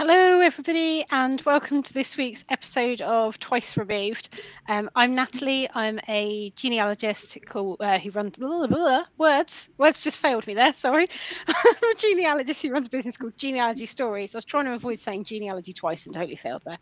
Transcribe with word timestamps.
Hello, 0.00 0.40
everybody, 0.40 1.04
and 1.10 1.42
welcome 1.42 1.82
to 1.82 1.92
this 1.92 2.16
week's 2.16 2.42
episode 2.48 3.02
of 3.02 3.38
Twice 3.38 3.76
Removed. 3.76 4.40
Um, 4.66 4.88
I'm 4.96 5.14
Natalie. 5.14 5.68
I'm 5.74 6.00
a 6.08 6.54
genealogist 6.56 7.36
called, 7.44 7.76
uh, 7.80 7.98
who 7.98 8.10
runs 8.10 8.38
blah, 8.38 8.66
blah, 8.66 8.66
blah, 8.66 9.04
words. 9.18 9.68
Words 9.76 10.00
just 10.00 10.16
failed 10.16 10.46
me 10.46 10.54
there. 10.54 10.72
Sorry. 10.72 11.06
I'm 11.46 11.90
a 11.92 11.94
genealogist 11.98 12.62
who 12.62 12.72
runs 12.72 12.86
a 12.86 12.88
business 12.88 13.18
called 13.18 13.36
Genealogy 13.36 13.84
Stories. 13.84 14.34
I 14.34 14.38
was 14.38 14.46
trying 14.46 14.64
to 14.64 14.72
avoid 14.72 14.98
saying 14.98 15.24
genealogy 15.24 15.74
twice 15.74 16.06
and 16.06 16.14
totally 16.14 16.34
failed 16.34 16.62
there. 16.64 16.78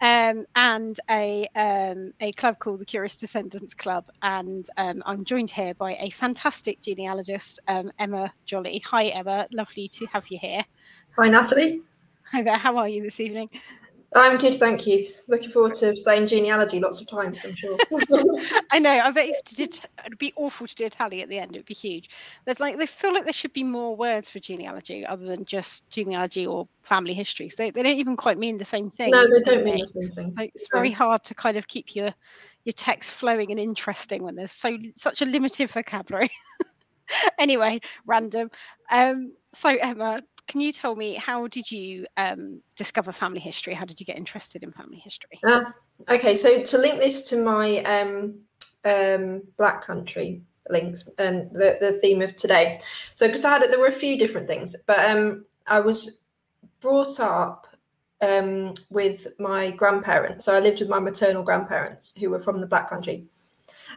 Um, 0.00 0.46
and 0.56 0.98
a 1.10 1.46
um, 1.56 2.14
a 2.20 2.32
club 2.32 2.60
called 2.60 2.80
the 2.80 2.86
Curious 2.86 3.18
Descendants 3.18 3.74
Club. 3.74 4.06
And 4.22 4.70
um, 4.78 5.02
I'm 5.04 5.26
joined 5.26 5.50
here 5.50 5.74
by 5.74 5.96
a 6.00 6.08
fantastic 6.08 6.80
genealogist, 6.80 7.60
um, 7.68 7.92
Emma 7.98 8.32
Jolly. 8.46 8.78
Hi, 8.86 9.08
Emma. 9.08 9.48
Lovely 9.52 9.86
to 9.88 10.06
have 10.06 10.28
you 10.28 10.38
here. 10.38 10.64
Hi, 11.18 11.28
Natalie. 11.28 11.82
Hi 12.34 12.42
there. 12.42 12.56
How 12.56 12.76
are 12.78 12.88
you 12.88 13.00
this 13.00 13.20
evening? 13.20 13.48
I'm 14.16 14.38
good, 14.38 14.56
thank 14.56 14.88
you. 14.88 15.08
Looking 15.28 15.52
forward 15.52 15.76
to 15.76 15.96
saying 15.96 16.26
genealogy 16.26 16.80
lots 16.80 17.00
of 17.00 17.06
times. 17.06 17.40
I'm 17.44 17.54
sure. 17.54 17.78
I 18.72 18.80
know. 18.80 18.90
I 18.90 19.12
bet 19.12 19.28
if 19.28 19.44
did, 19.54 19.80
it'd 20.04 20.18
be 20.18 20.32
awful 20.34 20.66
to 20.66 20.74
do 20.74 20.86
a 20.86 20.90
tally 20.90 21.22
at 21.22 21.28
the 21.28 21.38
end. 21.38 21.54
It'd 21.54 21.64
be 21.64 21.74
huge. 21.74 22.10
There's 22.44 22.58
like 22.58 22.76
they 22.76 22.86
feel 22.86 23.14
like 23.14 23.22
there 23.22 23.32
should 23.32 23.52
be 23.52 23.62
more 23.62 23.94
words 23.94 24.30
for 24.30 24.40
genealogy 24.40 25.06
other 25.06 25.24
than 25.24 25.44
just 25.44 25.88
genealogy 25.90 26.44
or 26.44 26.66
family 26.82 27.14
histories. 27.14 27.54
They, 27.54 27.70
they 27.70 27.84
don't 27.84 27.92
even 27.92 28.16
quite 28.16 28.36
mean 28.36 28.58
the 28.58 28.64
same 28.64 28.90
thing. 28.90 29.12
No, 29.12 29.28
they 29.30 29.40
don't 29.40 29.64
mean 29.64 29.78
the 29.78 29.86
same 29.86 30.10
thing. 30.10 30.34
Like, 30.36 30.50
it's 30.56 30.66
very 30.72 30.90
hard 30.90 31.22
to 31.22 31.36
kind 31.36 31.56
of 31.56 31.68
keep 31.68 31.94
your 31.94 32.12
your 32.64 32.72
text 32.72 33.12
flowing 33.12 33.52
and 33.52 33.60
interesting 33.60 34.24
when 34.24 34.34
there's 34.34 34.50
so 34.50 34.76
such 34.96 35.22
a 35.22 35.24
limited 35.24 35.70
vocabulary. 35.70 36.30
anyway, 37.38 37.78
random. 38.06 38.50
Um, 38.90 39.34
so 39.52 39.68
Emma, 39.68 40.20
can 40.46 40.60
you 40.60 40.72
tell 40.72 40.94
me 40.94 41.14
how 41.14 41.46
did 41.46 41.70
you 41.70 42.06
um, 42.16 42.62
discover 42.76 43.12
family 43.12 43.40
history? 43.40 43.74
How 43.74 43.84
did 43.84 44.00
you 44.00 44.06
get 44.06 44.16
interested 44.16 44.62
in 44.62 44.72
family 44.72 44.98
history? 44.98 45.40
Uh, 45.46 45.64
okay, 46.08 46.34
so 46.34 46.62
to 46.62 46.78
link 46.78 47.00
this 47.00 47.28
to 47.30 47.42
my 47.42 47.78
um, 47.82 48.34
um, 48.84 49.42
Black 49.56 49.84
Country 49.84 50.42
links 50.70 51.08
and 51.18 51.50
the, 51.52 51.78
the 51.80 51.98
theme 52.00 52.22
of 52.22 52.36
today. 52.36 52.80
So, 53.14 53.26
because 53.26 53.44
I 53.44 53.58
had 53.58 53.62
there 53.70 53.78
were 53.78 53.86
a 53.86 53.92
few 53.92 54.18
different 54.18 54.46
things, 54.46 54.76
but 54.86 54.98
um, 55.10 55.44
I 55.66 55.80
was 55.80 56.20
brought 56.80 57.20
up 57.20 57.66
um, 58.20 58.74
with 58.90 59.26
my 59.38 59.70
grandparents. 59.70 60.44
So 60.44 60.54
I 60.54 60.60
lived 60.60 60.80
with 60.80 60.88
my 60.88 60.98
maternal 60.98 61.42
grandparents 61.42 62.14
who 62.18 62.30
were 62.30 62.40
from 62.40 62.60
the 62.60 62.66
Black 62.66 62.90
Country, 62.90 63.24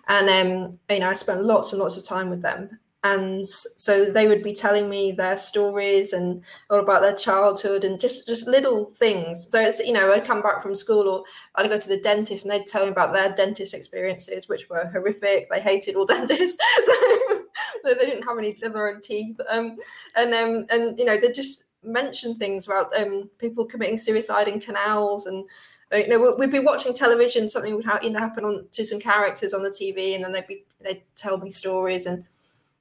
and 0.08 0.30
um, 0.30 0.80
you 0.89 1.00
know 1.00 1.09
I 1.09 1.14
spent 1.14 1.44
lots 1.44 1.73
and 1.73 1.82
lots 1.82 1.98
of 1.98 2.06
time 2.06 2.30
with 2.30 2.42
them 2.42 2.80
and 3.03 3.45
so 3.45 4.06
they 4.06 4.28
would 4.28 4.42
be 4.42 4.53
telling 4.53 4.90
me 4.90 5.12
their 5.12 5.38
stories 5.38 6.14
and 6.14 6.44
all 6.70 6.80
about 6.80 7.02
their 7.02 7.16
childhood 7.16 7.84
and 7.84 8.00
just 8.00 8.28
just 8.28 8.48
little 8.48 8.86
things. 8.95 9.50
So 9.50 9.62
it's 9.62 9.80
you 9.80 9.94
know 9.94 10.12
i'd 10.12 10.26
come 10.26 10.42
back 10.42 10.62
from 10.62 10.76
school 10.76 11.08
or 11.08 11.23
i'd 11.56 11.70
go 11.70 11.80
to 11.80 11.89
the 11.89 12.00
dentist 12.00 12.45
and 12.45 12.52
they'd 12.52 12.66
tell 12.66 12.86
me 12.86 12.92
about 12.92 13.14
their 13.14 13.34
dentist 13.34 13.73
experiences 13.73 14.50
which 14.50 14.70
were 14.70 14.89
horrific. 14.92 15.50
They 15.50 15.62
hated 15.62 15.95
all 15.95 16.06
dentists. 16.16 16.58
So 17.84 17.94
they 17.94 18.06
didn't 18.06 18.23
have 18.23 18.38
any 18.38 18.54
their 18.54 19.00
teeth. 19.00 19.39
Um, 19.50 19.78
and 20.16 20.34
um, 20.34 20.66
and 20.70 21.00
you 21.00 21.06
know 21.06 21.17
they 21.17 21.32
just 21.32 21.66
mention 21.84 22.38
things 22.38 22.67
about 22.67 22.95
um, 23.00 23.30
people 23.38 23.66
committing 23.66 23.98
suicide 23.98 24.48
in 24.48 24.59
canals 24.59 25.26
and 25.26 25.45
uh, 25.94 25.98
you 25.98 26.08
know, 26.09 26.36
we'd 26.38 26.52
be 26.52 26.59
watching 26.59 26.94
television, 26.94 27.48
something 27.48 27.73
would 27.73 27.86
ha- 27.86 28.02
happen 28.02 28.44
on 28.44 28.67
to 28.73 28.86
some 28.86 29.00
characters 29.00 29.54
on 29.54 29.64
the 29.64 29.70
TV, 29.70 30.16
and 30.16 30.23
then 30.23 30.34
they'd 30.34 30.48
be 30.48 30.66
they'd 30.82 31.04
tell 31.16 31.38
me 31.38 31.50
stories, 31.50 32.06
and 32.06 32.26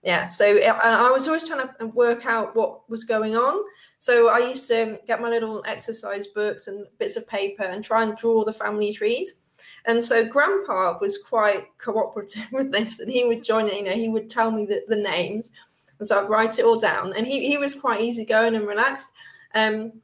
yeah 0.07 0.29
so 0.29 0.57
uh, 0.63 0.79
i 0.83 1.11
was 1.11 1.27
always 1.27 1.47
trying 1.47 1.67
to 1.67 1.85
uh, 1.85 1.87
work 1.89 2.25
out 2.25 2.57
what 2.57 2.89
was 2.89 3.05
going 3.05 3.37
on. 3.37 3.63
So 3.99 4.29
i 4.29 4.39
used 4.39 4.69
to 4.69 4.83
um, 4.83 4.99
get 5.07 5.21
my 5.21 5.29
little 5.29 5.63
exercise 5.67 6.29
books 6.29 6.69
and 6.69 6.87
bits 6.99 7.17
of 7.17 7.27
paper 7.27 7.65
and 7.65 7.85
try 7.85 8.03
and 8.03 8.17
draw 8.17 8.45
the 8.45 8.53
family 8.53 8.93
trees. 8.93 9.41
And 9.85 10.03
so 10.03 10.25
grandpa 10.25 10.99
was 11.01 11.19
quite 11.19 11.77
cooperative 11.79 12.49
with 12.53 12.71
this 12.73 13.01
and 13.01 13.11
he 13.11 13.25
would 13.25 13.43
join 13.43 13.67
you 13.67 13.83
know 13.83 13.93
he 13.93 14.09
would 14.09 14.31
tell 14.31 14.51
me 14.51 14.65
the, 14.65 14.85
the 14.89 14.97
names. 14.97 15.51
And 15.99 16.07
so 16.07 16.23
i'd 16.23 16.31
write 16.31 16.59
it 16.59 16.65
all 16.65 16.79
down 16.79 17.13
and 17.15 17.27
he, 17.27 17.49
he 17.49 17.59
was 17.59 17.75
quite 17.75 18.01
easygoing 18.01 18.55
and 18.55 18.67
relaxed. 18.67 19.11
Um, 19.55 20.01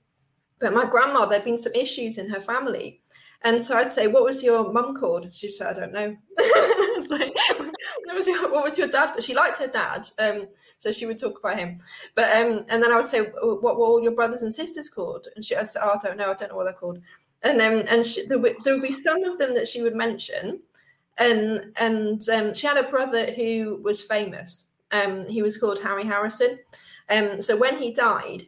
but 0.58 0.74
my 0.74 0.84
grandma 0.84 1.26
there'd 1.26 1.44
been 1.44 1.58
some 1.58 1.74
issues 1.74 2.18
in 2.18 2.28
her 2.28 2.40
family. 2.40 3.02
And 3.44 3.60
so 3.60 3.76
I'd 3.76 3.88
say, 3.88 4.06
"What 4.06 4.24
was 4.24 4.42
your 4.42 4.72
mum 4.72 4.94
called?" 4.94 5.34
She'd 5.34 5.50
say, 5.50 5.66
"I 5.66 5.72
don't 5.72 5.92
know." 5.92 6.16
like, 7.10 7.34
what 7.56 8.14
was 8.14 8.26
your 8.26 8.50
what 8.50 8.64
was 8.64 8.78
your 8.78 8.88
dad? 8.88 9.10
But 9.14 9.24
she 9.24 9.34
liked 9.34 9.58
her 9.58 9.66
dad, 9.66 10.08
um, 10.18 10.46
so 10.78 10.92
she 10.92 11.06
would 11.06 11.18
talk 11.18 11.38
about 11.38 11.58
him. 11.58 11.78
But 12.14 12.34
um, 12.36 12.64
and 12.68 12.82
then 12.82 12.92
I 12.92 12.96
would 12.96 13.04
say, 13.04 13.20
what 13.20 13.78
were 13.78 13.86
all 13.86 14.02
your 14.02 14.12
brothers 14.12 14.42
and 14.42 14.54
sisters 14.54 14.88
called? 14.88 15.28
And 15.34 15.44
she, 15.44 15.56
I 15.56 15.62
said, 15.62 15.82
oh, 15.84 15.92
I 15.94 15.98
don't 15.98 16.16
know, 16.16 16.30
I 16.30 16.34
don't 16.34 16.50
know 16.50 16.56
what 16.56 16.64
they're 16.64 16.72
called. 16.72 17.00
And 17.42 17.58
then 17.58 17.80
um, 17.80 17.86
and 17.88 18.06
she, 18.06 18.26
there, 18.26 18.38
would, 18.38 18.56
there 18.64 18.74
would 18.74 18.82
be 18.82 18.92
some 18.92 19.24
of 19.24 19.38
them 19.38 19.54
that 19.54 19.68
she 19.68 19.82
would 19.82 19.96
mention, 19.96 20.60
and 21.18 21.72
and 21.76 22.22
um, 22.28 22.54
she 22.54 22.66
had 22.66 22.78
a 22.78 22.88
brother 22.88 23.26
who 23.32 23.80
was 23.82 24.02
famous. 24.02 24.66
Um, 24.92 25.28
he 25.28 25.42
was 25.42 25.56
called 25.56 25.80
Harry 25.80 26.04
Harrison. 26.04 26.58
Um, 27.08 27.40
so 27.40 27.56
when 27.56 27.78
he 27.78 27.92
died, 27.92 28.44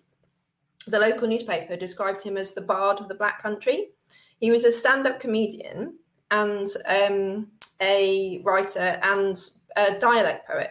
the 0.87 0.98
local 0.98 1.28
newspaper 1.28 1.76
described 1.76 2.22
him 2.22 2.37
as 2.37 2.53
the 2.53 2.60
bard 2.60 3.00
of 3.00 3.09
the 3.09 3.14
Black 3.14 3.43
Country. 3.43 3.91
He 4.38 4.50
was 4.50 4.64
a 4.64 4.72
stand-up 4.72 5.20
comedian 5.20 5.98
and 6.31 6.69
um, 6.88 7.48
a 7.84 8.41
writer 8.45 8.99
and 9.03 9.37
a 9.77 9.99
dialect 9.99 10.47
poet. 10.47 10.71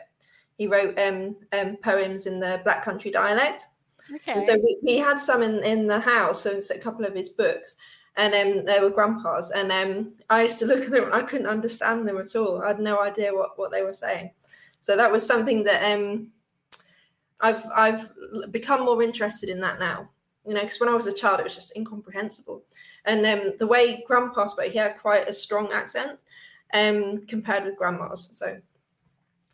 He 0.57 0.68
wrote 0.68 1.00
um, 1.00 1.35
um, 1.57 1.78
poems 1.78 2.25
in 2.25 2.40
the 2.40 2.62
Black 2.63 2.84
Country 2.84 3.12
dialect. 3.12 3.68
Okay. 4.13 4.40
so 4.40 4.56
we, 4.56 4.78
we, 4.84 4.97
had 4.97 5.19
some 5.19 5.41
in, 5.41 5.63
in 5.63 5.88
the 5.88 6.00
house, 6.00 6.41
so 6.41 6.52
it's 6.52 6.72
a 6.72 6.78
couple 6.78 7.06
of 7.06 7.16
his 7.16 7.29
books, 7.29 7.78
and 8.18 8.34
um, 8.34 8.66
they 8.66 8.79
were 8.79 8.90
grandpa's. 8.90 9.52
And 9.52 9.72
um, 9.72 10.13
I 10.29 10.44
used 10.44 10.59
to 10.59 10.66
look 10.72 10.85
at 10.85 10.91
them 10.91 11.06
and 11.06 11.13
I 11.13 11.22
couldn't 11.22 11.47
understand 11.47 12.07
them 12.07 12.18
at 12.18 12.35
all. 12.35 12.62
I 12.62 12.69
had 12.69 12.79
no 12.79 13.02
idea 13.02 13.34
what, 13.34 13.57
what 13.57 13.72
they 13.72 13.81
were 13.81 13.94
saying. 13.94 14.31
So 14.81 14.97
that 14.97 15.12
was 15.12 15.25
something 15.25 15.63
that 15.63 15.94
um, 15.94 16.28
I've 17.40 17.66
I've 17.73 18.09
become 18.52 18.85
more 18.85 19.02
interested 19.02 19.50
in 19.50 19.62
that 19.62 19.79
now. 19.79 20.09
You 20.46 20.53
know, 20.53 20.62
because 20.62 20.79
when 20.79 20.90
I 20.90 20.96
was 20.96 21.07
a 21.07 21.13
child, 21.13 21.40
it 21.40 21.44
was 21.44 21.56
just 21.56 21.75
incomprehensible. 21.78 22.63
And 23.06 23.25
um, 23.25 23.53
the 23.59 23.68
way 23.68 24.03
Grandpa 24.06 24.47
spoke, 24.47 24.72
he 24.72 24.78
had 24.78 24.97
quite 24.97 25.29
a 25.29 25.34
strong 25.34 25.72
accent 25.72 26.19
um, 26.73 27.25
compared 27.28 27.66
with 27.66 27.78
grandma's. 27.78 28.29
So, 28.31 28.57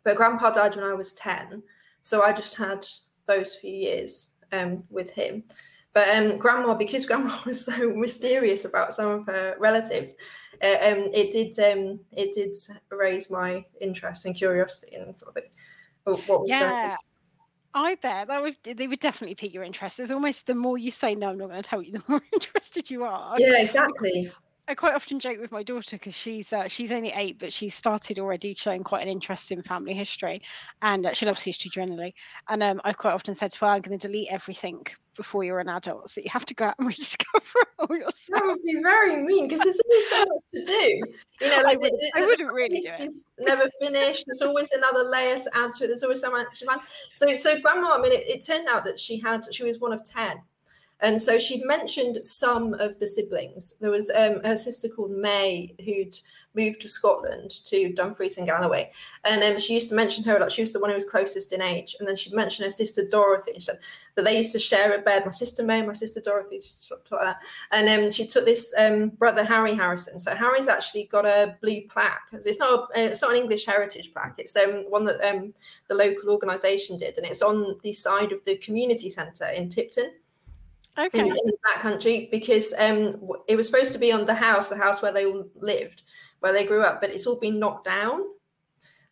but 0.04 0.16
grandpa 0.16 0.50
died 0.50 0.76
when 0.76 0.84
I 0.84 0.94
was 0.94 1.12
10. 1.14 1.62
So 2.02 2.22
I 2.22 2.32
just 2.32 2.56
had 2.56 2.86
those 3.26 3.54
few 3.54 3.74
years 3.74 4.32
um, 4.52 4.84
with 4.90 5.10
him. 5.10 5.44
But 5.92 6.08
um, 6.10 6.38
grandma, 6.38 6.74
because 6.74 7.06
grandma 7.06 7.36
was 7.44 7.64
so 7.64 7.92
mysterious 7.94 8.64
about 8.64 8.92
some 8.92 9.10
of 9.10 9.26
her 9.26 9.56
relatives, 9.58 10.14
uh, 10.62 10.76
um, 10.82 11.10
it 11.12 11.30
did 11.32 11.58
um, 11.58 12.00
it 12.12 12.32
did 12.32 12.56
raise 12.90 13.30
my 13.30 13.64
interest 13.80 14.26
and 14.26 14.34
curiosity 14.34 14.96
and 14.96 15.16
sort 15.16 15.36
of 15.36 16.28
what 16.28 16.40
was 16.40 16.50
yeah. 16.50 16.96
I 17.72 17.94
bet 17.96 18.26
that 18.26 18.42
would 18.42 18.56
they 18.64 18.88
would 18.88 18.98
definitely 18.98 19.36
pique 19.36 19.54
your 19.54 19.62
interest. 19.62 20.00
It's 20.00 20.10
almost 20.10 20.46
the 20.46 20.54
more 20.54 20.76
you 20.76 20.90
say 20.90 21.14
no, 21.14 21.30
I'm 21.30 21.38
not 21.38 21.50
going 21.50 21.62
to 21.62 21.68
tell 21.68 21.82
you, 21.82 21.92
the 21.92 22.02
more 22.08 22.20
interested 22.32 22.90
you 22.90 23.04
are. 23.04 23.36
Yeah, 23.38 23.60
exactly. 23.60 24.30
I 24.70 24.74
quite 24.76 24.94
often 24.94 25.18
joke 25.18 25.40
with 25.40 25.50
my 25.50 25.64
daughter 25.64 25.96
because 25.96 26.16
she's 26.16 26.52
uh, 26.52 26.68
she's 26.68 26.92
only 26.92 27.10
eight, 27.16 27.40
but 27.40 27.52
she's 27.52 27.74
started 27.74 28.20
already 28.20 28.54
showing 28.54 28.84
quite 28.84 29.02
an 29.02 29.08
interest 29.08 29.50
in 29.50 29.60
family 29.64 29.94
history, 29.94 30.42
and 30.80 31.06
uh, 31.06 31.12
she 31.12 31.26
loves 31.26 31.42
history 31.42 31.72
generally. 31.74 32.14
And 32.48 32.62
um, 32.62 32.80
I've 32.84 32.96
quite 32.96 33.12
often 33.12 33.34
said 33.34 33.50
to 33.50 33.64
her, 33.64 33.66
"I'm 33.66 33.80
going 33.80 33.98
to 33.98 34.06
delete 34.06 34.28
everything 34.30 34.86
before 35.16 35.42
you're 35.42 35.58
an 35.58 35.68
adult, 35.68 36.08
so 36.08 36.20
you 36.20 36.30
have 36.30 36.46
to 36.46 36.54
go 36.54 36.66
out 36.66 36.76
and 36.78 36.86
rediscover 36.88 37.64
all 37.80 37.96
yourself." 37.96 38.28
That 38.28 38.46
would 38.46 38.62
be 38.62 38.80
very 38.80 39.16
mean 39.16 39.48
because 39.48 39.60
there's 39.64 39.80
always 39.84 40.08
so 40.08 40.18
much 40.18 40.44
to 40.54 40.64
do. 40.64 41.02
You 41.40 41.50
know, 41.50 41.62
like 41.64 41.78
I, 41.78 41.80
would, 41.80 41.92
the, 41.92 42.12
I 42.14 42.20
wouldn't 42.26 42.52
really 42.52 42.78
do 42.78 42.90
it. 42.96 43.12
Never 43.40 43.68
finished. 43.80 44.22
There's 44.28 44.42
always 44.42 44.70
another 44.70 45.02
layer 45.02 45.36
to 45.36 45.50
add 45.52 45.72
to 45.72 45.84
it. 45.84 45.88
There's 45.88 46.04
always 46.04 46.20
so 46.20 46.30
much. 46.30 46.62
So, 47.16 47.34
so 47.34 47.60
grandma. 47.60 47.96
I 47.96 48.00
mean, 48.00 48.12
it, 48.12 48.24
it 48.28 48.46
turned 48.46 48.68
out 48.68 48.84
that 48.84 49.00
she 49.00 49.18
had 49.18 49.52
she 49.52 49.64
was 49.64 49.80
one 49.80 49.92
of 49.92 50.04
ten 50.04 50.42
and 51.02 51.20
so 51.20 51.38
she'd 51.38 51.64
mentioned 51.64 52.24
some 52.24 52.74
of 52.74 52.98
the 52.98 53.06
siblings. 53.06 53.74
There 53.80 53.90
was 53.90 54.10
um, 54.10 54.42
her 54.44 54.56
sister 54.56 54.88
called 54.88 55.10
May 55.10 55.74
who'd 55.84 56.16
moved 56.54 56.80
to 56.80 56.88
Scotland 56.88 57.50
to 57.64 57.92
Dumfries 57.92 58.36
and 58.36 58.46
Galloway. 58.46 58.90
And 59.24 59.42
um, 59.42 59.60
she 59.60 59.74
used 59.74 59.88
to 59.90 59.94
mention 59.94 60.24
her, 60.24 60.38
like 60.38 60.50
she 60.50 60.62
was 60.62 60.72
the 60.72 60.80
one 60.80 60.90
who 60.90 60.94
was 60.94 61.08
closest 61.08 61.52
in 61.52 61.62
age. 61.62 61.96
And 61.98 62.08
then 62.08 62.16
she'd 62.16 62.34
mention 62.34 62.64
her 62.64 62.70
sister 62.70 63.06
Dorothy. 63.08 63.52
She 63.54 63.60
said 63.60 63.78
that 64.16 64.24
they 64.24 64.36
used 64.36 64.52
to 64.52 64.58
share 64.58 64.94
a 64.94 65.00
bed. 65.00 65.24
My 65.24 65.30
sister 65.30 65.62
May, 65.62 65.82
my 65.82 65.92
sister 65.92 66.20
Dorothy, 66.20 66.60
that. 67.10 67.38
And 67.70 67.88
um, 67.88 68.10
she 68.10 68.26
took 68.26 68.44
this 68.44 68.74
um, 68.76 69.10
brother 69.10 69.44
Harry 69.44 69.74
Harrison. 69.74 70.18
So 70.18 70.34
Harry's 70.34 70.68
actually 70.68 71.04
got 71.04 71.24
a 71.24 71.56
blue 71.62 71.82
plaque. 71.88 72.28
It's 72.32 72.58
not 72.58 72.88
a, 72.96 73.04
it's 73.04 73.22
not 73.22 73.32
an 73.32 73.38
English 73.38 73.64
heritage 73.64 74.12
plaque. 74.12 74.34
It's 74.38 74.56
um, 74.56 74.84
one 74.88 75.04
that 75.04 75.20
um, 75.26 75.54
the 75.88 75.94
local 75.94 76.30
organisation 76.30 76.98
did, 76.98 77.16
and 77.16 77.26
it's 77.26 77.42
on 77.42 77.76
the 77.82 77.92
side 77.92 78.32
of 78.32 78.44
the 78.44 78.56
community 78.56 79.08
centre 79.08 79.46
in 79.46 79.68
Tipton 79.68 80.10
okay. 81.00 81.20
in, 81.20 81.26
in 81.26 81.52
that 81.64 81.80
country 81.80 82.28
because 82.30 82.74
um, 82.78 83.20
it 83.48 83.56
was 83.56 83.66
supposed 83.66 83.92
to 83.92 83.98
be 83.98 84.12
on 84.12 84.24
the 84.24 84.34
house, 84.34 84.68
the 84.68 84.76
house 84.76 85.02
where 85.02 85.12
they 85.12 85.26
all 85.26 85.44
lived, 85.56 86.02
where 86.40 86.52
they 86.52 86.66
grew 86.66 86.82
up, 86.82 87.00
but 87.00 87.10
it's 87.10 87.26
all 87.26 87.38
been 87.38 87.58
knocked 87.58 87.84
down. 87.84 88.22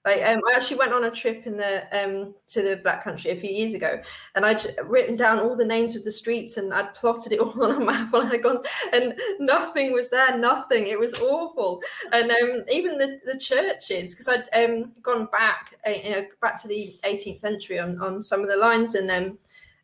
Like 0.05 0.23
um, 0.23 0.41
I 0.49 0.55
actually 0.55 0.79
went 0.79 0.93
on 0.93 1.05
a 1.05 1.11
trip 1.11 1.47
in 1.47 1.57
the 1.57 1.83
um, 1.93 2.35
to 2.47 2.63
the 2.63 2.77
Black 2.77 3.03
Country 3.03 3.31
a 3.31 3.37
few 3.37 3.51
years 3.51 3.75
ago, 3.75 4.01
and 4.37 4.47
I'd 4.47 4.65
written 4.85 5.17
down 5.17 5.41
all 5.41 5.57
the 5.57 5.67
names 5.67 5.97
of 5.97 6.05
the 6.05 6.13
streets 6.13 6.57
and 6.57 6.73
I'd 6.73 6.95
plotted 6.95 7.33
it 7.33 7.41
all 7.41 7.63
on 7.63 7.83
a 7.83 7.85
map, 7.85 8.15
and 8.15 8.33
I'd 8.33 8.43
gone, 8.43 8.63
and 8.93 9.15
nothing 9.39 9.93
was 9.93 10.09
there, 10.09 10.39
nothing. 10.39 10.87
It 10.87 10.99
was 10.99 11.13
awful, 11.21 11.83
and 12.13 12.31
um, 12.31 12.63
even 12.71 12.97
the, 12.97 13.21
the 13.27 13.39
churches, 13.39 14.15
because 14.15 14.29
I'd 14.29 14.65
um, 14.65 14.93
gone 15.03 15.27
back, 15.27 15.75
uh, 15.87 15.91
you 15.91 16.11
know, 16.11 16.27
back 16.41 16.63
to 16.63 16.69
the 16.69 16.99
18th 17.05 17.41
century 17.41 17.79
on 17.79 18.01
on 18.01 18.23
some 18.23 18.41
of 18.41 18.49
the 18.49 18.57
lines, 18.57 18.95
and 18.95 19.11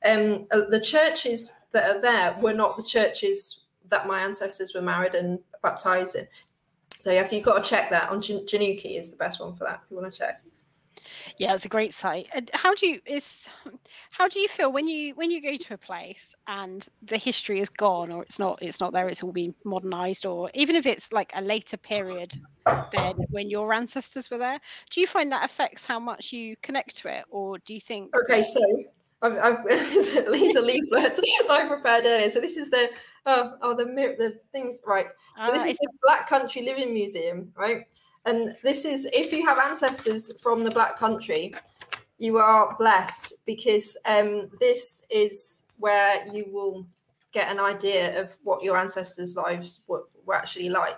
um, 0.04 0.46
uh, 0.52 0.62
the 0.68 0.80
churches 0.80 1.52
that 1.72 1.96
are 1.96 2.00
there 2.00 2.36
were 2.40 2.54
not 2.54 2.76
the 2.76 2.82
churches 2.82 3.64
that 3.88 4.06
my 4.06 4.20
ancestors 4.20 4.74
were 4.74 4.82
married 4.82 5.14
and 5.14 5.38
baptized 5.62 6.16
in. 6.16 6.26
So 6.96 7.10
yeah, 7.10 7.24
so 7.24 7.36
you've 7.36 7.44
got 7.44 7.62
to 7.62 7.68
check 7.68 7.90
that 7.90 8.10
on 8.10 8.20
GENUKI 8.20 8.98
is 8.98 9.10
the 9.10 9.16
best 9.16 9.40
one 9.40 9.54
for 9.54 9.64
that 9.64 9.82
if 9.84 9.90
you 9.90 9.96
want 9.98 10.12
to 10.12 10.18
check. 10.18 10.40
Yeah, 11.38 11.54
it's 11.54 11.64
a 11.64 11.68
great 11.68 11.92
site. 11.92 12.28
And 12.34 12.50
how 12.54 12.74
do 12.74 12.86
you 12.86 13.00
is 13.04 13.48
how 14.10 14.28
do 14.28 14.38
you 14.38 14.48
feel 14.48 14.72
when 14.72 14.88
you 14.88 15.14
when 15.14 15.30
you 15.30 15.42
go 15.42 15.56
to 15.56 15.74
a 15.74 15.78
place 15.78 16.34
and 16.46 16.86
the 17.02 17.18
history 17.18 17.60
is 17.60 17.68
gone 17.68 18.10
or 18.10 18.22
it's 18.22 18.38
not 18.38 18.58
it's 18.62 18.80
not 18.80 18.92
there, 18.92 19.08
it's 19.08 19.22
all 19.22 19.32
been 19.32 19.54
modernized, 19.64 20.24
or 20.24 20.50
even 20.54 20.76
if 20.76 20.86
it's 20.86 21.12
like 21.12 21.32
a 21.34 21.42
later 21.42 21.76
period 21.76 22.38
than 22.92 23.16
when 23.30 23.50
your 23.50 23.72
ancestors 23.74 24.30
were 24.30 24.38
there, 24.38 24.58
do 24.90 25.00
you 25.00 25.06
find 25.06 25.30
that 25.32 25.44
affects 25.44 25.84
how 25.84 25.98
much 25.98 26.32
you 26.32 26.56
connect 26.62 26.96
to 26.96 27.08
it, 27.08 27.24
or 27.28 27.58
do 27.58 27.74
you 27.74 27.80
think 27.80 28.16
Okay, 28.16 28.44
so 28.44 28.60
I've, 29.22 29.38
I've 29.38 29.58
are 29.66 30.62
leaflet 30.62 31.18
I 31.50 31.66
prepared 31.66 32.04
earlier. 32.06 32.30
So 32.30 32.40
this 32.40 32.56
is 32.56 32.70
the 32.70 32.90
oh, 33.26 33.54
oh 33.62 33.74
the 33.74 33.84
the 33.84 34.38
things 34.52 34.82
right. 34.86 35.06
So 35.44 35.52
this 35.52 35.62
ah, 35.62 35.68
is 35.68 35.78
the 35.78 35.88
Black 36.02 36.28
Country 36.28 36.62
Living 36.62 36.92
Museum, 36.92 37.52
right? 37.56 37.84
And 38.26 38.56
this 38.62 38.84
is 38.84 39.06
if 39.12 39.32
you 39.32 39.44
have 39.44 39.58
ancestors 39.58 40.32
from 40.40 40.64
the 40.64 40.70
Black 40.70 40.98
Country, 40.98 41.54
you 42.18 42.38
are 42.38 42.76
blessed 42.78 43.34
because 43.44 43.96
um, 44.06 44.50
this 44.60 45.04
is 45.10 45.66
where 45.78 46.26
you 46.32 46.46
will 46.50 46.86
get 47.32 47.50
an 47.50 47.58
idea 47.58 48.20
of 48.20 48.34
what 48.44 48.62
your 48.62 48.78
ancestors' 48.78 49.36
lives 49.36 49.80
were, 49.88 50.04
were 50.24 50.34
actually 50.34 50.68
like. 50.68 50.96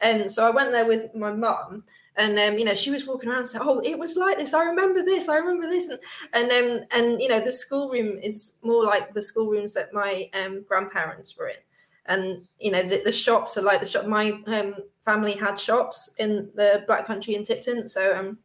And 0.00 0.30
so 0.30 0.46
I 0.46 0.50
went 0.50 0.70
there 0.70 0.86
with 0.86 1.14
my 1.14 1.32
mum, 1.32 1.84
and 2.18 2.38
um, 2.38 2.58
you 2.58 2.64
know 2.64 2.74
she 2.74 2.90
was 2.90 3.06
walking 3.06 3.30
around 3.30 3.46
saying 3.46 3.64
oh 3.66 3.80
it 3.80 3.98
was 3.98 4.16
like 4.16 4.38
this. 4.38 4.52
I 4.52 4.64
remember 4.64 5.02
this. 5.02 5.28
I 5.28 5.36
remember 5.36 5.68
this. 5.68 5.88
And 5.88 6.00
and 6.32 6.50
um, 6.50 6.86
and 6.90 7.22
you 7.22 7.28
know 7.28 7.40
the 7.40 7.52
schoolroom 7.52 8.18
is 8.18 8.58
more 8.62 8.84
like 8.84 9.14
the 9.14 9.22
schoolrooms 9.22 9.72
that 9.74 9.94
my 9.94 10.28
um, 10.34 10.64
grandparents 10.68 11.36
were 11.36 11.48
in. 11.48 11.56
And 12.06 12.46
you 12.58 12.72
know 12.72 12.82
the, 12.82 13.02
the, 13.04 13.12
shops 13.12 13.56
are 13.56 13.62
like 13.62 13.80
the 13.80 13.86
shop 13.86 14.06
my 14.06 14.32
um, 14.46 14.74
family 15.04 15.32
had 15.32 15.58
shops 15.58 16.10
in 16.18 16.50
the 16.54 16.84
black 16.86 17.06
country 17.06 17.34
in 17.34 17.44
tipton. 17.44 17.88
So 17.88 18.16
um 18.16 18.38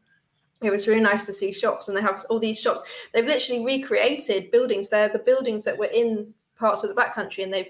it 0.61 0.71
was 0.71 0.87
really 0.87 1.01
nice 1.01 1.25
to 1.25 1.33
see 1.33 1.51
shops 1.51 1.87
and 1.87 1.97
they 1.97 2.01
have 2.01 2.21
all 2.29 2.39
these 2.39 2.59
shops. 2.59 2.81
They've 3.13 3.25
literally 3.25 3.65
recreated 3.65 4.49
buildings. 4.49 4.87
They're 4.87 5.09
the 5.09 5.19
buildings 5.19 5.65
that 5.65 5.77
were 5.77 5.89
in 5.93 6.33
parts 6.57 6.83
of 6.83 6.89
the 6.89 6.95
black 6.95 7.13
country 7.13 7.43
and 7.43 7.53
they've 7.53 7.67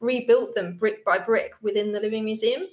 rebuilt 0.00 0.54
them 0.54 0.76
brick 0.76 1.02
by 1.04 1.18
brick 1.18 1.52
within 1.62 1.92
the 1.92 2.00
living 2.00 2.24
museum 2.24 2.66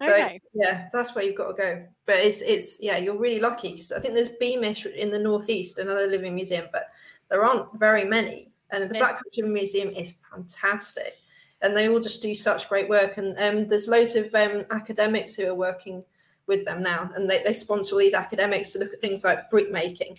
so 0.00 0.14
okay. 0.14 0.40
yeah, 0.54 0.88
that's 0.92 1.14
where 1.14 1.24
you've 1.24 1.36
got 1.36 1.48
to 1.48 1.54
go. 1.54 1.84
But 2.06 2.16
it's 2.16 2.40
it's 2.42 2.80
yeah, 2.80 2.98
you're 2.98 3.18
really 3.18 3.40
lucky 3.40 3.72
because 3.72 3.90
I 3.90 3.98
think 3.98 4.14
there's 4.14 4.28
Beamish 4.28 4.86
in 4.86 5.10
the 5.10 5.18
northeast, 5.18 5.78
another 5.78 6.06
living 6.06 6.34
museum, 6.34 6.66
but 6.72 6.88
there 7.30 7.44
aren't 7.44 7.76
very 7.78 8.04
many. 8.04 8.52
And 8.70 8.88
the 8.88 8.98
Black 8.98 9.14
Country 9.22 9.50
Museum 9.50 9.88
is 9.90 10.14
fantastic, 10.30 11.16
and 11.62 11.76
they 11.76 11.88
all 11.88 12.00
just 12.00 12.22
do 12.22 12.34
such 12.34 12.68
great 12.68 12.88
work. 12.88 13.16
And 13.16 13.36
um, 13.38 13.66
there's 13.66 13.88
loads 13.88 14.14
of 14.14 14.32
um, 14.34 14.64
academics 14.70 15.34
who 15.34 15.48
are 15.48 15.54
working 15.54 16.04
with 16.46 16.64
them 16.64 16.82
now, 16.82 17.10
and 17.16 17.28
they, 17.28 17.42
they 17.42 17.54
sponsor 17.54 17.94
all 17.94 17.98
these 17.98 18.14
academics 18.14 18.72
to 18.72 18.78
look 18.78 18.92
at 18.92 19.00
things 19.00 19.24
like 19.24 19.50
brick 19.50 19.72
making, 19.72 20.18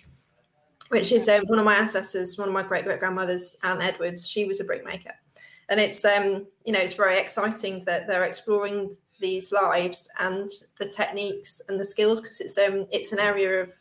which 0.88 1.12
is 1.12 1.28
um, 1.28 1.44
one 1.46 1.58
of 1.58 1.64
my 1.64 1.76
ancestors, 1.76 2.36
one 2.36 2.48
of 2.48 2.54
my 2.54 2.62
great 2.62 2.84
great 2.84 2.98
grandmothers, 2.98 3.56
Anne 3.62 3.80
Edwards. 3.80 4.28
She 4.28 4.44
was 4.44 4.60
a 4.60 4.64
brickmaker, 4.64 5.14
and 5.70 5.80
it's 5.80 6.04
um 6.04 6.46
you 6.64 6.72
know 6.72 6.80
it's 6.80 6.92
very 6.92 7.18
exciting 7.18 7.84
that 7.86 8.06
they're 8.06 8.24
exploring 8.24 8.96
these 9.20 9.52
lives 9.52 10.08
and 10.18 10.48
the 10.78 10.86
techniques 10.86 11.60
and 11.68 11.78
the 11.78 11.84
skills 11.84 12.20
because 12.20 12.40
it's 12.40 12.58
um 12.58 12.86
it's 12.90 13.12
an 13.12 13.18
area 13.18 13.62
of 13.62 13.72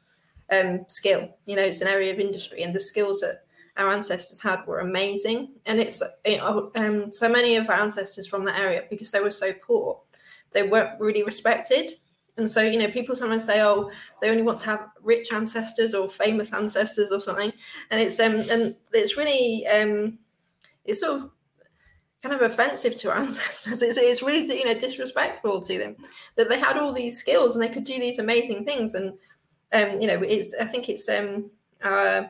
um 0.52 0.84
skill 0.88 1.30
you 1.46 1.56
know 1.56 1.64
it's 1.64 1.82
an 1.82 1.88
area 1.88 2.12
of 2.12 2.20
industry 2.20 2.64
and 2.64 2.76
the 2.76 2.80
skills 2.80 3.22
that 3.22 3.44
our 3.80 3.92
ancestors 3.92 4.42
had 4.42 4.66
were 4.68 4.80
amazing. 4.80 5.54
And 5.66 5.80
it's 5.80 6.04
know, 6.26 6.72
um 6.76 7.12
so 7.12 7.30
many 7.30 7.56
of 7.56 7.70
our 7.70 7.80
ancestors 7.80 8.28
from 8.28 8.46
that 8.46 8.60
area 8.60 8.84
because 8.90 9.12
they 9.12 9.22
were 9.22 9.32
so 9.32 9.54
poor 9.54 10.02
they 10.52 10.64
weren't 10.64 11.00
really 11.00 11.24
respected. 11.24 11.92
And 12.38 12.50
so 12.50 12.62
you 12.62 12.78
know 12.78 12.90
people 12.90 13.16
sometimes 13.16 13.46
say 13.46 13.62
oh 13.62 13.90
they 14.22 14.30
only 14.30 14.44
want 14.44 14.60
to 14.60 14.66
have 14.66 14.90
rich 15.02 15.32
ancestors 15.32 15.94
or 15.94 16.10
famous 16.10 16.54
ancestors 16.54 17.12
or 17.12 17.22
something. 17.22 17.54
And 17.90 18.02
it's 18.02 18.20
um 18.20 18.36
and 18.52 18.76
it's 18.94 19.18
really 19.18 19.66
um 19.68 20.20
it's 20.86 21.00
sort 21.00 21.22
of 21.22 21.32
kind 22.22 22.36
of 22.36 22.42
offensive 22.42 22.96
to 22.96 23.12
our 23.12 23.18
ancestors. 23.22 23.82
It's, 23.82 23.98
it's 23.98 24.22
really 24.22 24.46
you 24.48 24.66
know 24.66 24.74
disrespectful 24.74 25.62
to 25.62 25.78
them 25.78 25.96
that 26.36 26.50
they 26.50 26.60
had 26.60 26.78
all 26.78 26.94
these 26.94 27.20
skills 27.20 27.56
and 27.56 27.64
they 27.64 27.70
could 27.70 27.84
do 27.84 28.00
these 28.00 28.20
amazing 28.20 28.66
things. 28.66 28.96
And 28.96 29.14
um, 29.74 30.02
you 30.02 30.08
know, 30.08 30.22
it's 30.22 30.54
I 30.60 30.66
think 30.66 30.90
it's 30.90 31.08
um, 31.10 31.52
uh, 31.84 32.24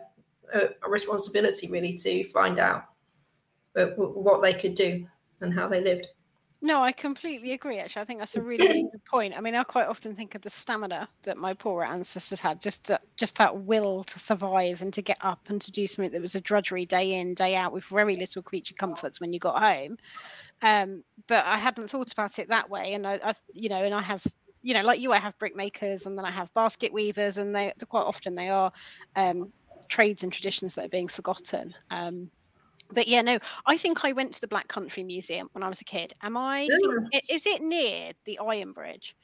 a, 0.54 0.90
responsibility 0.90 1.70
really 1.70 1.94
to 1.94 2.28
find 2.30 2.60
out 2.60 2.86
uh, 3.76 3.88
what 3.96 4.42
they 4.42 4.54
could 4.54 4.76
do 4.76 5.08
and 5.42 5.54
how 5.54 5.68
they 5.68 5.82
lived. 5.82 6.08
No, 6.62 6.84
I 6.84 6.92
completely 6.92 7.54
agree. 7.54 7.80
Actually, 7.80 8.02
I 8.02 8.06
think 8.06 8.20
that's 8.20 8.36
a 8.36 8.42
really, 8.42 8.66
really 8.66 8.84
good 8.92 9.04
point. 9.06 9.34
I 9.36 9.40
mean, 9.40 9.56
I 9.56 9.64
quite 9.64 9.88
often 9.88 10.14
think 10.14 10.36
of 10.36 10.42
the 10.42 10.50
stamina 10.50 11.08
that 11.24 11.38
my 11.38 11.54
poorer 11.54 11.86
ancestors 11.86 12.42
had, 12.42 12.60
just 12.60 12.88
that, 12.88 13.02
just 13.16 13.38
that 13.38 13.60
will 13.62 14.04
to 14.04 14.20
survive 14.20 14.82
and 14.82 14.94
to 14.94 15.02
get 15.02 15.18
up 15.22 15.50
and 15.50 15.62
to 15.62 15.72
do 15.72 15.88
something 15.88 16.12
that 16.12 16.20
was 16.22 16.36
a 16.36 16.42
drudgery 16.42 16.86
day 16.86 17.14
in, 17.14 17.34
day 17.34 17.56
out, 17.56 17.72
with 17.72 17.86
very 17.86 18.18
little 18.18 18.44
creature 18.44 18.74
comforts 18.78 19.22
when 19.22 19.32
you 19.32 19.40
got 19.40 19.58
home. 19.62 19.96
Um, 20.62 21.04
but 21.28 21.46
I 21.46 21.58
hadn't 21.58 21.90
thought 21.90 22.12
about 22.12 22.40
it 22.40 22.50
that 22.50 22.70
way, 22.70 22.94
and 22.94 23.08
I, 23.08 23.20
I, 23.24 23.34
you 23.54 23.70
know, 23.70 23.84
and 23.84 23.94
I 23.94 24.02
have, 24.02 24.26
you 24.62 24.74
know, 24.74 24.84
like 24.84 25.00
you, 25.00 25.14
I 25.14 25.20
have 25.20 25.38
brickmakers, 25.40 26.06
and 26.06 26.18
then 26.18 26.26
I 26.26 26.32
have 26.32 26.54
basket 26.54 26.94
weavers, 26.94 27.38
and 27.38 27.56
they 27.56 27.74
they 27.78 27.86
quite 27.86 28.04
often 28.04 28.36
they 28.36 28.50
are 28.50 28.72
um, 29.16 29.54
trades 29.90 30.24
and 30.24 30.34
traditions 30.34 30.76
that 30.76 30.86
are 30.86 30.90
being 30.90 31.08
forgotten. 31.08 31.74
Um, 31.92 32.32
but 32.92 33.08
yeah, 33.08 33.22
no, 33.22 33.40
I 33.66 33.78
think 33.78 34.04
I 34.04 34.12
went 34.12 34.34
to 34.34 34.42
the 34.42 34.48
Black 34.48 34.68
Country 34.68 35.04
Museum 35.04 35.48
when 35.54 35.64
I 35.64 35.70
was 35.70 35.82
a 35.82 35.86
kid. 35.86 36.14
Am 36.22 36.36
I? 36.36 36.68
Yeah. 37.12 37.20
Is 37.30 37.46
it 37.46 37.62
near 37.62 38.12
the 38.26 38.40
Iron 38.40 38.74
Bridge? 38.74 39.16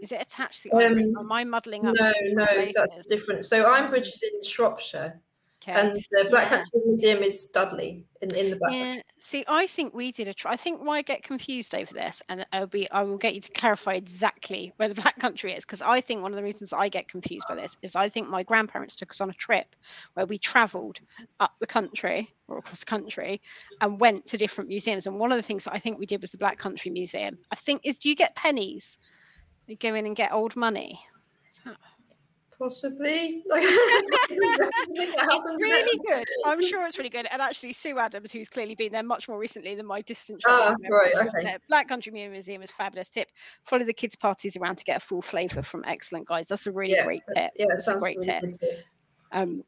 Is 0.00 0.12
it 0.12 0.20
attached 0.20 0.62
to 0.62 0.70
the 0.70 0.76
Iron 0.76 0.92
um, 0.92 0.94
Bridge? 0.94 1.14
Am 1.18 1.32
I 1.32 1.44
muddling 1.44 1.86
up? 1.86 1.94
No, 1.98 2.12
no, 2.32 2.46
that's 2.74 3.06
different. 3.06 3.46
So 3.46 3.64
Iron 3.64 3.90
Bridge 3.90 4.08
is 4.08 4.22
in 4.22 4.42
Shropshire. 4.42 5.20
Okay. 5.66 5.80
And 5.80 5.96
the 6.10 6.28
Black 6.28 6.50
yeah. 6.50 6.58
Country 6.58 6.80
Museum 6.84 7.22
is 7.22 7.46
Dudley 7.46 8.04
in, 8.20 8.34
in 8.34 8.50
the 8.50 8.56
back. 8.56 8.70
Yeah. 8.70 9.00
See, 9.18 9.44
I 9.48 9.66
think 9.66 9.94
we 9.94 10.12
did 10.12 10.28
a 10.28 10.34
try. 10.34 10.52
I 10.52 10.56
think 10.56 10.84
why 10.84 10.98
I 10.98 11.02
get 11.02 11.22
confused 11.22 11.74
over 11.74 11.94
this, 11.94 12.20
and 12.28 12.44
I'll 12.52 12.66
be 12.66 12.90
I 12.90 13.02
will 13.02 13.16
get 13.16 13.34
you 13.34 13.40
to 13.40 13.52
clarify 13.52 13.94
exactly 13.94 14.74
where 14.76 14.88
the 14.88 14.94
Black 14.94 15.18
Country 15.18 15.54
is, 15.54 15.64
because 15.64 15.80
I 15.80 16.02
think 16.02 16.20
one 16.20 16.32
of 16.32 16.36
the 16.36 16.42
reasons 16.42 16.74
I 16.74 16.90
get 16.90 17.08
confused 17.08 17.46
by 17.48 17.54
this 17.54 17.78
is 17.82 17.96
I 17.96 18.10
think 18.10 18.28
my 18.28 18.42
grandparents 18.42 18.94
took 18.94 19.10
us 19.10 19.22
on 19.22 19.30
a 19.30 19.34
trip 19.34 19.74
where 20.12 20.26
we 20.26 20.36
travelled 20.36 21.00
up 21.40 21.52
the 21.60 21.66
country 21.66 22.28
or 22.48 22.58
across 22.58 22.80
the 22.80 22.86
country 22.86 23.40
and 23.80 23.98
went 23.98 24.26
to 24.26 24.36
different 24.36 24.68
museums. 24.68 25.06
And 25.06 25.18
one 25.18 25.32
of 25.32 25.36
the 25.36 25.42
things 25.42 25.64
that 25.64 25.74
I 25.74 25.78
think 25.78 25.98
we 25.98 26.06
did 26.06 26.20
was 26.20 26.30
the 26.30 26.38
Black 26.38 26.58
Country 26.58 26.90
Museum. 26.90 27.38
I 27.50 27.56
think 27.56 27.80
is 27.84 27.96
do 27.96 28.10
you 28.10 28.16
get 28.16 28.36
pennies? 28.36 28.98
You 29.66 29.76
go 29.76 29.94
in 29.94 30.04
and 30.04 30.14
get 30.14 30.32
old 30.32 30.56
money. 30.56 31.00
Possibly. 32.58 33.42
it's 33.50 34.40
really 35.60 36.00
good. 36.06 36.24
I'm 36.44 36.62
sure 36.62 36.86
it's 36.86 36.98
really 36.98 37.10
good. 37.10 37.26
And 37.30 37.42
actually, 37.42 37.72
Sue 37.72 37.98
Adams, 37.98 38.32
who's 38.32 38.48
clearly 38.48 38.74
been 38.74 38.92
there 38.92 39.02
much 39.02 39.28
more 39.28 39.38
recently 39.38 39.74
than 39.74 39.86
my 39.86 40.00
distant 40.02 40.42
ah, 40.46 40.74
right, 40.90 41.12
okay. 41.40 41.56
Black 41.68 41.88
Country 41.88 42.12
Museum 42.12 42.62
is 42.62 42.70
fabulous 42.70 43.10
tip. 43.10 43.28
Follow 43.64 43.84
the 43.84 43.92
kids' 43.92 44.16
parties 44.16 44.56
around 44.56 44.76
to 44.76 44.84
get 44.84 44.98
a 44.98 45.00
full 45.00 45.22
flavour 45.22 45.62
from 45.62 45.84
excellent 45.86 46.26
guys. 46.26 46.48
That's 46.48 46.66
a 46.66 46.72
really 46.72 46.94
yeah, 46.94 47.04
great 47.04 47.22
tip. 47.34 47.50
Yeah, 47.56 47.66
that's 47.68 47.88
a 47.88 47.98
great 47.98 48.18
really 48.26 48.56
tip. 48.58 48.70
Um, 49.32 49.62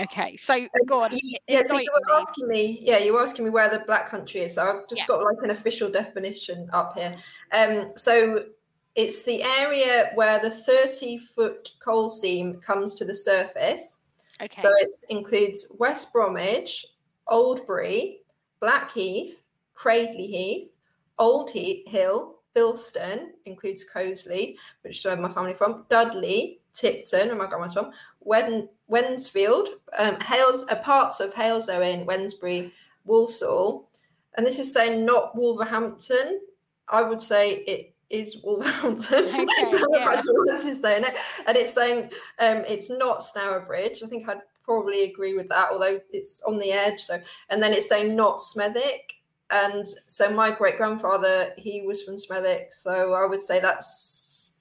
okay, 0.00 0.36
so 0.36 0.54
um, 0.54 0.68
go 0.86 1.02
on. 1.02 1.10
Yeah, 1.46 1.62
so 1.64 1.78
you 1.78 1.88
were 1.92 2.14
asking 2.14 2.48
me. 2.48 2.78
Yeah, 2.82 2.98
you 2.98 3.12
were 3.12 3.22
asking 3.22 3.44
me 3.44 3.50
where 3.50 3.70
the 3.70 3.84
Black 3.86 4.08
Country 4.08 4.42
is. 4.42 4.56
So 4.56 4.64
I've 4.64 4.88
just 4.88 5.02
yeah. 5.02 5.06
got 5.06 5.24
like 5.24 5.38
an 5.42 5.50
official 5.50 5.90
definition 5.90 6.68
up 6.72 6.96
here. 6.96 7.14
Um, 7.54 7.92
so 7.96 8.46
it's 8.94 9.22
the 9.22 9.42
area 9.42 10.10
where 10.14 10.38
the 10.38 10.50
30 10.50 11.18
foot 11.18 11.70
coal 11.78 12.10
seam 12.10 12.60
comes 12.60 12.94
to 12.96 13.04
the 13.04 13.14
surface. 13.14 13.98
Okay. 14.40 14.60
So 14.60 14.68
it 14.68 14.92
includes 15.08 15.74
West 15.78 16.12
Bromwich, 16.12 16.86
Oldbury, 17.28 18.18
Blackheath, 18.60 19.42
Cradley 19.74 20.26
Heath, 20.26 20.72
Old 21.18 21.50
Hill, 21.50 22.36
Bilston, 22.54 23.28
includes 23.46 23.84
Coseley, 23.84 24.56
which 24.82 24.98
is 24.98 25.04
where 25.04 25.16
my 25.16 25.32
family 25.32 25.54
from, 25.54 25.86
Dudley, 25.88 26.60
Tipton, 26.74 27.28
where 27.28 27.36
my 27.36 27.46
grandma's 27.46 27.74
from, 27.74 27.92
Wen- 28.20 28.68
Wednesfield, 28.90 29.68
um, 29.98 30.20
Hales, 30.20 30.66
uh, 30.70 30.76
parts 30.76 31.20
of 31.20 31.32
Hales 31.34 31.68
Halesowen, 31.68 32.06
Wednesbury, 32.06 32.72
Walsall. 33.04 33.88
And 34.36 34.46
this 34.46 34.58
is 34.58 34.72
saying 34.72 35.04
not 35.04 35.36
Wolverhampton. 35.36 36.40
I 36.88 37.02
would 37.02 37.20
say 37.20 37.64
it 37.64 37.91
is 38.12 38.40
Wolverhampton. 38.44 39.24
Okay, 39.34 39.70
so 39.70 39.96
yeah. 39.96 40.04
not 40.04 40.22
sure 40.22 40.34
what 40.34 40.54
is 40.54 40.80
saying 40.80 41.04
it. 41.04 41.14
And 41.46 41.56
it's 41.56 41.72
saying 41.72 42.12
um, 42.38 42.64
it's 42.68 42.90
not 42.90 43.24
Bridge. 43.66 44.02
I 44.04 44.06
think 44.06 44.28
I'd 44.28 44.42
probably 44.64 45.04
agree 45.04 45.34
with 45.34 45.48
that, 45.48 45.70
although 45.72 45.98
it's 46.12 46.42
on 46.46 46.58
the 46.58 46.70
edge. 46.70 47.00
So, 47.00 47.20
and 47.50 47.62
then 47.62 47.72
it's 47.72 47.88
saying 47.88 48.14
not 48.14 48.38
Smethwick. 48.38 49.18
And 49.50 49.86
so 50.06 50.30
my 50.30 50.50
great 50.50 50.76
grandfather, 50.76 51.52
he 51.58 51.82
was 51.82 52.02
from 52.02 52.16
Smethwick. 52.16 52.72
So 52.72 53.14
I 53.14 53.26
would 53.26 53.40
say 53.40 53.60
that's 53.60 54.54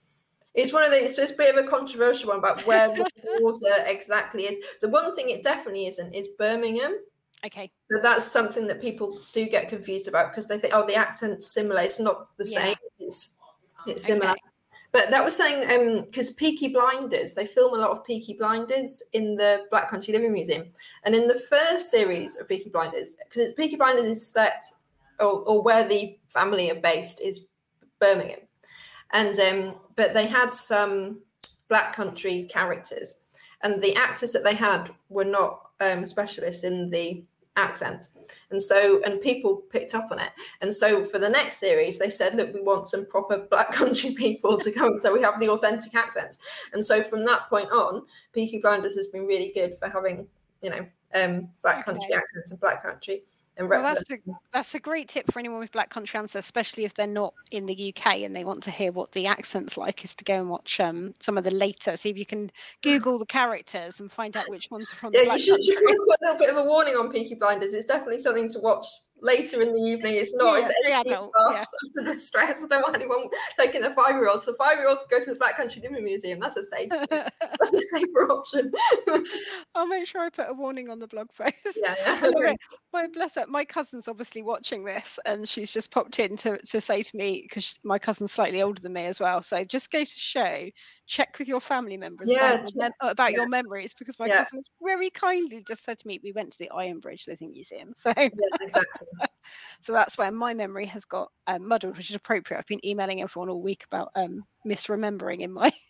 it's 0.54 0.74
one 0.74 0.84
of 0.84 0.92
the 0.92 1.02
it's 1.02 1.16
just 1.16 1.36
a 1.36 1.38
bit 1.38 1.56
of 1.56 1.64
a 1.64 1.68
controversial 1.68 2.30
one 2.30 2.40
about 2.40 2.66
where 2.66 2.90
the 2.90 3.08
border 3.40 3.86
exactly 3.86 4.44
is. 4.44 4.58
The 4.82 4.90
one 4.90 5.16
thing 5.16 5.30
it 5.30 5.44
definitely 5.44 5.88
isn't 5.88 6.14
is 6.14 6.30
Birmingham. 6.38 6.98
Okay. 7.46 7.72
So 7.92 8.00
that's 8.02 8.26
something 8.26 8.68
that 8.68 8.82
people 8.82 9.18
do 9.34 9.48
get 9.48 9.70
confused 9.70 10.08
about 10.08 10.32
because 10.32 10.48
they 10.48 10.60
think, 10.60 10.74
oh, 10.76 10.86
the 10.86 10.96
accent's 10.96 11.48
similar. 11.48 11.82
It's 11.82 12.00
not 12.00 12.36
the 12.38 12.46
Yeah. 12.48 12.64
same. 12.66 12.76
It's 13.00 13.30
it's 13.88 14.04
similar. 14.06 14.32
Okay. 14.32 14.40
But 14.92 15.10
that 15.10 15.24
was 15.24 15.36
saying 15.36 15.72
um 15.72 16.06
because 16.06 16.32
Peaky 16.32 16.68
Blinders, 16.70 17.34
they 17.34 17.46
film 17.46 17.74
a 17.74 17.78
lot 17.78 17.92
of 17.92 18.04
Peaky 18.06 18.34
Blinders 18.34 19.02
in 19.14 19.36
the 19.36 19.66
Black 19.72 19.90
Country 19.90 20.14
Living 20.14 20.34
Museum. 20.34 20.66
And 21.06 21.16
in 21.16 21.28
the 21.28 21.40
first 21.50 21.90
series 21.90 22.38
of 22.38 22.48
Peaky 22.48 22.70
Blinders, 22.70 23.16
because 23.24 23.42
it's 23.42 23.54
Peaky 23.54 23.78
Blinders 23.78 24.06
is 24.06 24.28
set 24.28 24.64
or, 25.20 25.44
or 25.44 25.62
where 25.62 25.88
the 25.88 26.18
family 26.28 26.72
are 26.72 26.82
based 26.82 27.22
is 27.22 27.48
Birmingham. 28.00 28.40
And 29.14 29.40
um 29.40 29.76
but 29.96 30.14
they 30.14 30.28
had 30.28 30.54
some 30.54 31.22
black 31.70 31.94
country 31.94 32.48
characters 32.52 33.16
and 33.64 33.82
the 33.82 33.96
actors 33.96 34.34
that 34.34 34.44
they 34.44 34.56
had 34.56 34.90
were 35.08 35.26
not 35.26 35.70
um 35.80 36.06
specialists 36.06 36.66
in 36.66 36.90
the 36.90 37.24
accent. 37.56 38.10
And 38.50 38.62
so 38.62 39.02
and 39.04 39.22
people 39.22 39.58
picked 39.72 39.94
up 39.94 40.10
on 40.12 40.20
it. 40.20 40.30
And 40.62 40.74
so 40.74 41.04
for 41.04 41.20
the 41.20 41.30
next 41.30 41.58
series 41.58 42.00
they 42.00 42.10
said 42.10 42.36
look 42.36 42.54
we 42.54 42.62
want 42.62 42.88
some 42.88 43.06
proper 43.06 43.38
black 43.52 43.72
country 43.72 44.12
people 44.12 44.58
to 44.58 44.72
come 44.72 45.00
so 45.00 45.14
we 45.14 45.22
have 45.22 45.40
the 45.40 45.50
authentic 45.50 45.96
accents. 45.96 46.38
And 46.74 46.84
so 46.84 47.04
from 47.04 47.26
that 47.26 47.50
point 47.50 47.72
on 47.72 48.04
peaky 48.34 48.60
blinders 48.60 48.96
has 48.96 49.08
been 49.08 49.26
really 49.26 49.52
good 49.54 49.78
for 49.78 49.90
having 49.90 50.28
you 50.62 50.70
know 50.70 50.86
um 51.14 51.50
black 51.62 51.84
country 51.84 52.14
accents 52.14 52.52
and 52.52 52.60
black 52.60 52.84
country 52.84 53.24
and 53.58 53.70
Well, 53.70 53.84
that's 53.84 54.10
a, 54.10 54.18
that's 54.54 54.76
a 54.76 54.80
great 54.80 55.10
tip 55.10 55.32
for 55.32 55.40
anyone 55.40 55.60
with 55.60 55.72
black 55.72 55.90
country 55.90 56.18
ancestors, 56.18 56.46
especially 56.46 56.86
if 56.86 56.94
they're 56.94 57.08
not 57.08 57.34
in 57.52 57.66
the 57.66 57.94
UK 57.96 58.20
and 58.20 58.36
they 58.36 58.44
want 58.44 58.64
to 58.64 58.72
hear 58.72 58.92
what 58.92 59.12
the 59.12 59.28
accent's 59.28 59.78
like, 59.78 60.04
is 60.04 60.16
to 60.16 60.24
go 60.24 60.36
and 60.36 60.50
watch 60.50 60.80
um, 60.80 61.14
some 61.20 61.38
of 61.38 61.44
the 61.44 61.52
later. 61.52 61.98
See 61.98 62.10
if 62.10 62.18
you 62.18 62.26
can 62.26 62.52
Google 62.82 63.20
the 63.20 63.26
characters 63.26 64.00
and 64.00 64.12
find 64.12 64.38
out 64.38 64.50
which 64.50 64.72
ones 64.72 64.92
are 64.94 64.96
from 64.96 65.14
yeah 65.14 65.26
the 65.26 65.34
you 65.34 65.40
should, 65.40 65.60
you 65.66 65.76
could 65.76 65.98
put 66.08 66.20
a 66.22 66.26
little 66.26 66.40
bit 66.40 66.50
of 66.50 66.58
a 66.58 66.64
warning 66.64 66.96
on 66.96 67.12
peaky 67.12 67.36
blinders. 67.36 67.74
It's 67.74 67.86
definitely 67.86 68.20
something 68.20 68.50
to 68.50 68.60
watch 68.60 68.86
later 69.22 69.62
in 69.62 69.74
the 69.74 69.82
evening 69.82 70.16
it's 70.16 70.34
not 70.34 70.54
Yeah, 70.54 70.66
it's 70.66 70.74
very 70.84 71.00
18 71.00 71.14
adult, 71.14 71.32
plus 71.34 72.24
stress 72.26 72.64
i 72.64 72.68
don't 72.68 72.82
want 72.82 72.96
anyone 72.96 73.28
taking 73.60 73.82
their 73.82 73.94
five 73.94 74.16
year 74.16 74.28
olds 74.30 74.46
the 74.46 74.54
five 74.56 74.78
year 74.78 74.90
olds 74.90 75.04
go 75.10 75.20
to 75.20 75.30
the 75.32 75.40
black 75.40 75.58
country 75.58 75.82
living 75.84 76.04
museum 76.04 76.40
that's 76.40 76.58
a 76.58 76.64
safe 76.64 76.90
that's 77.10 77.74
a 77.74 77.82
safer 77.82 78.32
option 78.32 78.72
I'll 79.76 79.88
make 79.88 80.06
sure 80.06 80.22
I 80.22 80.30
put 80.30 80.50
a 80.50 80.54
warning 80.54 80.90
on 80.90 81.00
the 81.00 81.08
blog 81.08 81.30
post. 81.38 81.80
yeah, 81.82 81.96
yeah. 82.22 82.54
My 82.94 83.08
bless 83.08 83.36
her. 83.36 83.46
My 83.48 83.64
cousin's 83.64 84.10
obviously 84.10 84.42
watching 84.42 84.84
this, 84.84 85.18
and 85.26 85.48
she's 85.48 85.72
just 85.72 85.92
popped 85.92 86.20
in 86.20 86.36
to, 86.38 86.58
to 86.58 86.82
say 86.82 87.02
to 87.02 87.18
me 87.18 87.44
because 87.44 87.80
my 87.86 87.98
cousin's 87.98 88.34
slightly 88.34 88.62
older 88.62 88.82
than 88.82 88.92
me 88.92 89.06
as 89.06 89.22
well. 89.22 89.42
So 89.42 89.64
just 89.64 89.90
go 89.92 90.00
to 90.00 90.06
show, 90.06 90.68
check 91.08 91.40
with 91.40 91.48
your 91.48 91.62
family 91.62 91.96
members 91.96 92.30
Yeah, 92.30 92.56
about, 92.56 92.76
mem- 92.76 92.92
about 93.00 93.32
your 93.32 93.48
memories 93.48 93.94
because 93.94 94.20
my 94.20 94.28
Yeah. 94.28 94.40
cousin 94.40 94.60
very 94.84 95.10
kindly 95.10 95.64
just 95.66 95.84
said 95.86 95.98
to 96.00 96.08
me, 96.08 96.20
we 96.22 96.34
went 96.34 96.52
to 96.52 96.58
the 96.60 96.70
Iron 96.72 97.00
Bridge 97.00 97.26
Living 97.30 97.52
Museum. 97.52 97.94
So 97.96 98.12
yeah, 98.18 98.28
exactly. 98.60 99.08
so 99.82 99.94
that's 99.94 100.18
where 100.18 100.32
my 100.32 100.54
memory 100.54 100.86
has 100.86 101.06
got 101.06 101.30
um, 101.48 101.68
muddled, 101.68 101.98
which 101.98 102.10
is 102.10 102.16
appropriate. 102.16 102.60
I've 102.60 102.68
been 102.68 102.86
emailing 102.86 103.22
everyone 103.22 103.50
all 103.50 103.62
week 103.62 103.84
about 103.86 104.10
um, 104.16 104.44
misremembering 104.68 105.42
in 105.42 105.52
my. 105.52 105.72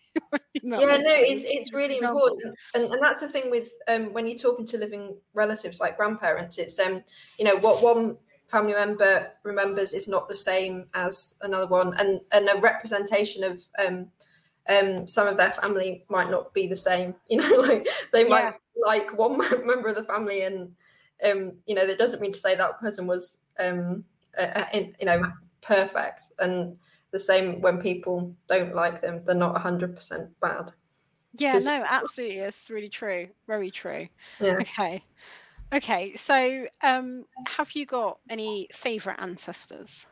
Yeah, 0.61 0.77
no, 0.77 1.03
it's 1.07 1.45
it's 1.45 1.71
really 1.71 1.95
Example. 1.95 2.19
important, 2.19 2.55
and, 2.75 2.83
and 2.91 3.01
that's 3.01 3.21
the 3.21 3.29
thing 3.29 3.49
with 3.49 3.71
um, 3.87 4.11
when 4.11 4.27
you're 4.27 4.37
talking 4.37 4.65
to 4.65 4.77
living 4.77 5.15
relatives 5.33 5.79
like 5.79 5.95
grandparents. 5.95 6.57
It's 6.57 6.77
um, 6.79 7.01
you 7.39 7.45
know, 7.45 7.55
what 7.55 7.81
one 7.81 8.17
family 8.49 8.73
member 8.73 9.31
remembers 9.43 9.93
is 9.93 10.09
not 10.09 10.27
the 10.27 10.35
same 10.35 10.87
as 10.93 11.39
another 11.41 11.67
one, 11.67 11.93
and 11.97 12.19
and 12.33 12.49
a 12.49 12.59
representation 12.59 13.43
of 13.45 13.63
um, 13.83 14.11
um, 14.69 15.07
some 15.07 15.27
of 15.27 15.37
their 15.37 15.51
family 15.51 16.05
might 16.09 16.29
not 16.29 16.53
be 16.53 16.67
the 16.67 16.75
same. 16.75 17.15
You 17.29 17.37
know, 17.37 17.55
like 17.61 17.87
they 18.11 18.25
might 18.25 18.55
like 18.85 19.17
one 19.17 19.37
member 19.65 19.87
of 19.87 19.95
the 19.95 20.03
family, 20.03 20.43
and 20.43 20.73
um, 21.25 21.53
you 21.65 21.75
know, 21.75 21.85
that 21.85 21.99
doesn't 21.99 22.21
mean 22.21 22.33
to 22.33 22.39
say 22.39 22.55
that 22.55 22.79
person 22.79 23.07
was 23.07 23.39
um, 23.59 24.03
uh, 24.37 24.65
in, 24.73 24.95
you 24.99 25.05
know, 25.05 25.21
perfect, 25.61 26.23
and 26.39 26.77
the 27.11 27.19
same 27.19 27.61
when 27.61 27.81
people 27.81 28.33
don't 28.47 28.73
like 28.75 29.01
them, 29.01 29.21
they're 29.25 29.35
not 29.35 29.55
100% 29.55 30.29
bad. 30.41 30.71
Yeah, 31.33 31.59
no, 31.59 31.83
absolutely. 31.87 32.39
It's 32.39 32.69
really 32.69 32.89
true. 32.89 33.27
Very 33.47 33.71
true. 33.71 34.07
Yeah. 34.39 34.57
Okay. 34.61 35.03
Okay. 35.73 36.13
So, 36.15 36.67
um, 36.81 37.25
have 37.47 37.71
you 37.73 37.85
got 37.85 38.19
any 38.29 38.67
favorite 38.73 39.17
ancestors? 39.19 40.05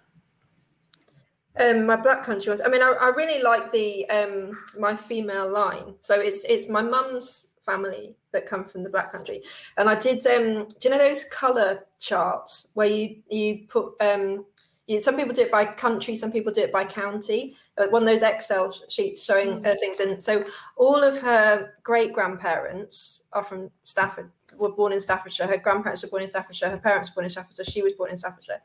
Um, 1.60 1.86
my 1.86 1.98
black 1.98 2.24
country 2.24 2.50
ones. 2.50 2.62
I 2.64 2.70
mean, 2.70 2.82
I, 2.82 2.94
I 3.02 3.10
really 3.10 3.44
like 3.44 3.72
the 3.72 4.10
um, 4.10 4.58
my 4.78 4.96
female 4.96 5.52
line. 5.52 5.96
So 6.02 6.20
it's 6.20 6.46
it's 6.46 6.70
my 6.70 6.82
mum's 6.82 7.48
family 7.70 8.16
that 8.32 8.46
come 8.46 8.66
from 8.66 8.84
the 8.84 8.90
black 8.90 9.12
country, 9.12 9.44
and 9.78 9.90
I 9.90 9.96
did. 9.96 10.26
Um, 10.28 10.68
do 10.68 10.76
you 10.84 10.90
know 10.90 10.98
those 10.98 11.26
color 11.26 11.86
charts 12.00 12.70
where 12.74 12.88
you 12.88 13.18
you 13.30 13.68
put 13.68 13.94
um, 14.02 14.46
you, 14.88 15.00
some 15.00 15.16
people 15.16 15.34
do 15.34 15.42
it 15.42 15.52
by 15.52 15.66
country, 15.66 16.16
some 16.16 16.32
people 16.32 16.52
do 16.52 16.62
it 16.62 16.72
by 16.72 16.84
county. 16.84 17.56
Uh, 17.78 17.88
one 17.88 18.04
of 18.04 18.08
those 18.08 18.24
Excel 18.24 18.74
sheets 18.90 19.24
showing 19.24 19.66
uh, 19.66 19.76
things, 19.80 20.00
and 20.00 20.22
so 20.22 20.44
all 20.76 21.04
of 21.04 21.20
her 21.20 21.76
great 21.84 22.12
grandparents 22.14 23.24
are 23.34 23.44
from 23.44 23.70
Stafford. 23.84 24.32
Were 24.58 24.72
born 24.72 24.92
in 24.92 25.00
Staffordshire. 25.00 25.48
Her 25.48 25.58
grandparents 25.58 26.04
were 26.04 26.10
born 26.10 26.24
in 26.24 26.28
Staffordshire. 26.28 26.70
Her 26.70 26.80
parents 26.80 27.10
were 27.10 27.16
born 27.16 27.26
in 27.26 27.30
Staffordshire. 27.30 27.64
She 27.64 27.82
was 27.82 27.94
born 27.94 28.10
in 28.10 28.18
Staffordshire. 28.18 28.62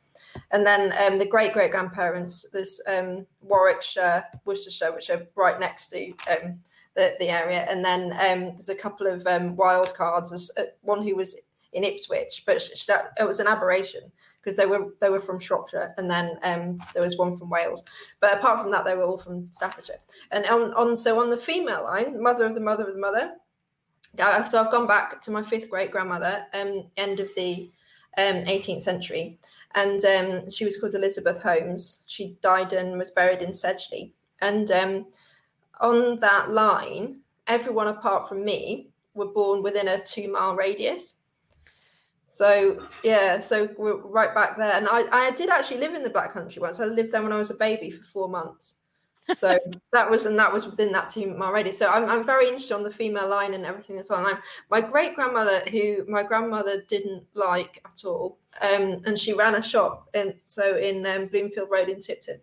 And 0.50 0.66
then 0.66 0.92
um, 1.04 1.18
the 1.20 1.26
great 1.26 1.52
great 1.52 1.70
grandparents, 1.70 2.46
there's 2.52 2.80
um, 2.88 3.26
Warwickshire, 3.42 4.24
Worcestershire, 4.44 4.92
which 4.92 5.10
are 5.10 5.22
right 5.36 5.60
next 5.60 5.88
to 5.90 6.10
um, 6.32 6.58
the, 6.94 7.14
the 7.18 7.28
area. 7.28 7.66
And 7.68 7.84
then 7.84 8.12
um, 8.12 8.50
there's 8.50 8.68
a 8.68 8.74
couple 8.74 9.06
of 9.06 9.26
um, 9.26 9.56
wild 9.56 9.94
cards. 9.94 10.30
There's 10.30 10.50
uh, 10.56 10.70
one 10.82 11.02
who 11.02 11.16
was 11.16 11.40
in 11.72 11.84
Ipswich, 11.84 12.44
but 12.46 12.62
sh- 12.62 12.70
sh- 12.76 12.86
that, 12.86 13.08
it 13.18 13.24
was 13.24 13.40
an 13.40 13.48
aberration 13.48 14.12
because 14.40 14.56
they 14.56 14.66
were 14.66 14.94
they 15.00 15.10
were 15.10 15.20
from 15.20 15.40
Shropshire, 15.40 15.92
and 15.98 16.08
then 16.08 16.38
um, 16.44 16.78
there 16.92 17.02
was 17.02 17.18
one 17.18 17.36
from 17.36 17.50
Wales. 17.50 17.82
But 18.20 18.38
apart 18.38 18.60
from 18.60 18.70
that, 18.70 18.84
they 18.84 18.94
were 18.94 19.02
all 19.04 19.18
from 19.18 19.48
Staffordshire. 19.52 19.98
And 20.30 20.46
on, 20.46 20.72
on 20.74 20.96
so 20.96 21.20
on 21.20 21.30
the 21.30 21.36
female 21.36 21.84
line, 21.84 22.22
mother 22.22 22.46
of 22.46 22.54
the 22.54 22.60
mother 22.60 22.84
of 22.86 22.94
the 22.94 23.00
mother. 23.00 23.32
uh, 24.20 24.44
So 24.44 24.62
I've 24.62 24.70
gone 24.70 24.86
back 24.86 25.20
to 25.22 25.30
my 25.32 25.42
fifth 25.42 25.68
great 25.68 25.90
grandmother, 25.90 26.46
um, 26.54 26.84
end 26.96 27.18
of 27.18 27.28
the 27.34 27.70
um, 28.18 28.44
18th 28.44 28.82
century, 28.82 29.40
and 29.74 30.04
um, 30.04 30.50
she 30.50 30.64
was 30.64 30.80
called 30.80 30.94
Elizabeth 30.94 31.42
Holmes. 31.42 32.04
She 32.06 32.36
died 32.40 32.72
and 32.72 32.96
was 32.96 33.10
buried 33.10 33.42
in 33.42 33.50
Sedgley. 33.50 34.12
And 34.40 34.70
um, 34.70 35.06
on 35.80 36.18
that 36.20 36.50
line, 36.50 37.20
everyone 37.46 37.88
apart 37.88 38.28
from 38.28 38.44
me 38.44 38.90
were 39.14 39.26
born 39.26 39.62
within 39.62 39.88
a 39.88 40.02
two 40.02 40.30
mile 40.30 40.56
radius. 40.56 41.20
So 42.26 42.84
yeah, 43.04 43.38
so 43.38 43.68
we're 43.78 43.98
right 43.98 44.34
back 44.34 44.56
there. 44.56 44.72
And 44.72 44.88
I, 44.90 45.04
I 45.12 45.30
did 45.32 45.50
actually 45.50 45.78
live 45.78 45.94
in 45.94 46.02
the 46.02 46.10
Black 46.10 46.32
Country 46.32 46.60
once. 46.60 46.80
I 46.80 46.84
lived 46.84 47.12
there 47.12 47.22
when 47.22 47.32
I 47.32 47.36
was 47.36 47.50
a 47.50 47.56
baby 47.56 47.90
for 47.90 48.02
four 48.04 48.28
months. 48.28 48.76
So 49.32 49.56
that 49.92 50.10
was 50.10 50.26
and 50.26 50.38
that 50.38 50.52
was 50.52 50.66
within 50.66 50.90
that 50.92 51.08
two 51.08 51.32
mile 51.34 51.52
radius. 51.52 51.78
So 51.78 51.88
I'm, 51.88 52.10
I'm 52.10 52.24
very 52.24 52.46
interested 52.46 52.74
on 52.74 52.82
the 52.82 52.90
female 52.90 53.28
line 53.28 53.54
and 53.54 53.64
everything 53.64 53.96
that's 53.96 54.10
on. 54.10 54.26
I'm, 54.26 54.38
my 54.70 54.80
great 54.80 55.14
grandmother, 55.14 55.60
who 55.70 56.04
my 56.08 56.22
grandmother 56.22 56.82
didn't 56.88 57.24
like 57.34 57.80
at 57.84 58.04
all, 58.04 58.38
um, 58.60 59.00
and 59.06 59.18
she 59.18 59.32
ran 59.32 59.54
a 59.54 59.62
shop 59.62 60.08
and 60.14 60.34
so 60.42 60.76
in 60.76 61.06
um, 61.06 61.26
Bloomfield 61.26 61.70
Road 61.70 61.88
in 61.88 62.00
Tipton. 62.00 62.40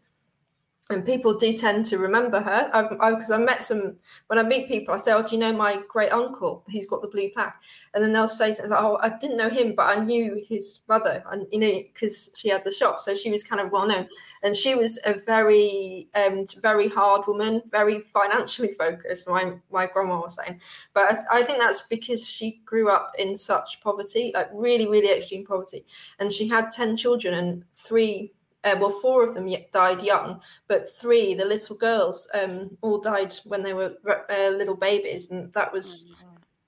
And 0.92 1.06
people 1.06 1.36
do 1.36 1.54
tend 1.54 1.86
to 1.88 1.98
remember 1.98 2.42
her 2.42 2.66
because 2.68 2.98
I've, 3.00 3.18
'cause 3.20 3.32
I've 3.32 3.42
met 3.42 3.64
some. 3.64 3.98
When 4.28 4.38
I 4.38 4.44
meet 4.44 4.68
people, 4.68 4.94
I 4.94 4.98
say, 4.98 5.14
"Oh, 5.14 5.24
do 5.24 5.34
you 5.34 5.40
know 5.40 5.54
my 5.54 5.78
great 5.88 6.12
uncle 6.12 6.64
who's 6.70 6.86
got 6.86 7.02
the 7.02 7.08
blue 7.08 7.30
plaque?" 7.32 7.56
And 7.94 8.04
then 8.04 8.12
they'll 8.12 8.28
say 8.28 8.52
something 8.52 8.72
like, 8.72 8.84
"Oh, 8.84 8.98
I 9.02 9.10
didn't 9.10 9.38
know 9.38 9.50
him, 9.50 9.74
but 9.74 9.98
I 9.98 10.04
knew 10.04 10.44
his 10.48 10.82
mother, 10.90 11.24
and 11.32 11.48
you 11.52 11.60
know, 11.60 11.72
because 11.94 12.32
she 12.36 12.50
had 12.50 12.66
the 12.66 12.72
shop, 12.74 13.00
so 13.00 13.16
she 13.16 13.32
was 13.32 13.44
kind 13.44 13.62
of 13.62 13.72
well 13.72 13.88
known." 13.88 14.10
And 14.44 14.56
she 14.56 14.76
was 14.76 15.00
a 15.06 15.14
very, 15.14 16.10
um, 16.14 16.46
very 16.62 16.90
hard 16.90 17.26
woman, 17.28 17.62
very 17.72 18.02
financially 18.02 18.74
focused. 18.80 19.30
My 19.30 19.54
my 19.72 19.88
grandma 19.88 20.20
was 20.22 20.36
saying, 20.36 20.60
but 20.94 21.04
I, 21.32 21.40
I 21.40 21.44
think 21.44 21.60
that's 21.60 21.82
because 21.84 22.28
she 22.28 22.62
grew 22.66 22.90
up 22.90 23.14
in 23.18 23.38
such 23.38 23.80
poverty, 23.82 24.32
like 24.34 24.50
really, 24.54 24.88
really 24.88 25.12
extreme 25.16 25.46
poverty, 25.46 25.86
and 26.20 26.32
she 26.32 26.48
had 26.48 26.72
ten 26.72 26.98
children 26.98 27.34
and 27.34 27.64
three 27.74 28.34
uh, 28.64 28.76
well, 28.80 28.92
four 28.92 29.24
of 29.24 29.34
them 29.34 29.50
died 29.72 30.02
young, 30.04 30.42
but 30.68 30.90
three, 30.90 31.34
the 31.34 31.46
little 31.46 31.76
girls, 31.78 32.30
um, 32.34 32.78
all 32.82 33.00
died 33.00 33.34
when 33.46 33.64
they 33.64 33.74
were 33.74 33.96
uh, 34.30 34.50
little 34.50 34.76
babies, 34.76 35.32
and 35.32 35.52
that 35.54 35.74
was. 35.74 36.12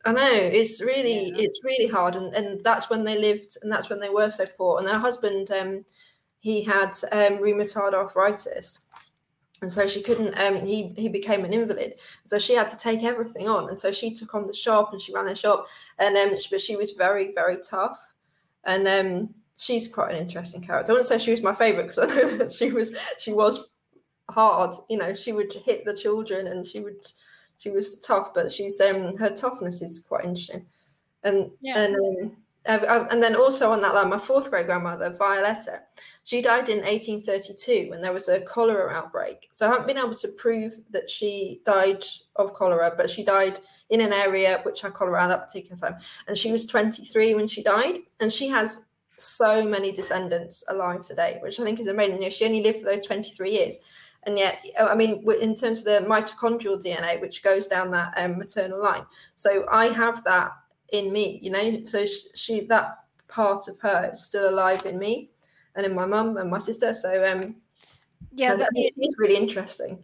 I 0.06 0.12
know 0.12 0.32
it's 0.32 0.82
really 0.82 1.30
Yeah. 1.30 1.44
it's 1.44 1.64
really 1.64 1.88
hard, 1.88 2.16
and, 2.16 2.34
and 2.34 2.64
that's 2.64 2.90
when 2.90 3.04
they 3.04 3.18
lived, 3.18 3.58
and 3.62 3.72
that's 3.72 3.90
when 3.90 4.00
they 4.00 4.10
were 4.10 4.30
so 4.30 4.46
poor. 4.58 4.80
And 4.80 4.88
her 4.90 5.00
husband, 5.00 5.50
um, 5.52 5.86
he 6.40 6.64
had 6.64 6.92
um, 7.12 7.38
rheumatoid 7.40 7.94
arthritis, 7.94 8.80
and 9.62 9.72
so 9.72 9.88
she 9.88 10.02
couldn't 10.02 10.38
um 10.40 10.66
he 10.66 10.94
he 10.98 11.08
became 11.10 11.46
an 11.46 11.54
invalid 11.54 11.94
so 12.26 12.38
she 12.38 12.54
had 12.54 12.68
to 12.68 12.78
take 12.78 13.04
everything 13.04 13.48
on 13.48 13.70
and 13.70 13.80
so 13.80 13.92
she 13.92 14.14
took 14.14 14.36
on 14.36 14.48
the 14.48 14.54
shop 14.54 14.92
and 14.92 15.02
she 15.02 15.14
ran 15.14 15.26
the 15.26 15.36
shop 15.36 15.68
and 16.00 16.18
um 16.18 16.38
but 16.52 16.62
she 16.62 16.76
was 16.76 16.92
very 16.92 17.32
very 17.34 17.58
tough 17.62 18.14
and 18.66 18.88
um 18.88 19.34
she's 19.58 19.88
quite 19.88 20.12
an 20.14 20.22
interesting 20.22 20.62
character 20.62 20.92
i 20.92 20.94
wouldn't 20.94 21.08
say 21.08 21.18
she 21.18 21.32
was 21.32 21.42
my 21.42 21.54
favorite 21.54 21.88
because 21.88 22.00
i 22.00 22.06
know 22.06 22.38
that 22.38 22.52
she 22.52 22.72
was 22.72 22.96
she 23.20 23.34
was 23.34 23.70
hard 24.30 24.74
you 24.90 24.98
know 24.98 25.14
she 25.14 25.32
would 25.34 25.54
hit 25.54 25.86
the 25.86 25.94
children 25.94 26.48
and 26.48 26.66
she 26.66 26.80
would 26.80 27.06
she 27.58 27.70
was 27.70 28.00
tough 28.00 28.34
but 28.34 28.52
she's 28.52 28.80
um 28.82 29.16
her 29.18 29.30
toughness 29.30 29.82
is 29.82 30.06
quite 30.08 30.26
interesting 30.26 30.66
and 31.24 31.52
Yeah. 31.62 31.84
and 31.84 32.32
um, 32.66 33.08
and 33.12 33.22
then 33.22 33.36
also 33.36 33.72
on 33.72 33.82
that 33.82 33.94
line, 33.94 34.10
my 34.10 34.18
fourth 34.18 34.50
great 34.50 34.68
grandmother, 34.68 35.10
Violetta, 35.18 35.82
she 36.24 36.42
died 36.42 36.70
in 36.70 36.78
1832 36.78 37.90
when 37.90 38.02
there 38.02 38.14
was 38.14 38.30
a 38.30 38.40
cholera 38.40 38.90
outbreak. 38.94 39.50
So 39.52 39.68
I 39.68 39.72
haven't 39.72 39.88
been 39.88 39.98
able 39.98 40.14
to 40.14 40.28
prove 40.38 40.80
that 40.92 41.10
she 41.10 41.60
died 41.66 42.06
of 42.38 42.54
cholera, 42.54 42.94
but 42.96 43.10
she 43.10 43.22
died 43.24 43.60
in 43.90 44.00
an 44.00 44.14
area 44.14 44.62
which 44.64 44.80
had 44.80 44.94
cholera 44.94 45.24
at 45.26 45.28
that 45.28 45.46
particular 45.46 45.76
time. 45.76 45.98
And 46.28 46.38
she 46.38 46.54
was 46.54 46.66
23 46.66 47.36
when 47.36 47.48
she 47.48 47.62
died, 47.64 47.98
and 48.22 48.32
she 48.32 48.48
has 48.48 48.86
so 49.18 49.66
many 49.66 49.92
descendants 49.92 50.64
alive 50.70 51.02
today, 51.02 51.40
which 51.42 51.60
I 51.60 51.64
think 51.64 51.80
is 51.80 51.88
amazing. 51.88 52.16
You 52.16 52.22
know, 52.22 52.30
she 52.30 52.46
only 52.46 52.64
lived 52.64 52.80
for 52.80 52.86
those 52.86 53.06
23 53.06 53.52
years. 53.52 53.78
And 54.26 54.38
yet, 54.38 54.66
I 54.80 54.96
mean, 54.96 55.26
in 55.42 55.56
terms 55.56 55.80
of 55.80 55.86
the 55.86 56.08
mitochondrial 56.08 56.82
DNA, 56.82 57.20
which 57.20 57.44
goes 57.44 57.68
down 57.68 57.92
that 57.92 58.14
um, 58.18 58.38
maternal 58.38 58.82
line, 58.82 59.06
so 59.36 59.66
I 59.70 59.88
have 59.88 60.24
that 60.24 60.52
in 60.94 61.12
me, 61.12 61.40
you 61.42 61.52
know. 61.52 61.84
So 61.84 62.06
sh- 62.06 62.28
she, 62.34 62.62
that 62.68 63.00
part 63.28 63.68
of 63.68 63.78
her 63.80 64.12
is 64.14 64.24
still 64.24 64.50
alive 64.50 64.86
in 64.86 64.98
me, 64.98 65.32
and 65.76 65.86
in 65.86 65.94
my 65.94 66.06
mum 66.06 66.38
and 66.38 66.50
my 66.50 66.58
sister. 66.58 66.94
So 66.94 67.30
um, 67.30 67.56
Yeah, 68.34 68.56
that, 68.56 68.70
it's 68.74 69.20
really 69.20 69.36
interesting. 69.36 70.02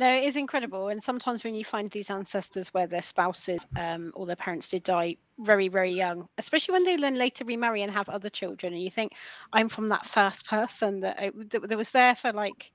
No, 0.00 0.10
it 0.10 0.24
is 0.24 0.34
incredible. 0.36 0.88
And 0.88 1.02
sometimes 1.02 1.44
when 1.44 1.54
you 1.54 1.62
find 1.62 1.90
these 1.90 2.08
ancestors 2.10 2.72
where 2.72 2.86
their 2.86 3.02
spouses 3.02 3.66
um, 3.76 4.12
or 4.14 4.24
their 4.24 4.34
parents 4.34 4.70
did 4.70 4.82
die 4.82 5.18
very, 5.38 5.68
very 5.68 5.92
young, 5.92 6.26
especially 6.38 6.72
when 6.72 6.84
they 6.84 6.96
then 6.96 7.16
later 7.16 7.44
remarry 7.44 7.82
and 7.82 7.92
have 7.92 8.08
other 8.08 8.30
children, 8.30 8.72
and 8.72 8.82
you 8.82 8.90
think, 8.90 9.12
I'm 9.52 9.68
from 9.68 9.88
that 9.90 10.06
first 10.06 10.46
person 10.46 11.00
that, 11.00 11.20
I, 11.20 11.30
that, 11.50 11.68
that 11.68 11.76
was 11.76 11.90
there 11.90 12.14
for 12.14 12.32
like, 12.32 12.72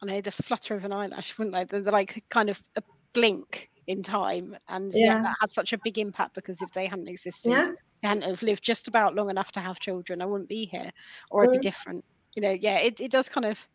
I 0.00 0.06
don't 0.06 0.14
know, 0.14 0.20
the 0.22 0.32
flutter 0.32 0.74
of 0.74 0.86
an 0.86 0.94
eyelash, 0.94 1.36
wouldn't 1.38 1.54
they? 1.54 1.64
The, 1.64 1.82
the, 1.82 1.90
like 1.90 2.24
kind 2.30 2.48
of 2.48 2.62
a 2.76 2.82
blink 3.12 3.68
in 3.86 4.02
time. 4.02 4.56
And 4.68 4.94
yeah. 4.94 5.16
Yeah. 5.16 5.22
that 5.24 5.36
had 5.42 5.50
such 5.50 5.74
a 5.74 5.78
big 5.84 5.98
impact 5.98 6.34
because 6.34 6.62
if 6.62 6.72
they 6.72 6.86
hadn't 6.86 7.08
existed, 7.08 7.50
Yeah. 7.50 7.66
they 8.00 8.08
hadn't 8.08 8.22
have 8.24 8.42
lived 8.42 8.64
just 8.64 8.88
about 8.88 9.14
long 9.14 9.28
enough 9.28 9.52
to 9.52 9.60
have 9.60 9.78
children, 9.78 10.22
I 10.22 10.24
wouldn't 10.24 10.48
be 10.48 10.64
here 10.64 10.90
or 11.30 11.44
I'd 11.44 11.52
be 11.52 11.58
different. 11.58 12.06
You 12.34 12.40
know, 12.40 12.52
yeah, 12.52 12.78
it, 12.78 12.98
it 12.98 13.10
does 13.10 13.28
kind 13.28 13.44
of, 13.44 13.68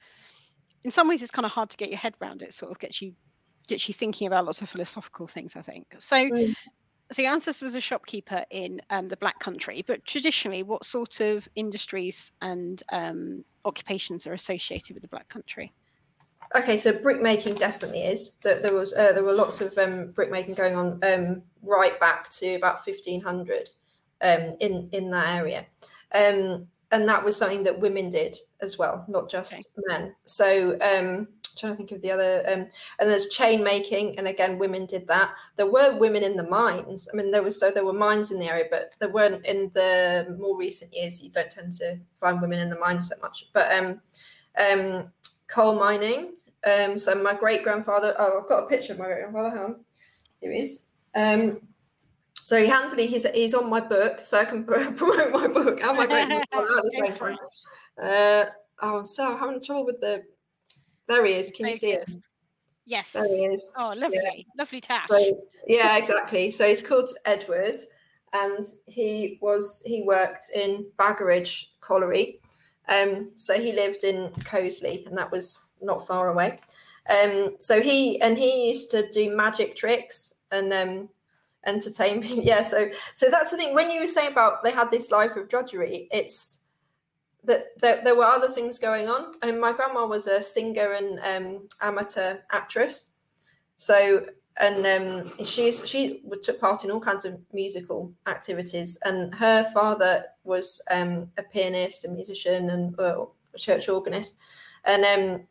in 0.88 0.92
some 0.92 1.10
ways, 1.10 1.22
it's 1.22 1.32
kind 1.32 1.46
of 1.46 1.52
hard 1.52 1.70
to 1.70 1.76
get 1.76 1.90
your 1.90 1.98
head 1.98 2.16
around. 2.22 2.42
It 2.42 2.54
sort 2.54 2.72
of 2.72 2.80
gets 2.80 3.02
you 3.02 3.14
gets 3.68 3.90
you 3.90 3.94
thinking 3.94 4.26
about 4.26 4.46
lots 4.46 4.62
of 4.62 4.70
philosophical 4.70 5.28
things. 5.28 5.58
I 5.58 5.62
think 5.62 5.86
so. 6.00 6.16
Mm. 6.16 6.56
So 7.12 7.22
your 7.22 7.34
ancestor 7.34 7.66
was 7.66 7.76
a 7.76 7.82
shopkeeper 7.82 8.46
in 8.52 8.80
um, 8.90 9.10
the 9.10 9.18
Black 9.18 9.38
Country, 9.40 9.84
but 9.86 10.06
traditionally, 10.06 10.64
what 10.64 10.86
sort 10.86 11.20
of 11.20 11.46
industries 11.56 12.32
and 12.42 12.82
um, 12.94 13.44
occupations 13.66 14.26
are 14.28 14.34
associated 14.34 14.94
with 14.94 15.04
the 15.04 15.10
Black 15.10 15.28
Country? 15.28 15.74
Okay, 16.56 16.78
so 16.78 16.94
brickmaking 16.94 17.58
definitely 17.60 18.04
is. 18.04 18.38
that 18.44 18.64
there 18.64 18.74
was 18.74 18.94
uh, 18.94 19.12
there 19.12 19.26
were 19.26 19.34
lots 19.34 19.60
of 19.60 19.78
um, 19.78 20.14
brickmaking 20.14 20.56
going 20.56 20.78
on 20.78 21.02
um, 21.04 21.42
right 21.64 22.00
back 22.00 22.30
to 22.30 22.54
about 22.56 22.86
fifteen 22.86 23.20
hundred 23.20 23.72
um, 24.22 24.56
in 24.62 24.88
in 24.94 25.12
that 25.12 25.36
area, 25.36 25.66
um, 26.16 26.66
and 26.92 27.08
that 27.08 27.24
was 27.24 27.36
something 27.36 27.64
that 27.64 27.80
women 27.80 28.10
did 28.10 28.38
as 28.62 28.78
well, 28.78 29.06
not 29.08 29.30
just 29.30 29.54
Okay. 29.54 29.64
men. 29.88 30.16
So 30.24 30.74
um, 30.82 31.28
trying 31.58 31.74
to 31.74 31.78
think 31.78 31.92
of 31.92 32.02
the 32.02 32.12
other, 32.12 32.44
um, 32.48 32.68
and 33.00 33.10
there's 33.10 33.28
chain 33.28 33.64
making, 33.64 34.18
and 34.18 34.28
again, 34.28 34.58
women 34.58 34.86
did 34.86 35.08
that. 35.08 35.32
There 35.58 35.70
were 35.70 35.98
women 35.98 36.24
in 36.24 36.36
the 36.38 36.48
mines. 36.48 37.10
I 37.12 37.18
mean, 37.18 37.32
there 37.32 37.44
was 37.44 37.60
so 37.60 37.72
there 37.72 37.86
were 37.86 37.94
mines 37.94 38.32
in 38.32 38.40
the 38.40 38.48
area, 38.48 38.66
but 38.72 38.92
there 39.00 39.10
weren't 39.10 39.46
in 39.46 39.72
the 39.74 40.36
more 40.40 40.58
recent 40.58 40.94
years. 40.94 41.22
You 41.22 41.32
don't 41.32 41.52
tend 41.52 41.74
to 41.74 42.00
find 42.20 42.42
women 42.42 42.60
in 42.60 42.70
the 42.70 42.80
mines 42.80 43.10
so 43.10 43.16
much, 43.22 43.46
but 43.54 43.72
um, 43.72 44.02
um, 44.60 45.12
coal 45.48 45.76
mining. 45.76 46.36
Um, 46.66 46.98
so 46.98 47.16
my 47.22 47.34
great 47.34 47.64
grandfather. 47.64 48.16
Oh, 48.18 48.42
I've 48.42 48.50
got 48.50 48.64
a 48.64 48.68
picture 48.68 48.94
of 48.94 49.00
my 49.00 49.06
great 49.06 49.20
grandfather. 49.22 49.58
Hang. 49.58 49.76
Here 50.42 50.52
he 50.54 50.60
is. 50.60 50.86
Um, 51.16 51.62
so 52.48 52.58
he 52.58 52.66
handily 52.66 53.08
he's 53.08 53.28
he's 53.32 53.54
on 53.54 53.70
my 53.70 53.82
book, 53.82 54.24
so 54.24 54.40
I 54.40 54.46
can 54.46 54.64
promote 54.96 55.34
my 55.34 55.48
book 55.50 55.82
and 55.82 55.98
my 55.98 56.06
great 56.06 56.32
at 56.32 56.50
the 56.50 57.02
same 57.04 57.14
time. 57.14 57.38
Uh, 58.02 58.46
oh, 58.82 59.04
so 59.04 59.34
I'm 59.34 59.38
having 59.38 59.62
trouble 59.62 59.86
with 59.86 60.00
the. 60.00 60.24
There 61.10 61.26
he 61.26 61.34
is. 61.34 61.52
Can 61.52 61.68
you 61.68 61.76
see 61.76 61.92
it? 61.92 62.08
Focus. 62.08 62.28
Yes. 62.86 63.12
There 63.12 63.28
he 63.28 63.48
is. 63.48 63.62
Oh, 63.78 63.94
lovely, 63.98 64.48
lovely 64.58 64.80
tash. 64.80 65.10
So, 65.10 65.42
yeah, 65.68 65.98
exactly. 65.98 66.50
So 66.50 66.66
he's 66.66 66.82
called 66.82 67.10
Edward, 67.26 67.80
and 68.32 68.64
he 68.86 69.40
was 69.42 69.84
he 69.86 70.04
worked 70.04 70.46
in 70.56 70.86
Baggeridge 70.98 71.66
Colliery. 71.82 72.40
Um, 72.88 73.32
so 73.36 73.60
he 73.60 73.74
lived 73.74 74.06
in 74.06 74.32
Coseley, 74.46 75.04
and 75.06 75.18
that 75.18 75.34
was 75.34 75.70
not 75.82 76.08
far 76.08 76.30
away. 76.30 76.60
Um, 77.10 77.56
so 77.60 77.82
he 77.82 78.22
and 78.22 78.38
he 78.38 78.70
used 78.70 78.90
to 78.92 79.12
do 79.12 79.36
magic 79.36 79.76
tricks 79.76 80.36
and 80.54 80.72
um, 80.72 81.10
entertain 81.68 82.22
people. 82.22 82.44
Yeah, 82.44 82.64
so 82.64 82.90
so 83.16 83.30
that's 83.30 83.52
the 83.52 83.58
thing. 83.58 83.76
When 83.76 83.92
you 83.92 84.02
were 84.02 84.08
saying 84.08 84.32
about 84.32 84.64
they 84.64 84.72
had 84.72 84.90
this 84.90 85.12
life 85.12 85.36
of 85.36 85.50
drudgery, 85.50 86.08
it's 86.12 86.60
that 87.44 87.80
there, 87.80 88.02
there 88.04 88.16
were 88.16 88.26
other 88.26 88.50
things 88.50 88.78
going 88.78 89.08
on. 89.08 89.32
And 89.42 89.60
my 89.60 89.74
grandma 89.74 90.06
was 90.06 90.28
a 90.28 90.42
singer 90.42 90.94
and 90.94 91.20
um, 91.20 91.68
amateur 91.82 92.38
actress. 92.52 93.12
So 93.78 94.26
and 94.60 94.86
um, 94.88 95.46
she's 95.46 95.88
she 95.88 96.24
took 96.42 96.60
part 96.60 96.84
in 96.84 96.92
all 96.92 97.00
kinds 97.00 97.26
of 97.26 97.40
musical 97.54 98.12
activities. 98.28 98.98
And 99.04 99.34
her 99.36 99.64
father 99.74 100.26
was 100.44 100.82
um, 100.92 101.30
a 101.38 101.44
pianist, 101.44 102.06
a 102.06 102.10
musician, 102.10 102.70
and 102.70 102.98
a 103.00 103.26
church 103.58 103.88
organist. 103.90 104.38
And 104.86 105.04
um, 105.06 105.48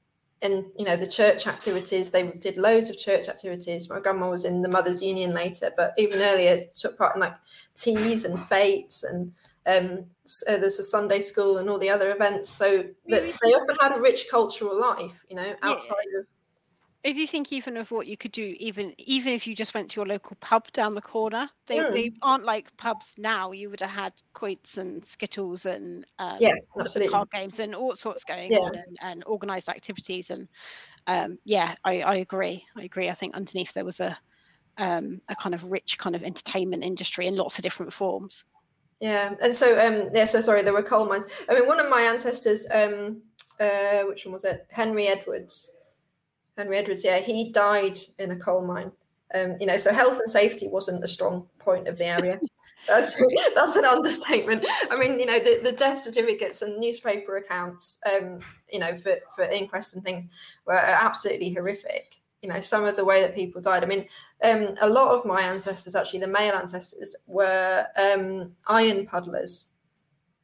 and 0.46 0.64
you 0.78 0.85
know 0.85 0.96
the 0.96 1.06
church 1.06 1.46
activities, 1.46 2.11
they 2.11 2.28
did 2.28 2.56
loads 2.56 2.88
of 2.88 2.98
church 2.98 3.28
activities. 3.28 3.90
My 3.90 4.00
grandma 4.00 4.30
was 4.30 4.44
in 4.44 4.62
the 4.62 4.68
Mothers 4.68 5.02
Union 5.02 5.35
later, 5.35 5.70
but 5.76 5.92
even 5.98 6.20
earlier 6.20 6.64
took 6.74 6.96
part 6.96 7.16
in 7.16 7.20
like 7.20 7.35
teas 7.74 8.24
and 8.24 8.42
fetes 8.46 9.04
and. 9.04 9.32
Um, 9.68 10.06
so 10.24 10.59
there's 10.59 10.78
a 10.78 10.85
Sunday 10.85 11.18
school 11.18 11.56
and 11.56 11.68
all 11.68 11.78
the 11.80 11.90
other 11.90 12.12
events, 12.12 12.48
so 12.48 12.85
that 13.09 13.22
they 13.42 13.48
often 13.48 13.74
had 13.80 13.96
a 13.96 14.00
rich 14.00 14.26
cultural 14.30 14.80
life, 14.80 15.24
you 15.28 15.35
know, 15.35 15.56
outside 15.61 16.06
of 16.20 16.26
if 17.07 17.16
you 17.16 17.27
think 17.27 17.53
even 17.53 17.77
of 17.77 17.90
what 17.92 18.09
you 18.09 18.16
could 18.16 18.33
do, 18.33 18.55
even 18.59 18.92
even 18.99 19.33
if 19.33 19.47
you 19.47 19.55
just 19.55 19.75
went 19.75 19.90
to 19.90 20.01
your 20.01 20.07
local 20.07 20.37
pub 20.40 20.71
down 20.73 20.95
the 20.95 21.01
corner, 21.03 21.49
they, 21.69 21.79
Mm. 21.79 21.95
they 21.95 22.11
aren't 22.23 22.45
like 22.45 22.77
pubs 22.77 23.14
now. 23.16 23.53
You 23.53 23.71
would 23.71 23.81
have 23.81 23.90
had 23.90 24.12
quoits 24.35 24.77
and 24.77 25.05
skittles 25.05 25.66
and 25.66 26.05
um, 26.19 26.40
Yeah, 26.40 26.55
absolutely. 26.81 27.12
card 27.14 27.31
games 27.31 27.61
and 27.61 27.75
all 27.75 27.95
sorts 27.95 28.25
going 28.25 28.51
Yeah. 28.51 28.59
on 28.59 28.75
and, 28.75 28.99
and 29.01 29.25
organised 29.25 29.69
activities. 29.69 30.31
And 30.31 30.49
um, 31.07 31.37
yeah, 31.45 31.77
I, 31.85 32.03
I 32.03 32.16
agree. 32.16 32.64
I 32.77 32.83
agree. 32.83 33.09
I 33.09 33.14
think 33.14 33.37
underneath 33.37 33.73
there 33.73 33.85
was 33.85 34.01
a 34.01 34.19
um, 34.79 35.21
a 35.29 35.37
kind 35.37 35.55
of 35.55 35.64
rich 35.64 35.99
kind 35.99 36.16
of 36.16 36.25
entertainment 36.25 36.85
industry 36.85 37.27
in 37.27 37.37
lots 37.37 37.59
of 37.59 37.62
different 37.62 37.92
forms. 37.92 38.45
Yeah, 39.01 39.35
and 39.42 39.55
so 39.55 39.79
um, 39.79 40.11
yeah, 40.14 40.25
so 40.25 40.40
sorry, 40.40 40.62
there 40.62 40.73
were 40.73 40.83
coal 40.83 41.07
mines. 41.07 41.27
I 41.49 41.55
mean, 41.55 41.66
one 41.66 41.79
of 41.81 41.88
my 41.88 42.01
ancestors, 42.03 42.66
um, 42.75 43.23
uh, 43.61 44.01
which 44.09 44.25
one 44.25 44.33
was 44.33 44.45
it? 44.45 44.66
Henry 44.71 45.07
Edwards. 45.07 45.77
Henry 46.57 46.79
Edwards, 46.79 47.05
yeah, 47.05 47.19
he 47.19 47.53
died 47.53 47.99
in 48.19 48.31
a 48.31 48.37
coal 48.37 48.62
mine. 48.62 48.90
Um, 49.35 49.57
you 49.61 49.66
know, 49.66 49.77
so 49.77 49.92
health 49.92 50.19
and 50.19 50.31
safety 50.31 50.69
wasn't 50.69 51.05
a 51.05 51.09
strong 51.09 51.47
point 51.59 51.88
of 51.88 51.99
the 51.99 52.07
area. 52.07 52.40
that's 52.87 53.16
that's 53.55 53.77
an 53.77 53.85
understatement. 53.85 54.64
I 54.90 54.99
mean, 54.99 55.19
you 55.19 55.27
know, 55.27 55.38
the, 55.38 55.61
the 55.62 55.73
death 55.73 56.01
certificates 56.01 56.62
and 56.62 56.79
newspaper 56.79 57.37
accounts, 57.37 57.99
um, 58.11 58.40
you 58.73 58.79
know, 58.79 58.97
for 58.97 59.16
for 59.35 59.45
inquests 59.45 59.95
and 59.95 60.05
things 60.05 60.29
were 60.66 60.75
absolutely 60.75 61.53
horrific. 61.53 62.21
You 62.42 62.51
know, 62.51 62.61
some 62.61 62.85
of 62.85 62.97
the 62.97 63.05
way 63.05 63.21
that 63.23 63.35
people 63.35 63.61
died. 63.61 63.83
I 63.83 63.87
mean, 63.87 64.07
um, 64.45 64.75
a 64.81 64.88
lot 64.88 65.09
of 65.09 65.25
my 65.25 65.40
ancestors, 65.40 65.97
actually, 65.97 66.21
the 66.21 66.29
male 66.29 66.55
ancestors, 66.55 67.16
were 67.27 67.87
um, 68.01 68.53
iron 68.69 69.07
puddlers. 69.07 69.73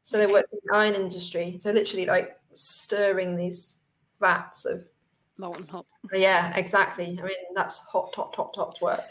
So 0.03 0.19
they 0.19 0.27
worked 0.27 0.53
in 0.53 0.59
the 0.65 0.77
iron 0.77 0.95
industry. 0.95 1.57
So 1.61 1.71
literally, 1.71 2.07
like 2.07 2.37
stirring 2.55 3.37
these 3.37 3.79
vats 4.21 4.65
of. 4.65 4.85
Molten 5.39 5.67
hot. 5.67 5.87
Yeah, 6.13 6.57
exactly. 6.57 7.19
I 7.21 7.23
mean, 7.25 7.37
that's 7.55 7.79
hot, 7.79 8.15
hot, 8.15 8.35
hot, 8.35 8.55
hot 8.55 8.79
work. 8.81 9.03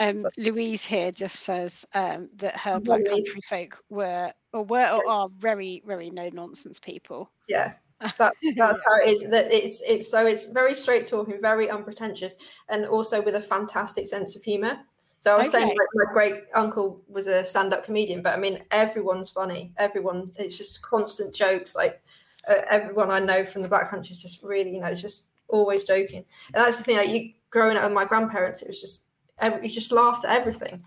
Um, 0.00 0.18
So- 0.18 0.28
Louise 0.36 0.84
here 0.84 1.12
just 1.12 1.40
says 1.40 1.84
um, 1.94 2.28
that 2.36 2.56
her 2.56 2.80
Black 2.80 3.00
Louise. 3.00 3.28
Country 3.28 3.40
folk 3.48 3.82
were 3.88 4.32
or 4.52 4.64
were 4.64 4.88
or 4.88 5.08
are 5.08 5.28
very 5.40 5.82
very 5.86 6.10
no 6.10 6.28
nonsense 6.32 6.80
people. 6.80 7.30
Yeah, 7.48 7.74
that, 8.18 8.32
that's 8.56 8.84
how 8.84 8.96
it 9.02 9.08
is. 9.08 9.28
That 9.30 9.52
it's 9.52 9.82
it's 9.82 10.10
so 10.10 10.26
it's 10.26 10.46
very 10.46 10.74
straight 10.74 11.06
talking, 11.08 11.40
very 11.40 11.70
unpretentious, 11.70 12.36
and 12.68 12.84
also 12.86 13.22
with 13.22 13.36
a 13.36 13.40
fantastic 13.40 14.06
sense 14.06 14.34
of 14.34 14.42
humour. 14.42 14.78
So 15.18 15.32
I 15.32 15.38
was 15.38 15.52
saying, 15.52 15.68
like 15.68 15.88
my 15.94 16.12
great 16.12 16.34
uncle 16.52 17.00
was 17.08 17.28
a 17.28 17.44
stand-up 17.44 17.84
comedian, 17.84 18.22
but 18.22 18.34
I 18.36 18.40
mean, 18.40 18.64
everyone's 18.72 19.30
funny. 19.30 19.72
Everyone, 19.76 20.32
it's 20.34 20.58
just 20.58 20.82
constant 20.82 21.32
jokes, 21.32 21.76
like 21.76 22.02
uh, 22.48 22.62
everyone 22.68 23.12
I 23.12 23.20
know 23.20 23.46
from 23.46 23.62
the 23.62 23.68
Black 23.68 23.88
Country 23.88 24.14
is 24.14 24.20
just 24.20 24.42
really, 24.42 24.74
you 24.74 24.80
know, 24.80 24.88
it's 24.88 25.00
just 25.00 25.31
always 25.52 25.84
joking. 25.84 26.24
And 26.54 26.64
that's 26.64 26.78
the 26.78 26.84
thing. 26.84 26.96
Like 26.96 27.10
you 27.10 27.32
growing 27.50 27.76
up 27.76 27.84
with 27.84 27.92
my 27.92 28.04
grandparents, 28.04 28.62
it 28.62 28.68
was 28.68 28.80
just 28.80 29.04
every, 29.38 29.66
you 29.66 29.72
just 29.72 29.92
laughed 29.92 30.24
at 30.24 30.36
everything. 30.36 30.82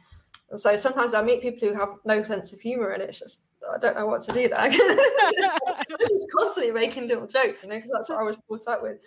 And 0.49 0.59
so 0.59 0.75
sometimes 0.75 1.13
I 1.13 1.23
meet 1.23 1.41
people 1.41 1.67
who 1.67 1.73
have 1.75 1.89
no 2.05 2.21
sense 2.23 2.53
of 2.53 2.59
humor, 2.59 2.89
and 2.89 3.01
it's 3.01 3.19
just 3.19 3.45
I 3.73 3.77
don't 3.77 3.95
know 3.95 4.05
what 4.05 4.21
to 4.23 4.31
do 4.31 4.47
there. 4.47 4.57
I'm 4.59 4.71
just 4.71 6.31
constantly 6.31 6.71
making 6.71 7.07
little 7.07 7.27
jokes, 7.27 7.63
you 7.63 7.69
know, 7.69 7.75
because 7.75 7.89
that's 7.91 8.09
what 8.09 8.19
I 8.19 8.23
was 8.23 8.37
brought 8.47 8.67
up 8.67 8.83
with. 8.83 8.97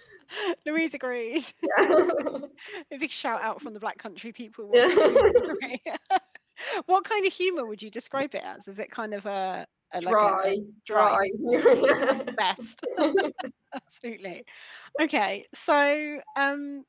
Louise 0.67 0.95
agrees. 0.95 1.55
Yeah. 1.79 2.39
a 2.93 2.99
big 2.99 3.11
shout 3.11 3.41
out 3.43 3.61
from 3.61 3.75
the 3.75 3.81
Black 3.81 3.99
Country 3.99 4.33
people. 4.33 4.71
Yeah. 4.75 4.89
what 6.87 7.05
kind 7.05 7.27
of 7.27 7.33
humor 7.33 7.67
would 7.67 7.83
you 7.83 7.91
describe 7.91 8.35
it 8.35 8.43
as? 8.45 8.69
Is 8.69 8.79
it 8.79 8.91
kind 8.91 9.15
of 9.15 9.27
a, 9.27 9.67
like 9.95 10.03
dry, 10.03 10.43
a, 10.47 10.65
dry. 10.87 11.31
best? 12.37 12.85
Absolutely. 13.75 14.45
Okay, 15.01 15.45
so 15.55 16.21
um, 16.37 16.85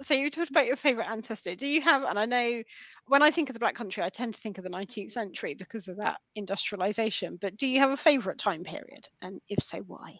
so 0.00 0.14
you 0.14 0.30
talked 0.30 0.50
about 0.50 0.66
your 0.66 0.76
favorite 0.76 1.08
ancestor. 1.08 1.54
Do 1.54 1.66
you 1.66 1.80
have? 1.82 2.04
And 2.04 2.18
I 2.18 2.24
know 2.24 2.62
when 3.06 3.22
I 3.22 3.30
think 3.30 3.50
of 3.50 3.54
the 3.54 3.60
Black 3.60 3.74
Country, 3.74 4.02
I 4.02 4.08
tend 4.08 4.34
to 4.34 4.40
think 4.40 4.58
of 4.58 4.64
the 4.64 4.70
19th 4.70 5.12
century 5.12 5.54
because 5.54 5.88
of 5.88 5.96
that 5.96 6.20
industrialization. 6.34 7.38
But 7.40 7.56
do 7.56 7.66
you 7.66 7.80
have 7.80 7.90
a 7.90 7.96
favorite 7.96 8.38
time 8.38 8.64
period, 8.64 9.08
and 9.22 9.40
if 9.48 9.62
so, 9.62 9.78
why? 9.86 10.18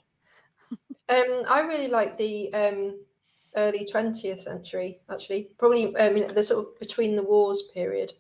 um, 1.09 1.43
I 1.49 1.61
really 1.61 1.89
like 1.89 2.19
the 2.19 2.53
um, 2.53 3.01
early 3.57 3.87
20th 3.91 4.41
century. 4.41 5.01
Actually, 5.11 5.51
probably 5.59 5.97
I 5.97 6.11
mean 6.11 6.33
the 6.35 6.43
sort 6.43 6.67
of 6.67 6.79
between 6.79 7.17
the 7.17 7.23
wars 7.23 7.63
period 7.75 8.13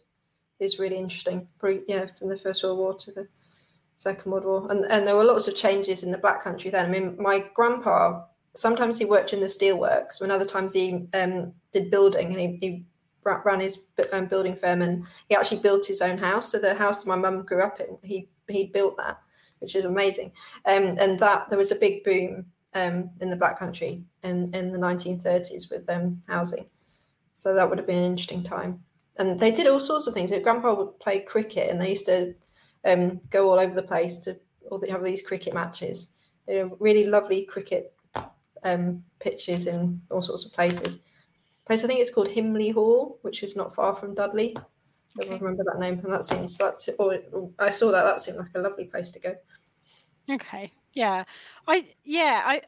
is 0.60 0.78
really 0.78 0.96
interesting. 0.96 1.48
Probably, 1.58 1.82
yeah, 1.88 2.06
from 2.18 2.28
the 2.28 2.38
First 2.38 2.62
World 2.62 2.78
War 2.78 2.94
to 2.94 3.12
the 3.12 3.28
Second 3.98 4.32
World 4.32 4.44
War, 4.44 4.66
and 4.70 4.84
and 4.90 5.06
there 5.06 5.16
were 5.16 5.24
lots 5.24 5.48
of 5.48 5.56
changes 5.56 6.02
in 6.02 6.10
the 6.10 6.18
Black 6.18 6.42
Country 6.42 6.70
then. 6.70 6.86
I 6.86 6.88
mean, 6.88 7.16
my 7.18 7.44
grandpa 7.54 8.24
sometimes 8.58 8.98
he 8.98 9.04
worked 9.04 9.32
in 9.32 9.40
the 9.40 9.46
steelworks, 9.46 10.20
when 10.20 10.30
other 10.30 10.44
times 10.44 10.72
he 10.72 11.06
um, 11.14 11.52
did 11.72 11.90
building 11.90 12.28
and 12.28 12.40
he, 12.40 12.58
he 12.60 12.84
ran 13.24 13.60
his 13.60 13.88
um, 14.12 14.26
building 14.26 14.56
firm 14.56 14.82
and 14.82 15.04
he 15.28 15.36
actually 15.36 15.60
built 15.60 15.84
his 15.86 16.00
own 16.00 16.16
house. 16.18 16.50
So 16.50 16.58
the 16.58 16.74
house 16.74 17.06
my 17.06 17.16
mum 17.16 17.44
grew 17.44 17.62
up 17.62 17.80
in, 17.80 17.98
he 18.02 18.28
he 18.48 18.66
built 18.66 18.96
that, 18.98 19.18
which 19.58 19.76
is 19.76 19.84
amazing. 19.84 20.32
Um, 20.64 20.96
and 20.98 21.18
that 21.18 21.50
there 21.50 21.58
was 21.58 21.72
a 21.72 21.76
big 21.76 22.04
boom 22.04 22.46
um, 22.74 23.10
in 23.20 23.30
the 23.30 23.36
Black 23.36 23.58
Country 23.58 24.04
in 24.22 24.54
in 24.54 24.72
the 24.72 24.78
1930s 24.78 25.70
with 25.70 25.88
um, 25.88 26.22
housing. 26.26 26.66
So 27.34 27.54
that 27.54 27.68
would 27.68 27.78
have 27.78 27.86
been 27.86 27.98
an 27.98 28.10
interesting 28.10 28.42
time. 28.42 28.80
And 29.18 29.38
they 29.38 29.50
did 29.50 29.66
all 29.66 29.80
sorts 29.80 30.06
of 30.06 30.14
things. 30.14 30.32
Grandpa 30.42 30.74
would 30.74 30.98
play 31.00 31.20
cricket, 31.20 31.70
and 31.70 31.80
they 31.80 31.90
used 31.90 32.06
to 32.06 32.34
um, 32.84 33.20
go 33.30 33.50
all 33.50 33.58
over 33.58 33.74
the 33.74 33.82
place 33.82 34.18
to 34.18 34.38
they 34.82 34.90
have 34.90 35.02
these 35.02 35.22
cricket 35.22 35.54
matches. 35.54 36.10
They 36.46 36.62
were 36.62 36.76
really 36.78 37.06
lovely 37.06 37.44
cricket 37.44 37.94
um, 38.64 39.02
pitches 39.18 39.66
in 39.66 40.02
all 40.10 40.20
sorts 40.20 40.44
of 40.44 40.52
places. 40.52 40.98
Place 41.66 41.84
I 41.84 41.86
think 41.86 42.00
it's 42.00 42.12
called 42.12 42.28
Himley 42.28 42.72
Hall, 42.72 43.18
which 43.22 43.42
is 43.42 43.56
not 43.56 43.74
far 43.74 43.94
from 43.94 44.14
Dudley. 44.14 44.56
Okay. 45.18 45.30
I 45.30 45.38
remember 45.38 45.64
that 45.64 45.80
name, 45.80 46.00
and 46.00 46.12
that 46.12 46.24
seems 46.24 46.56
that's. 46.56 46.88
Or 46.98 47.18
I 47.58 47.70
saw 47.70 47.90
that. 47.90 48.02
That 48.02 48.20
seemed 48.20 48.38
like 48.38 48.50
a 48.54 48.60
lovely 48.60 48.84
place 48.84 49.10
to 49.12 49.20
go. 49.20 49.34
Okay, 50.30 50.70
yeah 50.98 51.22
i 51.68 51.84
yeah 52.04 52.42
i 52.44 52.60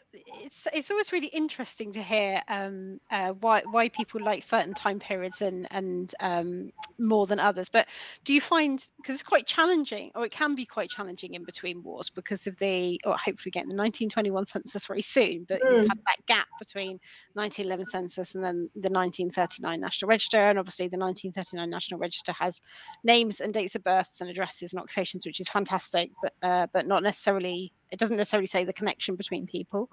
it's 0.45 0.69
it's 0.73 0.90
always 0.90 1.12
really 1.12 1.27
interesting 1.29 1.90
to 1.90 2.01
hear 2.01 2.40
um 2.47 3.01
uh, 3.11 3.33
why 3.40 3.61
why 3.73 3.88
people 3.88 4.23
like 4.23 4.43
certain 4.43 4.73
time 4.73 5.01
periods 5.01 5.43
and 5.43 5.66
and 5.73 6.14
um 6.21 6.71
more 6.99 7.27
than 7.27 7.40
others 7.40 7.69
but 7.69 7.88
do 8.25 8.33
you 8.33 8.40
find 8.40 8.88
because 8.99 9.16
it's 9.16 9.25
quite 9.25 9.47
challenging 9.47 10.12
or 10.14 10.25
it 10.25 10.31
can 10.31 10.55
be 10.55 10.64
quite 10.64 10.88
challenging 10.88 11.35
in 11.35 11.43
between 11.43 11.83
wars 11.83 12.09
because 12.09 12.47
of 12.47 12.57
the 12.59 13.01
or 13.05 13.16
hopefully 13.16 13.51
getting 13.51 13.69
the 13.69 13.75
1921 13.75 14.47
census 14.47 14.87
very 14.87 15.03
soon 15.03 15.45
but 15.49 15.61
mm. 15.62 15.73
you've 15.73 15.88
had 15.88 15.99
that 16.07 16.25
gap 16.27 16.47
between 16.61 17.01
1911 17.33 17.85
census 17.85 18.37
and 18.37 18.45
then 18.45 18.71
the 18.77 18.90
1939 18.90 19.81
national 19.81 20.09
register 20.09 20.38
and 20.38 20.59
obviously 20.59 20.87
the 20.87 20.97
1939 20.97 21.69
national 21.69 21.99
register 21.99 22.33
has 22.38 22.61
names 23.03 23.40
and 23.40 23.53
dates 23.53 23.75
of 23.75 23.83
births 23.83 24.21
and 24.21 24.31
addresses 24.31 24.73
and 24.73 24.81
occupations 24.81 25.27
which 25.27 25.40
is 25.40 25.49
fantastic 25.49 26.12
but 26.23 26.33
uh, 26.43 26.69
but 26.73 26.87
not 26.87 27.03
necessarily 27.03 27.73
it 27.90 27.98
doesn't 27.98 28.16
necessarily 28.16 28.46
say 28.46 28.64
the 28.64 28.72
connection 28.72 29.16
between 29.16 29.46
people 29.46 29.90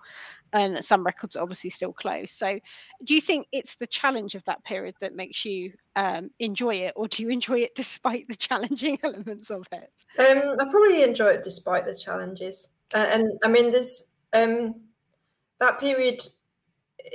and 0.53 0.83
some 0.83 1.03
records 1.03 1.35
are 1.35 1.43
obviously 1.43 1.69
still 1.69 1.93
close. 1.93 2.31
So 2.31 2.59
do 3.03 3.15
you 3.15 3.21
think 3.21 3.47
it's 3.51 3.75
the 3.75 3.87
challenge 3.87 4.35
of 4.35 4.43
that 4.45 4.63
period 4.63 4.95
that 4.99 5.15
makes 5.15 5.45
you 5.45 5.73
um, 5.95 6.29
enjoy 6.39 6.75
it 6.75 6.93
or 6.95 7.07
do 7.07 7.23
you 7.23 7.29
enjoy 7.29 7.59
it 7.59 7.75
despite 7.75 8.25
the 8.27 8.35
challenging 8.47 8.99
elements 9.03 9.49
of 9.49 9.67
it? 9.71 9.91
Um, 10.19 10.57
i 10.59 10.63
probably 10.69 11.03
enjoy 11.03 11.29
it 11.29 11.43
despite 11.43 11.85
the 11.85 11.95
challenges. 11.95 12.73
Uh, 12.93 13.05
and 13.11 13.27
i 13.43 13.49
mean 13.49 13.71
there's 13.71 14.11
um, 14.33 14.75
that 15.59 15.79
period 15.79 16.21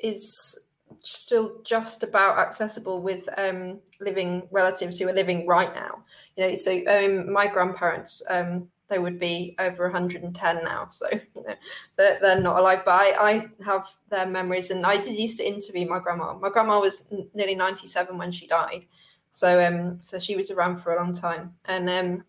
is 0.03 0.59
still 1.01 1.61
just 1.65 2.03
about 2.03 2.39
accessible 2.39 3.01
with 3.01 3.29
um, 3.39 3.81
living 4.01 4.43
relatives 4.51 4.99
who 4.99 5.09
are 5.09 5.13
living 5.13 5.47
right 5.47 5.75
now. 5.75 6.05
You 6.37 6.49
know 6.49 6.55
so 6.55 6.73
um, 6.87 7.33
my 7.33 7.47
grandparents 7.47 8.23
um, 8.29 8.69
they 8.93 8.99
would 8.99 9.19
be 9.19 9.57
over 9.59 9.85
110 9.85 10.65
now. 10.65 10.87
So, 10.87 11.07
you 11.13 11.43
know, 11.43 11.55
they're, 11.97 12.19
they're 12.21 12.41
not 12.41 12.59
alive. 12.59 12.83
But 12.85 12.93
I, 12.93 13.15
I 13.19 13.49
have 13.65 13.89
their 14.11 14.27
memories. 14.27 14.71
And 14.71 14.85
I 14.85 14.99
did 14.99 15.19
used 15.19 15.39
to 15.39 15.47
interview 15.47 15.89
my 15.89 15.99
grandma. 15.99 16.35
My 16.35 16.51
grandma 16.51 16.79
was 16.79 17.13
nearly 17.35 17.55
97 17.55 18.17
when 18.19 18.31
she 18.31 18.47
died. 18.47 18.85
So, 19.31 19.65
um, 19.67 19.99
so 20.03 20.19
she 20.19 20.37
was 20.37 20.51
around 20.51 20.79
for 20.79 20.93
a 20.93 20.97
long 20.97 21.15
time. 21.15 21.55
And 21.65 21.89
um, 21.89 22.25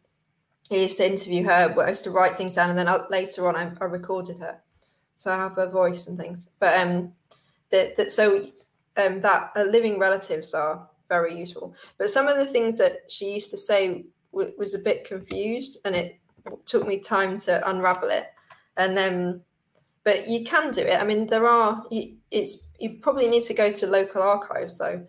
I 0.72 0.76
used 0.76 0.98
to 0.98 1.06
interview 1.06 1.44
her. 1.44 1.76
I 1.78 1.90
used 1.90 2.06
to 2.06 2.12
write 2.12 2.38
things 2.38 2.56
down. 2.56 2.70
And 2.70 2.80
then 2.80 2.88
I, 2.88 3.00
later 3.10 3.48
on, 3.48 3.56
I, 3.58 3.72
I, 3.82 3.86
recorded 3.86 4.40
her. 4.40 4.62
So 5.16 5.32
I 5.32 5.36
have 5.36 5.56
her 5.56 5.70
voice 5.70 6.08
and 6.08 6.18
things. 6.18 6.50
But 6.60 6.80
um, 6.80 7.12
that, 7.72 7.98
that 7.98 8.12
so 8.12 8.48
um, 8.96 9.20
that 9.22 9.52
uh, 9.56 9.64
living 9.64 10.00
relatives 10.00 10.54
are 10.54 10.88
very 11.10 11.38
useful. 11.38 11.76
But 11.98 12.10
some 12.10 12.28
of 12.28 12.38
the 12.38 12.46
things 12.46 12.78
that 12.78 13.12
she 13.12 13.34
used 13.34 13.52
to 13.52 13.58
say 13.58 14.06
w- 14.32 14.54
was 14.58 14.74
a 14.74 14.80
bit 14.80 15.04
confused, 15.04 15.80
and 15.84 15.96
it 15.96 16.20
took 16.66 16.88
me 16.88 17.00
time 17.00 17.38
to 17.40 17.68
unravel 17.70 18.10
it. 18.10 18.28
And 18.78 18.98
then, 18.98 19.42
but 20.04 20.28
you 20.28 20.44
can 20.44 20.72
do 20.72 20.82
it. 20.82 21.00
I 21.00 21.04
mean, 21.04 21.28
there 21.28 21.48
are. 21.48 21.84
It's 22.32 22.68
you 22.80 22.98
probably 23.02 23.30
need 23.30 23.44
to 23.44 23.54
go 23.54 23.72
to 23.72 23.88
local 23.88 24.22
archives 24.22 24.78
though, 24.78 25.06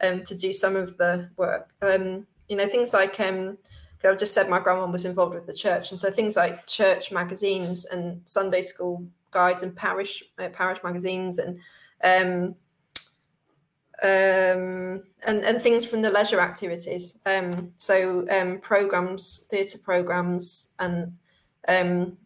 um, 0.00 0.22
to 0.24 0.36
do 0.36 0.52
some 0.52 0.76
of 0.76 0.96
the 0.96 1.28
work. 1.36 1.70
Um, 1.82 2.26
you 2.48 2.56
know, 2.56 2.66
things 2.66 2.94
like 2.94 3.18
um, 3.20 3.58
I've 4.04 4.18
just 4.18 4.32
said 4.32 4.48
my 4.48 4.60
grandma 4.60 4.86
was 4.86 5.04
involved 5.04 5.34
with 5.34 5.46
the 5.46 5.52
church, 5.52 5.90
and 5.90 6.00
so 6.00 6.10
things 6.10 6.36
like 6.36 6.66
church 6.66 7.12
magazines 7.12 7.84
and 7.84 8.22
Sunday 8.24 8.62
school 8.62 9.06
guides 9.30 9.62
and 9.62 9.76
parish 9.76 10.22
uh, 10.38 10.48
parish 10.48 10.78
magazines 10.82 11.38
and 11.38 11.58
um, 12.02 12.54
um, 14.02 15.02
and 15.26 15.44
and 15.44 15.60
things 15.60 15.84
from 15.84 16.02
the 16.02 16.10
leisure 16.10 16.40
activities. 16.40 17.18
Um, 17.26 17.72
so 17.76 18.26
um, 18.30 18.58
programs, 18.60 19.46
theatre 19.50 19.78
programs, 19.78 20.70
and 20.78 21.12
um, 21.68 22.16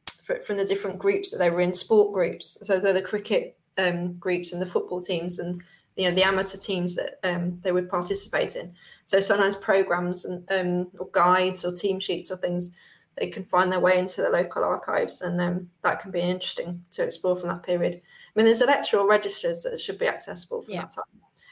from 0.44 0.56
the 0.56 0.64
different 0.64 0.98
groups 0.98 1.30
that 1.30 1.38
they 1.38 1.50
were 1.50 1.60
in, 1.60 1.74
sport 1.74 2.12
groups. 2.12 2.58
So 2.62 2.78
they're 2.78 2.92
the 2.92 3.02
cricket 3.02 3.58
um, 3.76 4.14
groups 4.14 4.52
and 4.52 4.62
the 4.62 4.66
football 4.66 5.00
teams 5.00 5.38
and 5.38 5.62
you 5.96 6.08
know 6.08 6.14
the 6.14 6.22
amateur 6.22 6.58
teams 6.58 6.96
that 6.96 7.18
um, 7.24 7.58
they 7.62 7.72
would 7.72 7.88
participate 7.88 8.56
in. 8.56 8.72
So 9.06 9.20
sometimes 9.20 9.56
programs 9.56 10.24
and 10.24 10.44
um, 10.52 10.90
or 10.98 11.08
guides 11.12 11.64
or 11.64 11.72
team 11.72 12.00
sheets 12.00 12.30
or 12.30 12.36
things 12.36 12.70
they 13.16 13.28
can 13.28 13.44
find 13.44 13.70
their 13.70 13.80
way 13.80 13.96
into 13.96 14.22
the 14.22 14.28
local 14.28 14.64
archives, 14.64 15.22
and 15.22 15.40
um, 15.40 15.70
that 15.82 16.00
can 16.00 16.10
be 16.10 16.20
interesting 16.20 16.82
to 16.90 17.04
explore 17.04 17.36
from 17.36 17.48
that 17.48 17.62
period. 17.62 17.94
I 17.94 18.00
mean, 18.34 18.46
there's 18.46 18.60
electoral 18.60 19.06
registers 19.06 19.62
that 19.62 19.80
should 19.80 20.00
be 20.00 20.08
accessible 20.08 20.62
from 20.62 20.74
yeah. 20.74 20.80
that 20.82 20.90
time 20.90 21.04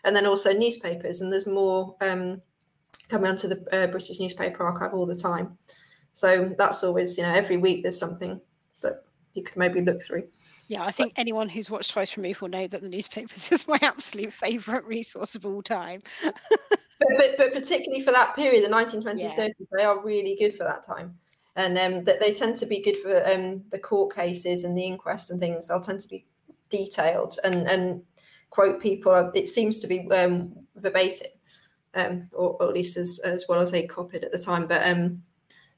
and 0.04 0.14
then 0.14 0.26
also 0.26 0.52
newspapers. 0.52 1.20
And 1.20 1.32
there's 1.32 1.46
more 1.46 1.96
um, 2.00 2.40
coming 3.08 3.30
onto 3.30 3.48
the 3.48 3.64
uh, 3.72 3.86
British 3.88 4.18
Newspaper 4.20 4.64
Archive 4.64 4.94
all 4.94 5.06
the 5.06 5.14
time. 5.14 5.56
So 6.12 6.54
that's 6.58 6.84
always, 6.84 7.16
you 7.16 7.24
know, 7.24 7.32
every 7.32 7.56
week 7.56 7.82
there's 7.82 7.98
something 7.98 8.40
that 8.82 9.04
you 9.34 9.42
could 9.42 9.56
maybe 9.56 9.80
look 9.80 10.02
through. 10.02 10.24
Yeah, 10.68 10.84
I 10.84 10.90
think 10.90 11.12
anyone 11.16 11.48
who's 11.48 11.70
watched 11.70 11.90
Twice 11.90 12.16
Removed 12.16 12.40
will 12.40 12.48
know 12.48 12.66
that 12.66 12.82
the 12.82 12.88
newspapers 12.88 13.50
is 13.52 13.68
my 13.68 13.78
absolute 13.82 14.32
favourite 14.32 14.84
resource 14.84 15.34
of 15.34 15.46
all 15.46 15.62
time. 15.62 16.02
but, 16.22 16.34
but, 16.98 17.36
but, 17.36 17.52
particularly 17.52 18.02
for 18.02 18.12
that 18.12 18.34
period, 18.34 18.64
the 18.64 18.74
1920s, 18.74 19.20
yeah. 19.20 19.28
30s, 19.28 19.66
they 19.76 19.84
are 19.84 20.02
really 20.02 20.36
good 20.38 20.56
for 20.56 20.64
that 20.64 20.84
time. 20.84 21.14
And 21.56 21.76
um, 21.76 22.04
that 22.04 22.18
they 22.18 22.32
tend 22.32 22.56
to 22.56 22.66
be 22.66 22.80
good 22.80 22.96
for 22.96 23.30
um, 23.30 23.62
the 23.70 23.78
court 23.78 24.14
cases 24.14 24.64
and 24.64 24.76
the 24.76 24.86
inquests 24.86 25.28
and 25.28 25.38
things. 25.38 25.68
They'll 25.68 25.80
tend 25.80 26.00
to 26.00 26.08
be 26.08 26.24
detailed 26.72 27.38
and 27.44 27.68
and 27.68 28.02
quote 28.52 28.80
people. 28.80 29.32
It 29.34 29.48
seems 29.48 29.78
to 29.78 29.86
be 29.86 30.10
um, 30.10 30.52
verbatim, 30.76 31.28
um, 31.94 32.28
or, 32.32 32.50
or, 32.60 32.68
at 32.68 32.74
least 32.74 32.98
as, 32.98 33.18
as 33.24 33.46
well 33.48 33.60
as 33.60 33.70
they 33.70 33.86
copied 33.86 34.24
at 34.24 34.30
the 34.30 34.38
time. 34.38 34.66
But 34.66 34.86
um, 34.86 35.22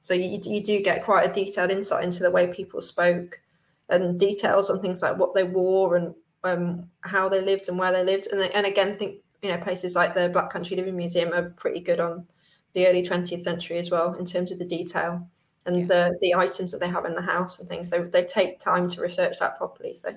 so 0.00 0.12
you, 0.12 0.40
you 0.44 0.60
do 0.62 0.82
get 0.82 1.04
quite 1.04 1.30
a 1.30 1.32
detailed 1.32 1.70
insight 1.70 2.02
into 2.02 2.24
the 2.24 2.32
way 2.32 2.48
people 2.48 2.80
spoke 2.80 3.40
and 3.88 4.18
details 4.18 4.68
on 4.68 4.80
things 4.80 5.02
like 5.02 5.16
what 5.16 5.34
they 5.34 5.44
wore 5.44 5.94
and 5.94 6.14
um, 6.42 6.90
how 7.02 7.28
they 7.28 7.40
lived 7.40 7.68
and 7.68 7.78
where 7.78 7.92
they 7.92 8.02
lived. 8.02 8.26
And, 8.32 8.40
and 8.40 8.66
again, 8.66 8.98
think 8.98 9.18
you 9.40 9.50
know 9.50 9.58
places 9.58 9.94
like 9.94 10.16
the 10.16 10.28
Black 10.28 10.50
Country 10.50 10.76
Living 10.76 10.96
Museum 10.96 11.32
are 11.32 11.50
pretty 11.50 11.80
good 11.80 12.00
on 12.00 12.26
the 12.72 12.88
early 12.88 13.04
20th 13.04 13.42
century 13.42 13.78
as 13.78 13.88
well 13.88 14.14
in 14.14 14.24
terms 14.24 14.50
of 14.50 14.58
the 14.58 14.64
detail 14.64 15.28
and 15.64 15.76
Yeah. 15.76 15.87
the 15.87 16.18
the 16.20 16.34
items 16.34 16.72
that 16.72 16.80
they 16.80 16.88
have 16.88 17.04
in 17.04 17.14
the 17.14 17.22
house 17.22 17.60
and 17.60 17.68
things. 17.68 17.90
They 17.90 18.00
they 18.00 18.24
take 18.24 18.58
time 18.58 18.88
to 18.88 19.00
research 19.00 19.38
that 19.38 19.58
properly. 19.58 19.94
So 19.94 20.16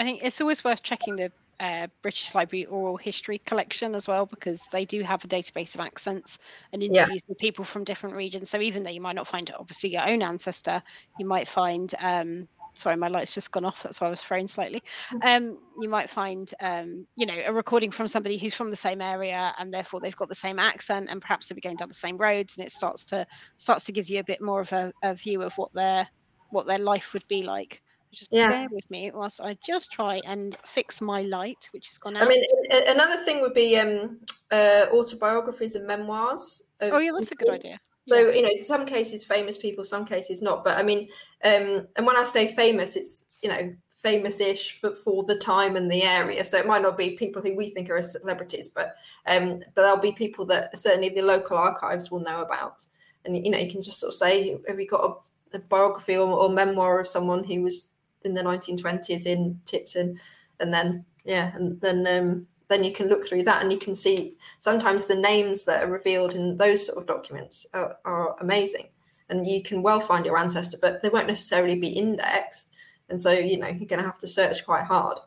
I 0.00 0.02
think 0.02 0.24
it's 0.24 0.40
always 0.40 0.64
worth 0.64 0.82
checking 0.82 1.14
the 1.14 1.30
uh, 1.60 1.88
British 2.02 2.34
Library 2.34 2.66
oral 2.66 2.96
history 2.96 3.38
collection 3.38 3.94
as 3.94 4.06
well 4.08 4.26
because 4.26 4.68
they 4.68 4.84
do 4.84 5.02
have 5.02 5.24
a 5.24 5.28
database 5.28 5.74
of 5.74 5.80
accents 5.80 6.38
and 6.72 6.82
Yeah. 6.88 7.08
interviews 7.08 7.22
with 7.28 7.38
people 7.38 7.64
from 7.64 7.84
different 7.84 8.16
regions. 8.16 8.50
So 8.50 8.60
even 8.60 8.82
though 8.84 8.90
you 8.90 9.00
might 9.00 9.16
not 9.16 9.26
find 9.28 9.50
obviously 9.58 9.90
your 9.90 10.06
own 10.08 10.22
ancestor, 10.22 10.82
you 11.16 11.26
might 11.26 11.48
find. 11.48 11.94
Um, 12.00 12.48
sorry, 12.74 12.94
my 12.94 13.08
light's 13.08 13.34
just 13.34 13.50
gone 13.50 13.64
off. 13.64 13.82
That's 13.82 14.00
why 14.00 14.06
I 14.06 14.10
was 14.10 14.22
frozen 14.22 14.46
slightly. 14.46 14.82
Um, 15.22 15.58
you 15.80 15.88
might 15.88 16.08
find, 16.10 16.52
um, 16.60 17.06
you 17.16 17.26
know, 17.26 17.40
a 17.44 17.52
recording 17.52 17.90
from 17.90 18.06
somebody 18.06 18.38
who's 18.38 18.54
from 18.54 18.70
the 18.70 18.76
same 18.76 19.00
area 19.00 19.52
and 19.58 19.72
therefore 19.74 20.00
they've 20.00 20.14
got 20.14 20.28
the 20.28 20.34
same 20.34 20.58
accent 20.58 21.08
and 21.10 21.20
perhaps 21.20 21.48
they'll 21.48 21.56
be 21.56 21.60
going 21.60 21.76
down 21.76 21.88
the 21.88 21.94
same 21.94 22.16
roads 22.16 22.56
and 22.56 22.64
it 22.64 22.70
starts 22.70 23.04
to 23.06 23.26
starts 23.56 23.84
to 23.86 23.92
give 23.92 24.08
you 24.08 24.20
a 24.20 24.24
bit 24.24 24.40
more 24.40 24.60
of 24.60 24.72
a, 24.72 24.92
a 25.02 25.14
view 25.14 25.42
of 25.42 25.54
what 25.54 25.72
their 25.74 26.08
what 26.50 26.66
their 26.66 26.78
life 26.78 27.12
would 27.12 27.26
be 27.28 27.42
like. 27.42 27.82
Just 28.12 28.32
Yeah. 28.32 28.48
bear 28.48 28.68
with 28.70 28.90
me 28.90 29.10
whilst 29.12 29.40
I 29.40 29.56
just 29.64 29.92
try 29.92 30.20
and 30.24 30.56
fix 30.64 31.00
my 31.00 31.22
light, 31.22 31.68
which 31.72 31.88
has 31.88 31.98
gone 31.98 32.16
out. 32.16 32.24
I 32.24 32.28
mean, 32.28 32.44
another 32.88 33.16
thing 33.24 33.40
would 33.40 33.54
be 33.54 33.78
um, 33.78 34.20
uh, 34.50 34.86
autobiographies 34.92 35.74
and 35.74 35.86
memoirs. 35.86 36.64
Of 36.80 36.94
oh 36.94 36.98
yeah, 36.98 37.12
that's 37.12 37.32
a 37.32 37.36
good 37.36 37.50
idea. 37.50 37.78
So 38.06 38.30
you 38.30 38.42
know, 38.42 38.50
some 38.54 38.86
cases 38.86 39.24
famous 39.24 39.58
people, 39.58 39.84
some 39.84 40.06
cases 40.06 40.40
not. 40.40 40.64
But 40.64 40.78
I 40.78 40.82
mean, 40.82 41.08
um, 41.44 41.86
and 41.96 42.06
when 42.06 42.16
I 42.16 42.24
say 42.24 42.54
famous, 42.54 42.96
it's 42.96 43.26
you 43.42 43.50
know 43.50 43.74
famous-ish 43.98 44.80
for, 44.80 44.94
for 44.94 45.24
the 45.24 45.36
time 45.36 45.76
and 45.76 45.90
the 45.90 46.02
area. 46.02 46.44
So 46.44 46.56
it 46.56 46.66
might 46.66 46.82
not 46.82 46.96
be 46.96 47.16
people 47.16 47.42
who 47.42 47.56
we 47.56 47.70
think 47.70 47.90
are 47.90 48.00
celebrities, 48.00 48.68
but 48.68 48.94
um, 49.26 49.58
but 49.74 49.82
there'll 49.82 50.00
be 50.00 50.12
people 50.12 50.46
that 50.46 50.76
certainly 50.78 51.10
the 51.10 51.22
local 51.22 51.58
archives 51.58 52.10
will 52.10 52.20
know 52.20 52.40
about. 52.40 52.84
And 53.24 53.44
you 53.44 53.50
know, 53.50 53.58
you 53.58 53.70
can 53.70 53.82
just 53.82 54.00
sort 54.00 54.10
of 54.10 54.14
say, 54.14 54.56
have 54.66 54.80
you 54.80 54.86
got 54.86 55.22
a, 55.52 55.56
a 55.56 55.60
biography 55.60 56.16
or, 56.16 56.28
or 56.28 56.48
memoir 56.48 57.00
of 57.00 57.08
someone 57.08 57.44
who 57.44 57.62
was 57.62 57.88
in 58.24 58.34
the 58.34 58.42
1920s 58.42 59.26
in 59.26 59.60
Tipton, 59.64 60.18
and 60.60 60.72
then 60.72 61.04
yeah, 61.24 61.54
and 61.54 61.80
then 61.80 62.06
um, 62.06 62.46
then 62.68 62.84
you 62.84 62.92
can 62.92 63.08
look 63.08 63.26
through 63.26 63.42
that 63.42 63.62
and 63.62 63.72
you 63.72 63.78
can 63.78 63.94
see 63.94 64.36
sometimes 64.58 65.06
the 65.06 65.16
names 65.16 65.64
that 65.64 65.82
are 65.82 65.90
revealed 65.90 66.34
in 66.34 66.56
those 66.56 66.86
sort 66.86 66.98
of 66.98 67.06
documents 67.06 67.66
are, 67.74 67.96
are 68.04 68.36
amazing 68.40 68.88
and 69.30 69.46
you 69.46 69.62
can 69.62 69.82
well 69.82 70.00
find 70.00 70.24
your 70.24 70.38
ancestor 70.38 70.78
but 70.80 71.02
they 71.02 71.08
won't 71.08 71.26
necessarily 71.26 71.78
be 71.78 71.88
indexed 71.88 72.70
and 73.08 73.20
so 73.20 73.32
you 73.32 73.58
know 73.58 73.68
you're 73.68 73.88
going 73.88 74.00
to 74.00 74.06
have 74.06 74.18
to 74.18 74.28
search 74.28 74.64
quite 74.64 74.84
hard 74.84 75.18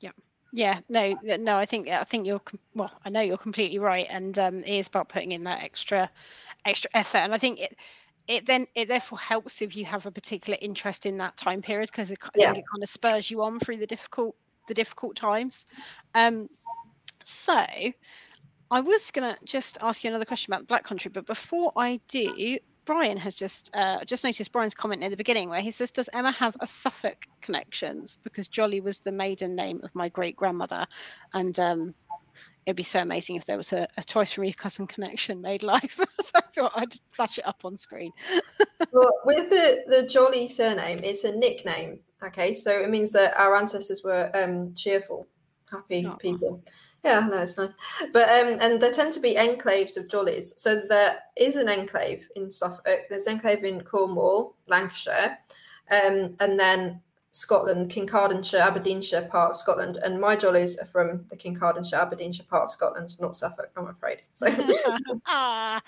Yeah, 0.00 0.12
Yeah, 0.52 0.80
no, 0.88 1.36
no. 1.38 1.56
I 1.56 1.66
think 1.66 1.88
I 1.88 2.04
think 2.04 2.26
you're 2.26 2.42
well. 2.74 2.92
I 3.04 3.08
know 3.08 3.20
you're 3.20 3.36
completely 3.36 3.78
right, 3.78 4.06
and 4.08 4.38
um, 4.38 4.58
it 4.58 4.68
is 4.68 4.88
about 4.88 5.08
putting 5.08 5.32
in 5.32 5.44
that 5.44 5.62
extra, 5.62 6.10
extra 6.64 6.90
effort. 6.94 7.18
And 7.18 7.34
I 7.34 7.38
think 7.38 7.60
it, 7.60 7.76
it 8.28 8.46
then 8.46 8.66
it 8.74 8.88
therefore 8.88 9.18
helps 9.18 9.62
if 9.62 9.76
you 9.76 9.84
have 9.84 10.06
a 10.06 10.10
particular 10.10 10.58
interest 10.60 11.06
in 11.06 11.16
that 11.18 11.36
time 11.36 11.62
period 11.62 11.90
because 11.90 12.10
it, 12.10 12.18
Yeah. 12.34 12.50
it 12.50 12.64
kind 12.70 12.82
of 12.82 12.88
spurs 12.88 13.30
you 13.30 13.42
on 13.42 13.60
through 13.60 13.76
the 13.76 13.86
difficult 13.86 14.36
the 14.68 14.74
difficult 14.74 15.16
times. 15.16 15.66
Um, 16.14 16.48
so 17.24 17.64
I 18.70 18.80
was 18.80 19.10
gonna 19.10 19.36
just 19.44 19.78
ask 19.80 20.02
you 20.02 20.08
another 20.08 20.24
question 20.24 20.52
about 20.52 20.60
the 20.62 20.66
Black 20.66 20.84
Country, 20.84 21.10
but 21.12 21.26
before 21.26 21.72
I 21.76 22.00
do, 22.08 22.58
Brian 22.84 23.16
has 23.16 23.34
just 23.34 23.70
uh, 23.74 24.04
just 24.04 24.24
noticed 24.24 24.52
Brian's 24.52 24.74
comment 24.74 25.02
in 25.02 25.10
the 25.10 25.16
beginning 25.16 25.50
where 25.50 25.60
he 25.60 25.70
says, 25.70 25.90
"Does 25.90 26.08
Emma 26.12 26.32
have 26.32 26.56
a 26.60 26.66
Suffolk 26.66 27.26
connections? 27.42 28.18
Because 28.22 28.48
Jolly 28.48 28.80
was 28.80 29.00
the 29.00 29.12
maiden 29.12 29.54
name 29.54 29.80
of 29.82 29.94
my 29.94 30.08
great 30.08 30.36
grandmother, 30.36 30.86
and 31.34 31.58
um, 31.60 31.94
it'd 32.66 32.76
be 32.76 32.82
so 32.82 33.00
amazing 33.00 33.36
if 33.36 33.44
there 33.44 33.56
was 33.56 33.72
a, 33.72 33.88
a 33.96 34.02
Twice 34.02 34.32
from 34.32 34.44
Your 34.44 34.52
Cousin 34.52 34.86
connection 34.86 35.40
made 35.40 35.62
live." 35.62 36.00
so 36.20 36.32
I 36.34 36.40
thought 36.54 36.72
I'd 36.74 36.94
flash 37.12 37.38
it 37.38 37.46
up 37.46 37.64
on 37.64 37.76
screen. 37.76 38.12
well 38.92 39.12
with 39.24 39.48
the 39.50 39.84
the 39.86 40.06
jolly 40.06 40.46
surname 40.48 41.00
it's 41.02 41.24
a 41.24 41.32
nickname 41.32 42.00
okay? 42.24 42.52
So 42.52 42.70
it 42.78 42.90
means 42.90 43.12
that 43.12 43.38
our 43.38 43.56
ancestors 43.56 44.02
were 44.04 44.30
um 44.34 44.74
cheerful 44.74 45.26
happy 45.70 46.08
people. 46.20 46.62
Yeah 47.04 47.20
no 47.20 47.38
it's 47.38 47.56
nice. 47.56 47.72
But 48.12 48.28
um 48.28 48.58
and 48.60 48.80
there 48.80 48.92
tend 48.92 49.12
to 49.12 49.20
be 49.20 49.34
enclaves 49.34 49.96
of 49.96 50.08
jollies. 50.08 50.54
So 50.56 50.82
there 50.88 51.18
is 51.36 51.56
an 51.56 51.68
enclave 51.68 52.28
in 52.36 52.50
suffolk 52.50 53.02
there's 53.08 53.26
an 53.26 53.34
enclave 53.34 53.64
in 53.64 53.82
cornwall 53.82 54.56
lancashire 54.66 55.38
um 55.90 56.36
and 56.40 56.58
then 56.58 57.00
scotland 57.36 57.90
kincardineshire 57.90 58.60
aberdeenshire 58.60 59.22
part 59.22 59.50
of 59.50 59.56
scotland 59.56 59.98
and 60.02 60.20
my 60.20 60.34
jollies 60.34 60.76
are 60.78 60.86
from 60.86 61.24
the 61.30 61.36
kincardineshire 61.36 62.00
aberdeenshire 62.00 62.46
part 62.48 62.64
of 62.64 62.70
scotland 62.70 63.14
not 63.20 63.36
suffolk 63.36 63.70
i'm 63.76 63.88
afraid 63.88 64.22
so 64.32 64.46
ah, 65.26 65.80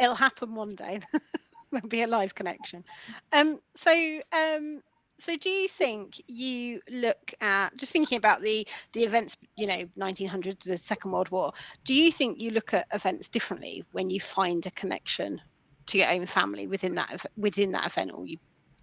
it'll 0.00 0.14
happen 0.14 0.54
one 0.54 0.74
day. 0.74 1.00
There'll 1.72 1.88
be 1.88 2.02
a 2.02 2.06
live 2.06 2.34
connection. 2.34 2.84
Um, 3.32 3.58
so, 3.74 4.20
um, 4.32 4.80
so 5.18 5.36
do 5.36 5.48
you 5.48 5.68
think 5.68 6.22
you 6.28 6.80
look 6.88 7.34
at 7.40 7.76
just 7.76 7.92
thinking 7.92 8.16
about 8.16 8.42
the 8.42 8.66
the 8.92 9.04
events, 9.04 9.36
you 9.56 9.66
know, 9.66 9.88
1900, 9.94 10.60
the 10.60 10.78
Second 10.78 11.12
World 11.12 11.30
War? 11.30 11.52
Do 11.84 11.94
you 11.94 12.12
think 12.12 12.38
you 12.38 12.50
look 12.50 12.74
at 12.74 12.86
events 12.92 13.28
differently 13.28 13.84
when 13.92 14.10
you 14.10 14.20
find 14.20 14.64
a 14.66 14.70
connection 14.72 15.40
to 15.86 15.98
your 15.98 16.10
own 16.10 16.26
family 16.26 16.66
within 16.66 16.94
that 16.94 17.26
within 17.36 17.72
that 17.72 17.86
event, 17.86 18.12
or 18.14 18.26
you 18.26 18.38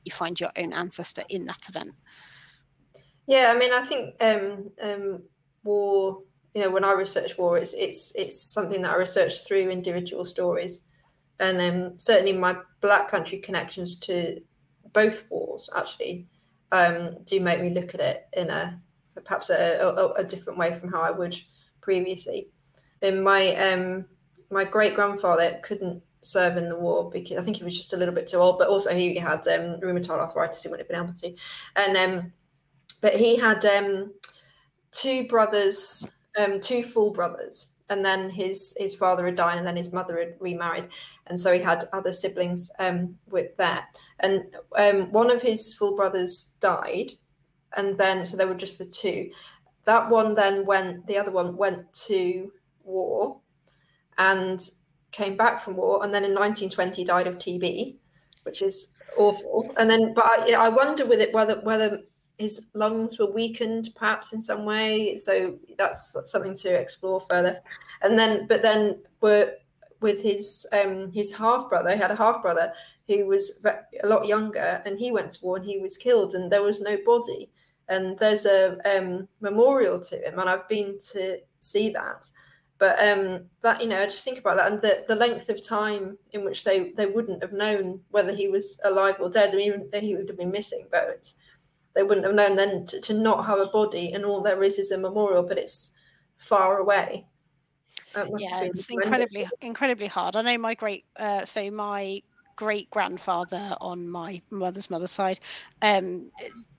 you 0.06 0.12
find 0.12 0.40
your 0.40 0.52
own 0.58 0.74
ancestor 0.74 1.24
in 1.30 1.46
that 1.46 1.70
event? 1.70 1.94
Yeah, 3.28 3.52
I 3.56 3.58
mean, 3.58 3.74
I 3.74 3.82
think 3.82 4.16
um, 4.22 4.70
um, 4.82 5.24
war. 5.64 6.24
You 6.54 6.62
know, 6.62 6.70
when 6.70 6.84
I 6.84 6.92
research 6.92 7.38
war, 7.38 7.58
it's 7.58 7.74
it's 7.74 8.14
it's 8.16 8.42
something 8.42 8.82
that 8.82 8.92
I 8.92 8.98
research 8.98 9.46
through 9.48 9.70
individual 9.70 10.26
stories, 10.26 10.82
and 11.40 11.62
um, 11.62 12.00
certainly 12.00 12.34
my 12.34 12.58
Black 12.82 13.10
Country 13.10 13.38
connections 13.38 13.96
to 14.02 14.42
both 14.94 15.30
wars 15.30 15.70
actually 15.76 16.28
um, 16.72 17.18
do 17.24 17.40
make 17.40 17.62
me 17.62 17.70
look 17.70 17.94
at 17.94 18.02
it 18.02 18.28
in 18.34 18.50
a 18.50 18.82
perhaps 19.24 19.50
a, 19.50 19.80
a, 19.82 20.14
a 20.14 20.24
different 20.24 20.60
way 20.60 20.78
from 20.78 20.92
how 20.92 21.02
I 21.02 21.12
would 21.12 21.36
previously. 21.82 22.50
In 23.02 23.24
my 23.24 23.56
um, 23.56 24.06
my 24.50 24.64
great 24.64 24.96
grandfather 24.96 25.60
couldn't 25.64 26.04
serve 26.22 26.58
in 26.58 26.70
the 26.70 26.78
war 26.78 27.10
because 27.10 27.38
I 27.38 27.42
think 27.42 27.58
he 27.58 27.64
was 27.64 27.76
just 27.76 27.94
a 27.94 27.98
little 27.98 28.14
bit 28.14 28.28
too 28.28 28.38
old, 28.38 28.60
but 28.60 28.70
also 28.70 28.94
he 28.94 29.16
had 29.16 29.48
um, 29.48 29.80
rheumatoid 29.82 30.20
arthritis. 30.20 30.64
He 30.64 30.70
wouldn't 30.70 30.88
have 30.88 30.96
been 30.96 31.04
able 31.04 31.20
to, 31.20 31.36
and 31.76 31.98
um, 31.98 32.34
but 33.02 33.16
he 33.16 33.36
had 33.36 33.66
um, 33.66 34.14
two 34.92 35.28
brothers, 35.28 36.10
um, 36.38 36.60
two 36.60 36.84
full 36.84 37.12
brothers, 37.12 37.74
and 37.90 38.06
then 38.06 38.30
his 38.30 38.76
his 38.78 38.96
father 38.96 39.26
had 39.26 39.36
died, 39.36 39.58
and 39.58 39.68
then 39.68 39.76
his 39.76 39.92
mother 39.92 40.20
had 40.20 40.36
remarried, 40.40 40.90
and 41.28 41.40
so 41.40 41.52
he 41.52 41.60
had 41.60 41.86
other 41.94 42.14
siblings 42.14 42.72
um, 42.80 43.16
with 43.30 43.56
that. 43.58 43.98
And 44.20 44.56
um, 44.78 45.12
one 45.12 45.32
of 45.32 45.42
his 45.42 45.74
full 45.74 45.96
brothers 45.96 46.54
died, 46.60 47.12
and 47.76 47.98
then 47.98 48.24
so 48.24 48.38
there 48.38 48.48
were 48.48 48.56
just 48.56 48.78
the 48.78 48.86
two. 48.86 49.32
That 49.86 50.10
one 50.10 50.36
then 50.36 50.66
went. 50.66 51.08
The 51.08 51.18
other 51.18 51.32
one 51.32 51.58
went 51.58 51.92
to 52.06 52.52
war, 52.84 53.40
and 54.20 54.60
came 55.12 55.36
back 55.38 55.62
from 55.62 55.76
war, 55.76 56.04
and 56.04 56.14
then 56.14 56.24
in 56.24 56.32
1920 56.32 57.04
died 57.04 57.28
of 57.28 57.38
TB, 57.38 57.98
which 58.44 58.62
is 58.62 58.94
awful. 59.18 59.74
And 59.78 59.90
then, 59.90 60.14
but 60.14 60.26
I, 60.26 60.54
I 60.54 60.70
wonder 60.70 61.06
with 61.06 61.20
it 61.20 61.34
whether 61.34 61.60
whether 61.62 62.02
his 62.42 62.68
lungs 62.74 63.20
were 63.20 63.32
weakened 63.32 63.90
perhaps 63.96 64.34
in 64.34 64.42
some 64.42 64.66
way. 64.66 65.16
So 65.16 65.58
that's 65.78 66.18
something 66.26 66.56
to 66.56 66.74
explore 66.74 67.22
further. 67.22 67.60
And 68.02 68.18
then 68.18 68.48
but 68.48 68.62
then 68.62 69.02
were 69.22 69.54
with 70.02 70.22
his 70.24 70.66
um 70.74 71.12
his 71.12 71.32
half 71.32 71.70
brother 71.70 71.92
he 71.94 72.02
had 72.02 72.10
a 72.10 72.16
half 72.16 72.42
brother 72.42 72.74
who 73.08 73.28
was 73.28 73.64
a 74.04 74.08
lot 74.08 74.26
younger 74.26 74.82
and 74.86 74.98
he 74.98 75.12
went 75.12 75.30
to 75.32 75.40
war 75.44 75.58
and 75.58 75.66
he 75.66 75.78
was 75.78 75.96
killed 75.96 76.34
and 76.34 76.52
there 76.52 76.64
was 76.64 76.82
no 76.82 76.98
body. 77.06 77.50
And 77.88 78.18
there's 78.18 78.46
a 78.46 78.78
um, 78.90 79.28
memorial 79.42 80.00
to 80.00 80.16
him 80.16 80.40
and 80.40 80.50
i've 80.50 80.68
been 80.70 80.98
to 81.12 81.40
see 81.60 81.90
that 81.90 82.30
but 82.82 83.00
um 83.08 83.46
that 83.62 83.80
you 83.80 83.88
know 83.88 84.02
i 84.02 84.06
just 84.06 84.26
think 84.26 84.40
about 84.40 84.58
that 84.58 84.72
and 84.72 84.82
the, 84.82 85.06
the 85.08 85.16
length 85.16 85.50
of 85.50 85.66
time 85.66 86.18
in 86.32 86.44
which 86.44 86.64
they 86.64 86.90
they 86.98 87.06
wouldn't 87.06 87.42
have 87.44 87.54
known 87.54 88.02
whether 88.10 88.34
he 88.34 88.48
was 88.48 88.82
alive 88.84 89.16
or 89.20 89.30
dead. 89.30 89.54
I 89.54 89.58
mean, 89.58 89.68
even 89.68 90.04
he 90.04 90.16
would 90.16 90.28
have 90.28 90.38
been 90.38 90.50
missing 90.50 90.88
but 90.92 91.08
it's 91.10 91.36
they 91.94 92.02
wouldn't 92.02 92.26
have 92.26 92.36
known 92.36 92.56
then 92.56 92.88
to, 92.88 93.00
to 93.00 93.14
not 93.14 93.46
have 93.46 93.60
a 93.60 93.68
body 93.68 94.14
and 94.14 94.26
all 94.26 94.42
there 94.42 94.64
is 94.64 94.80
is 94.80 94.90
a 94.90 94.98
memorial 94.98 95.44
but 95.44 95.60
it's 95.60 95.94
far 96.38 96.80
away. 96.80 97.28
That 98.16 98.32
must 98.32 98.44
have 98.46 98.64
yeah 98.64 98.70
it's 98.74 98.90
incredibly 98.90 99.48
incredibly 99.62 100.08
hard. 100.08 100.36
I 100.36 100.42
know 100.42 100.58
my 100.58 100.74
great 100.74 101.06
uh, 101.18 101.46
so 101.46 101.70
my 101.70 102.24
great 102.62 102.90
grandfather 102.92 103.76
on 103.82 104.10
my 104.10 104.42
mother's 104.52 104.90
mother's 104.92 105.12
side 105.12 105.40
um 105.82 106.32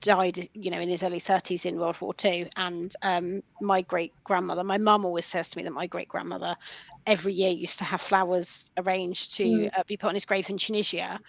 died 0.02 0.38
you 0.54 0.70
know 0.70 0.80
in 0.80 0.88
his 0.88 1.02
early 1.02 1.20
30s 1.20 1.66
in 1.66 1.78
world 1.78 2.00
war 2.00 2.14
ii 2.24 2.48
and 2.56 2.92
um 3.02 3.40
my 3.60 3.82
great 3.82 4.12
grandmother 4.24 4.64
my 4.64 4.78
mum 4.78 5.04
always 5.04 5.26
says 5.26 5.50
to 5.50 5.58
me 5.58 5.64
that 5.64 5.72
my 5.72 5.86
great 5.86 6.08
grandmother 6.08 6.54
every 7.06 7.32
year 7.32 7.50
used 7.50 7.78
to 7.78 7.84
have 7.84 8.00
flowers 8.00 8.70
arranged 8.78 9.36
to 9.36 9.46
Mm. 9.46 9.70
uh, 9.76 9.82
be 9.88 9.96
put 9.96 10.08
on 10.08 10.14
his 10.14 10.24
grave 10.24 10.50
in 10.50 10.58
tunisia 10.58 11.20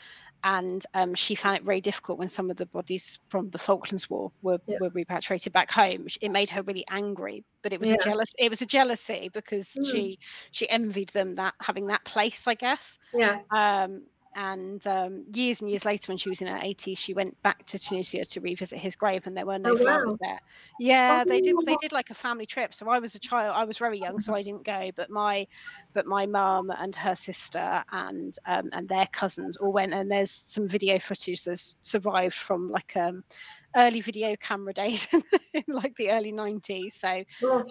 and 0.43 0.85
um, 0.93 1.15
she 1.15 1.35
found 1.35 1.57
it 1.57 1.63
very 1.63 1.81
difficult 1.81 2.19
when 2.19 2.29
some 2.29 2.49
of 2.51 2.57
the 2.57 2.65
bodies 2.67 3.19
from 3.29 3.49
the 3.51 3.57
Falklands 3.59 4.09
War 4.09 4.31
were, 4.41 4.59
Yeah. 4.67 4.79
were 4.79 4.89
repatriated 4.93 5.53
back 5.53 5.71
home. 5.71 6.07
It 6.21 6.31
made 6.31 6.49
her 6.51 6.63
really 6.63 6.85
angry, 6.91 7.45
but 7.63 7.73
it 7.73 7.79
was 7.79 7.91
Yeah. 7.91 7.95
a 7.95 7.97
jealous. 7.97 8.33
It 8.39 8.49
was 8.49 8.61
a 8.61 8.65
jealousy 8.67 9.29
because 9.33 9.77
Mm. 9.77 9.83
she 9.83 10.17
she 10.51 10.69
envied 10.69 11.09
them 11.09 11.35
that 11.35 11.55
having 11.61 11.87
that 11.87 12.05
place, 12.05 12.47
I 12.47 12.55
guess. 12.55 12.99
yeah 13.13 13.43
Um, 13.51 14.07
and 14.35 14.85
um, 14.87 15.25
years 15.33 15.61
and 15.61 15.69
years 15.69 15.85
later, 15.85 16.11
when 16.11 16.17
she 16.17 16.29
was 16.29 16.41
in 16.41 16.47
her 16.47 16.59
80s, 16.61 16.97
she 16.99 17.13
went 17.13 17.41
back 17.43 17.65
to 17.67 17.79
Tunisia 17.79 18.25
to 18.25 18.41
revisit 18.41 18.79
his 18.79 18.95
grave, 18.95 19.27
and 19.27 19.35
there 19.37 19.45
were 19.45 19.59
no 19.59 19.73
Oh, 19.73 19.75
flowers 19.75 20.15
wow. 20.15 20.17
there. 20.19 20.39
Yeah, 20.77 21.19
Oh, 21.19 21.25
they 21.27 21.41
did. 21.41 21.57
They 21.65 21.75
did 21.75 21.91
like 21.91 22.09
a 22.09 22.13
family 22.15 22.45
trip. 22.45 22.73
So 22.73 22.89
I 22.89 22.99
was 22.99 23.15
a 23.15 23.19
child. 23.19 23.55
I 23.55 23.65
was 23.65 23.77
very 23.77 23.99
young, 23.99 24.19
so 24.19 24.33
I 24.35 24.41
didn't 24.41 24.65
go. 24.65 24.91
But 24.95 25.09
my, 25.09 25.47
but 25.93 26.05
my 26.05 26.25
mum 26.25 26.71
and 26.71 26.95
her 26.95 27.15
sister 27.15 27.83
and 27.91 28.33
um, 28.45 28.69
and 28.73 28.87
their 28.89 29.07
cousins 29.11 29.57
all 29.57 29.73
went. 29.73 29.93
And 29.93 30.09
there's 30.11 30.31
some 30.31 30.69
video 30.69 30.99
footage 30.99 31.43
that's 31.43 31.77
survived 31.81 32.35
from 32.35 32.69
like 32.69 32.95
um, 32.95 33.23
early 33.75 34.01
video 34.01 34.35
camera 34.37 34.73
days 34.75 35.07
in 35.53 35.63
like 35.67 35.95
the 35.97 36.11
early 36.11 36.31
90s. 36.31 36.95
So 36.95 37.23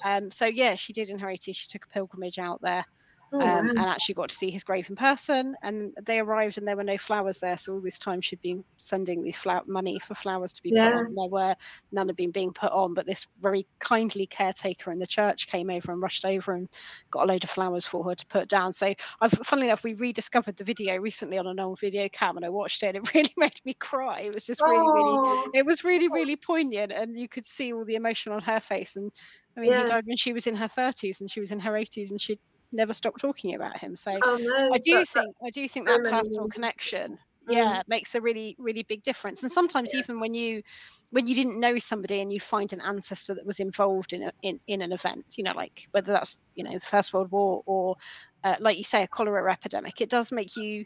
um, 0.05 0.31
so 0.31 0.47
yeah, 0.47 0.75
she 0.75 0.93
did 0.93 1.11
in 1.11 1.19
her 1.19 1.31
80s. 1.31 1.57
She 1.57 1.69
took 1.69 1.85
a 1.85 1.89
pilgrimage 1.89 2.39
out 2.39 2.61
there 2.63 2.85
Oh, 3.33 3.41
um, 3.41 3.71
wow. 3.73 3.73
and 3.77 3.89
actually 3.89 4.15
got 4.15 4.31
to 4.31 4.37
see 4.37 4.51
his 4.51 4.63
grave 4.65 4.89
in 4.89 4.97
person. 4.97 5.57
And 5.63 5.97
they 6.05 6.21
arrived, 6.21 6.59
and 6.59 6.69
there 6.69 6.77
were 6.77 6.85
no 6.85 6.99
flowers 6.99 7.41
there. 7.41 7.59
So 7.59 7.75
all 7.75 7.81
this 7.81 7.99
time, 7.99 8.21
she'd 8.21 8.41
been 8.43 8.65
sending 8.79 9.23
these 9.23 9.37
flower 9.37 9.63
money 9.67 9.99
for 9.99 10.15
flowers 10.15 10.53
to 10.55 10.63
be 10.63 10.71
Yeah. 10.71 10.83
put 10.83 10.93
on. 10.93 11.15
There 11.15 11.29
were 11.31 11.57
none 11.91 12.09
had 12.09 12.17
been 12.17 12.31
being 12.31 12.53
put 12.53 12.73
on, 12.73 12.95
but 12.95 13.07
this 13.07 13.27
very 13.41 13.67
kindly 13.81 14.27
caretaker 14.27 14.93
in 14.93 14.99
the 15.01 15.07
church 15.07 15.47
came 15.49 15.71
over 15.71 15.93
and 15.93 16.03
rushed 16.03 16.25
over 16.25 16.53
and 16.53 16.69
got 17.11 17.25
a 17.25 17.27
load 17.27 17.45
of 17.45 17.51
flowers 17.51 17.87
for 17.87 18.05
her 18.05 18.15
to 18.15 18.27
put 18.27 18.49
down. 18.49 18.73
So 18.73 18.95
I've, 19.21 19.33
funnily 19.33 19.69
enough, 19.69 19.85
we 19.85 19.95
rediscovered 19.95 20.57
the 20.57 20.65
video 20.65 20.97
recently 20.99 21.39
on 21.39 21.47
an 21.47 21.61
old 21.61 21.81
video 21.81 22.09
cam, 22.09 22.37
and 22.37 22.47
I 22.47 22.51
watched 22.51 22.83
it. 22.83 22.95
and 22.97 23.07
It 23.07 23.15
really 23.15 23.33
made 23.37 23.61
me 23.65 23.75
cry. 23.75 24.21
It 24.21 24.35
was 24.35 24.45
just 24.45 24.65
really, 24.67 24.91
really 24.91 25.21
Oh, 25.25 25.53
it 25.53 25.67
was 25.67 25.85
really 25.85 26.09
really 26.09 26.37
poignant 26.37 26.93
and 26.93 27.19
you 27.19 27.29
could 27.29 27.45
see 27.45 27.73
all 27.73 27.85
the 27.85 27.95
emotion 27.95 28.33
on 28.33 28.43
her 28.43 28.61
face 28.61 28.97
and 28.97 29.11
i 29.57 29.61
mean 29.61 29.73
Yeah. 29.73 29.75
he 29.75 29.85
died 29.85 30.05
when 30.07 30.17
she 30.17 30.33
was 30.33 30.47
in 30.47 30.55
her 30.57 30.69
30s 30.69 31.21
and 31.21 31.31
she 31.31 31.41
was 31.41 31.53
in 31.53 31.61
her 31.61 31.77
80s 31.77 32.11
and 32.11 32.21
she'd 32.21 32.39
never 32.73 32.93
stopped 32.93 33.21
talking 33.21 33.55
about 33.55 33.77
him 33.77 33.95
so 33.97 34.19
oh 34.23 34.37
no. 34.41 34.73
i 34.73 34.79
do 34.79 34.93
that- 34.95 35.09
think 35.09 35.35
i 35.45 35.51
do 35.51 35.69
think 35.69 35.89
so 35.89 35.93
that 35.97 36.11
personal 36.11 36.49
connection 36.49 37.19
Mm. 37.49 37.55
yeah 37.55 37.83
makes 37.89 38.15
a 38.15 38.21
really 38.21 38.55
really 38.61 38.85
big 38.85 39.03
difference 39.03 39.43
and 39.43 39.51
sometimes 39.51 39.93
even 39.95 40.21
when 40.21 40.33
you 40.33 40.63
when 41.11 41.27
you 41.27 41.35
didn't 41.35 41.59
know 41.59 41.77
somebody 41.77 42.21
and 42.21 42.33
you 42.33 42.39
find 42.39 42.73
an 42.73 42.81
ancestor 42.81 43.35
that 43.35 43.45
was 43.45 43.59
involved 43.59 44.13
in 44.13 44.23
a, 44.23 44.33
in, 44.43 44.61
in 44.69 44.81
an 44.81 44.93
event 44.93 45.25
you 45.37 45.43
know 45.43 45.53
like 45.53 45.89
whether 45.91 46.13
that's 46.13 46.43
you 46.55 46.63
know 46.63 46.73
the 46.73 46.79
first 46.79 47.13
world 47.13 47.29
war 47.33 47.61
or 47.67 47.97
uh, 48.45 48.55
like 48.61 48.79
you 48.79 48.85
say 48.85 49.03
a 49.03 49.09
cholera 49.09 49.53
epidemic 49.53 50.01
it 50.01 50.09
does 50.09 50.31
make 50.31 50.55
you 50.55 50.85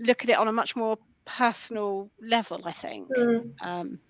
look 0.00 0.24
at 0.24 0.30
it 0.30 0.36
on 0.36 0.48
a 0.48 0.52
much 0.52 0.74
more 0.74 0.98
personal 1.26 2.10
level 2.20 2.60
i 2.64 2.72
think 2.72 3.06
Mm. 3.16 3.52
um 3.62 4.00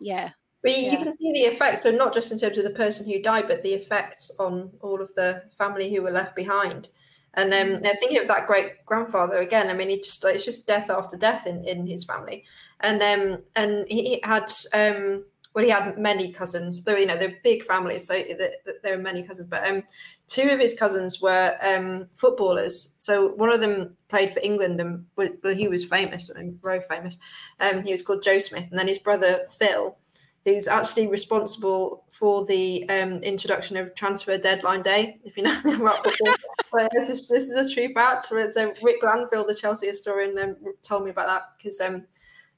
yeah 0.00 0.30
But 0.62 0.76
you, 0.76 0.92
you 0.92 0.98
can 0.98 1.12
see 1.12 1.32
the 1.32 1.40
effects, 1.40 1.82
so 1.82 1.90
not 1.90 2.14
just 2.14 2.30
in 2.32 2.38
terms 2.38 2.56
of 2.58 2.64
the 2.64 2.70
person 2.70 3.08
who 3.10 3.20
died, 3.20 3.48
but 3.48 3.62
the 3.62 3.74
effects 3.74 4.30
on 4.38 4.70
all 4.80 5.02
of 5.02 5.12
the 5.14 5.42
family 5.58 5.92
who 5.92 6.02
were 6.02 6.10
left 6.10 6.36
behind. 6.36 6.88
And 7.34 7.52
um, 7.52 7.80
Mm. 7.80 7.82
now 7.82 7.90
thinking 7.98 8.18
of 8.18 8.28
that 8.28 8.46
great 8.46 8.84
grandfather 8.84 9.38
again, 9.38 9.70
I 9.70 9.74
mean, 9.74 9.88
he 9.88 9.98
just 9.98 10.24
it's 10.24 10.44
just 10.44 10.66
death 10.66 10.90
after 10.90 11.16
death 11.16 11.46
in, 11.46 11.64
in 11.64 11.86
his 11.86 12.04
family, 12.04 12.44
and 12.80 13.02
um, 13.02 13.38
and 13.56 13.86
he 13.88 14.20
had 14.22 14.52
um, 14.74 15.24
well, 15.54 15.64
he 15.64 15.70
had 15.70 15.98
many 15.98 16.30
cousins. 16.30 16.84
Though 16.84 16.96
you 16.96 17.06
know 17.06 17.16
they're 17.16 17.38
big 17.42 17.62
families, 17.64 18.06
so 18.06 18.14
th- 18.14 18.36
th- 18.38 18.76
there 18.82 18.94
are 18.98 19.02
many 19.02 19.22
cousins. 19.22 19.48
But 19.48 19.66
um, 19.66 19.82
two 20.28 20.50
of 20.50 20.60
his 20.60 20.74
cousins 20.78 21.20
were 21.22 21.56
um, 21.66 22.08
footballers. 22.16 22.94
So 22.98 23.28
one 23.28 23.50
of 23.50 23.60
them 23.60 23.96
played 24.08 24.32
for 24.32 24.40
England, 24.42 24.78
and 24.80 25.06
well, 25.16 25.54
he 25.54 25.68
was 25.68 25.84
famous, 25.86 26.30
I 26.34 26.38
mean, 26.40 26.58
very 26.62 26.82
famous. 26.82 27.18
Um, 27.60 27.82
he 27.82 27.92
was 27.92 28.02
called 28.02 28.22
Joe 28.22 28.38
Smith, 28.38 28.68
and 28.70 28.78
then 28.78 28.88
his 28.88 28.98
brother 28.98 29.46
Phil 29.58 29.96
who's 30.44 30.66
actually 30.66 31.06
responsible 31.06 32.04
for 32.10 32.44
the 32.46 32.88
um, 32.88 33.22
introduction 33.22 33.76
of 33.76 33.94
transfer 33.94 34.36
deadline 34.36 34.82
day. 34.82 35.18
If 35.24 35.36
you 35.36 35.44
know 35.44 35.60
about 35.64 36.02
football, 36.02 36.34
but 36.72 36.90
this 36.92 37.08
is 37.08 37.28
this 37.28 37.48
is 37.48 37.70
a 37.70 37.72
true 37.72 37.92
fact. 37.92 38.24
So 38.24 38.72
Rick 38.82 39.02
Glanvill, 39.02 39.46
the 39.46 39.58
Chelsea 39.58 39.86
historian, 39.86 40.38
um, 40.38 40.56
told 40.82 41.04
me 41.04 41.10
about 41.10 41.28
that 41.28 41.42
because 41.56 41.80
um, 41.80 42.04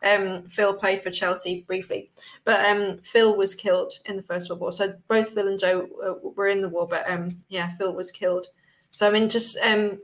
um, 0.02 0.44
Phil 0.48 0.74
played 0.74 1.02
for 1.02 1.10
Chelsea 1.10 1.64
briefly, 1.66 2.10
but 2.44 2.64
um, 2.66 2.98
Phil 2.98 3.36
was 3.36 3.54
killed 3.54 3.92
in 4.06 4.16
the 4.16 4.22
First 4.22 4.48
World 4.48 4.60
War. 4.60 4.72
So 4.72 4.94
both 5.08 5.30
Phil 5.30 5.48
and 5.48 5.58
Joe 5.58 5.88
uh, 6.04 6.28
were 6.36 6.48
in 6.48 6.62
the 6.62 6.68
war, 6.68 6.86
but 6.88 7.08
um, 7.10 7.30
yeah, 7.48 7.76
Phil 7.76 7.94
was 7.94 8.10
killed. 8.10 8.46
So 8.90 9.06
I 9.06 9.10
mean, 9.10 9.28
just 9.28 9.58
um, 9.58 9.98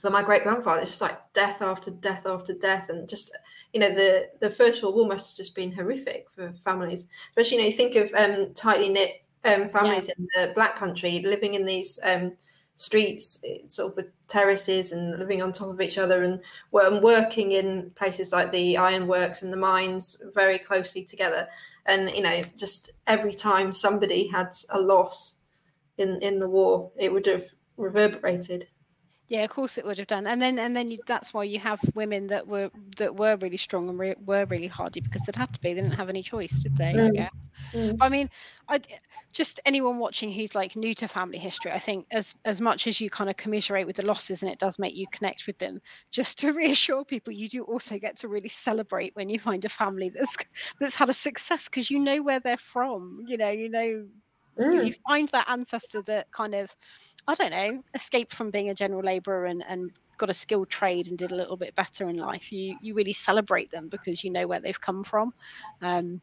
for 0.00 0.10
my 0.10 0.22
great 0.22 0.42
grandfather, 0.42 0.80
it's 0.80 0.90
just 0.90 1.02
like 1.02 1.32
death 1.32 1.62
after 1.62 1.92
death 1.92 2.26
after 2.26 2.54
death, 2.54 2.90
and 2.90 3.08
just 3.08 3.36
you 3.72 3.80
know 3.80 3.90
the 3.94 4.30
the 4.40 4.50
First 4.50 4.82
World 4.82 4.96
War 4.96 5.06
must 5.06 5.32
have 5.32 5.36
just 5.36 5.54
been 5.54 5.72
horrific 5.72 6.30
for 6.30 6.52
families, 6.64 7.06
especially 7.30 7.58
you 7.58 7.62
know 7.62 7.68
you 7.68 7.74
think 7.76 7.94
of 7.96 8.12
um, 8.14 8.52
tightly 8.54 8.88
knit 8.88 9.22
um, 9.44 9.68
families 9.68 10.08
in 10.08 10.28
the 10.34 10.52
Black 10.54 10.76
Country 10.76 11.20
living 11.20 11.54
in 11.54 11.66
these 11.66 11.98
um, 12.02 12.32
streets, 12.76 13.42
eh, 13.44 13.58
sort 13.66 13.90
of 13.92 13.96
with 13.96 14.06
terraces 14.28 14.92
and 14.92 15.18
living 15.18 15.42
on 15.42 15.52
top 15.52 15.68
of 15.68 15.80
each 15.80 15.98
other, 15.98 16.22
and, 16.22 16.40
and 16.72 17.02
working 17.02 17.52
in 17.52 17.90
places 17.90 18.32
like 18.32 18.52
the 18.52 18.76
ironworks 18.76 19.42
and 19.42 19.52
the 19.52 19.56
mines 19.56 20.22
very 20.34 20.58
closely 20.58 21.04
together, 21.04 21.48
and 21.86 22.10
you 22.10 22.22
know 22.22 22.42
just 22.56 22.90
every 23.06 23.34
time 23.34 23.72
somebody 23.72 24.28
had 24.28 24.50
a 24.70 24.80
loss 24.80 25.36
in 25.98 26.20
in 26.22 26.38
the 26.38 26.48
war, 26.48 26.90
it 26.96 27.12
would 27.12 27.26
have 27.26 27.46
reverberated. 27.76 28.68
Yeah, 29.28 29.44
of 29.44 29.50
course 29.50 29.76
it 29.76 29.84
would 29.84 29.98
have 29.98 30.06
done, 30.06 30.26
and 30.26 30.40
then 30.40 30.58
and 30.58 30.74
then 30.74 30.90
you, 30.90 30.98
that's 31.06 31.34
why 31.34 31.44
you 31.44 31.58
have 31.58 31.82
women 31.94 32.28
that 32.28 32.46
were 32.48 32.70
that 32.96 33.16
were 33.16 33.36
really 33.36 33.58
strong 33.58 33.88
and 33.90 33.98
re- 33.98 34.14
were 34.18 34.46
really 34.46 34.68
hardy 34.68 35.00
because 35.00 35.28
it 35.28 35.36
had 35.36 35.52
to 35.52 35.60
be. 35.60 35.74
They 35.74 35.82
didn't 35.82 35.96
have 35.96 36.08
any 36.08 36.22
choice, 36.22 36.62
did 36.62 36.72
they? 36.76 36.98
I 36.98 37.10
Mm. 37.10 37.14
guess. 37.14 37.28
Mm. 37.74 38.00
I 38.00 38.08
mean, 38.08 38.28
I 38.68 38.80
just 39.34 39.60
anyone 39.66 39.98
watching 39.98 40.32
who's 40.32 40.54
like 40.54 40.76
new 40.76 40.94
to 40.94 41.08
family 41.08 41.38
history. 41.38 41.72
I 41.72 41.78
think 41.78 42.06
as 42.12 42.34
as 42.46 42.60
much 42.60 42.86
as 42.86 43.00
you 43.00 43.10
kind 43.10 43.30
of 43.30 43.36
commiserate 43.36 43.86
with 43.86 43.96
the 43.96 44.06
losses 44.06 44.42
and 44.42 44.50
it 44.52 44.58
does 44.60 44.78
make 44.78 44.94
you 44.96 45.06
connect 45.08 45.46
with 45.46 45.58
them, 45.58 45.80
just 46.12 46.38
to 46.40 46.52
reassure 46.54 47.04
people, 47.04 47.32
you 47.34 47.48
do 47.48 47.64
also 47.64 47.98
get 47.98 48.16
to 48.18 48.28
really 48.28 48.48
celebrate 48.48 49.14
when 49.16 49.28
you 49.28 49.38
find 49.38 49.64
a 49.64 49.68
family 49.68 50.10
that's 50.10 50.36
that's 50.80 50.94
had 50.96 51.10
a 51.10 51.14
success 51.14 51.68
because 51.68 51.90
you 51.90 51.98
know 52.00 52.22
where 52.22 52.40
they're 52.40 52.56
from. 52.56 53.20
You 53.26 53.36
know, 53.38 53.50
you 53.50 53.68
know 53.70 54.08
Mm. 54.58 54.90
you 54.90 54.92
find 55.08 55.28
that 55.30 55.48
ancestor 55.48 56.02
that 56.02 56.30
kind 56.32 56.54
of 56.54 56.74
i 57.28 57.34
don't 57.34 57.50
know 57.50 57.82
escaped 57.94 58.34
from 58.34 58.50
being 58.50 58.70
a 58.70 58.74
general 58.74 59.02
laborer 59.02 59.46
and, 59.46 59.62
and 59.68 59.92
got 60.18 60.28
a 60.28 60.34
skilled 60.34 60.68
trade 60.68 61.08
and 61.08 61.16
did 61.16 61.32
a 61.32 61.36
little 61.36 61.56
bit 61.56 61.74
better 61.76 62.08
in 62.08 62.16
life 62.16 62.52
you 62.52 62.76
you 62.82 62.92
really 62.94 63.12
celebrate 63.12 63.70
them 63.70 63.88
because 63.88 64.22
you 64.22 64.30
know 64.30 64.46
where 64.46 64.60
they've 64.60 64.80
come 64.80 65.02
from. 65.04 65.32
Um, 65.80 66.20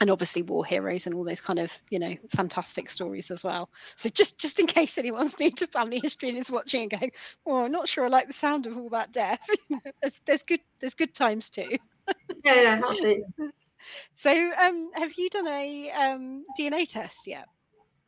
and 0.00 0.08
obviously 0.10 0.42
war 0.42 0.64
heroes 0.64 1.06
and 1.06 1.14
all 1.14 1.24
those 1.24 1.40
kind 1.40 1.58
of 1.58 1.76
you 1.90 1.98
know 1.98 2.14
fantastic 2.34 2.88
stories 2.88 3.30
as 3.30 3.44
well. 3.44 3.68
So 3.96 4.08
just 4.08 4.38
just 4.38 4.58
in 4.58 4.66
case 4.66 4.98
anyone's 4.98 5.38
new 5.40 5.50
to 5.52 5.66
family 5.66 6.00
history 6.02 6.30
and 6.30 6.38
is 6.38 6.50
watching 6.50 6.82
and 6.82 6.90
going 6.90 7.12
oh 7.46 7.64
i'm 7.64 7.72
not 7.72 7.88
sure 7.88 8.04
i 8.04 8.08
like 8.08 8.26
the 8.26 8.32
sound 8.32 8.66
of 8.66 8.76
all 8.76 8.88
that 8.90 9.12
death. 9.12 9.40
There's, 10.02 10.20
there's 10.26 10.42
good 10.42 10.60
there's 10.80 10.94
good 10.94 11.14
times 11.14 11.50
too. 11.50 11.76
Yeah, 12.44 12.62
yeah, 12.62 12.80
absolutely. 12.88 13.24
so 14.14 14.52
um 14.58 14.90
have 14.94 15.12
you 15.18 15.28
done 15.30 15.46
a 15.46 15.90
um 15.90 16.44
dna 16.58 16.90
test 16.90 17.26
yet 17.26 17.46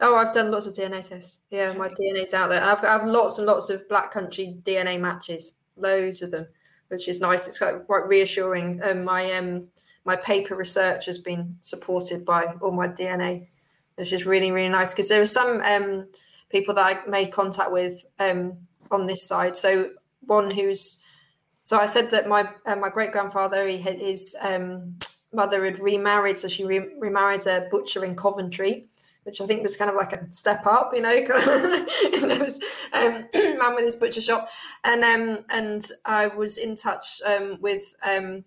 Oh, 0.05 0.17
I've 0.17 0.33
done 0.33 0.51
lots 0.51 0.67
of 0.67 0.75
DNA 0.75 1.09
tests. 1.09 1.45
Yeah, 1.51 1.73
my 1.75 1.89
DNA's 1.89 2.35
out 2.35 2.51
there. 2.51 2.63
I've, 2.63 2.83
I 2.83 2.91
have 2.91 3.07
lots 3.07 3.39
and 3.39 3.47
lots 3.47 3.71
of 3.71 3.89
Black 3.89 4.13
Country 4.13 4.57
DNA 4.63 4.99
matches, 4.99 5.59
loads 5.77 6.23
of 6.23 6.33
them, 6.33 6.49
which 6.89 7.07
is 7.07 7.21
nice. 7.21 7.47
It's 7.47 7.59
quite, 7.59 7.87
quite 7.87 8.09
reassuring. 8.09 8.81
Um, 8.83 9.05
my 9.05 9.33
um, 9.33 9.69
my 10.05 10.17
paper 10.17 10.57
research 10.57 11.07
has 11.07 11.19
been 11.19 11.57
supported 11.61 12.25
by 12.25 12.47
all 12.61 12.73
my 12.73 12.89
DNA, 12.89 13.47
which 13.95 14.13
is 14.13 14.27
really 14.27 14.51
really 14.51 14.71
nice 14.71 14.93
because 14.93 15.09
there 15.09 15.23
are 15.23 15.27
some 15.27 15.61
um, 15.61 16.09
people 16.49 16.75
that 16.75 16.85
I 16.85 17.09
made 17.09 17.31
contact 17.31 17.71
with 17.71 18.05
um, 18.19 18.59
on 18.91 19.07
this 19.07 19.25
side. 19.25 19.57
So 19.57 19.91
one 20.23 20.51
who's 20.51 20.99
so 21.63 21.79
I 21.79 21.87
said 21.87 22.11
that 22.11 22.29
my 22.29 22.49
uh, 22.67 22.75
my 22.75 22.89
great 22.89 23.13
grandfather 23.13 23.69
he 23.69 23.79
had 23.79 24.01
his 24.01 24.35
um, 24.41 24.97
mother 25.33 25.65
had 25.65 25.79
remarried, 25.79 26.39
so 26.39 26.49
she 26.49 26.65
re- 26.65 26.91
remarried 26.99 27.47
a 27.47 27.69
butcher 27.71 28.05
in 28.05 28.17
Coventry 28.17 28.89
which 29.25 29.41
I 29.41 29.47
think 29.47 29.63
was 29.63 29.77
kind 29.77 29.91
of 29.91 29.97
like 29.97 30.13
a 30.13 30.31
step 30.31 30.67
up, 30.67 30.93
you 30.95 31.01
know, 31.01 31.23
kind 31.27 32.33
of 32.33 32.39
this 32.39 32.59
um, 32.93 33.27
man 33.35 33.75
with 33.75 33.85
his 33.85 33.97
butcher 33.97 34.21
shop. 34.21 34.49
And 34.85 35.05
um, 35.05 35.45
and 35.51 35.87
I 36.05 36.27
was 36.29 36.59
in 36.59 36.75
touch 36.75 37.21
um, 37.25 37.59
with 37.61 37.95
um, 38.03 38.45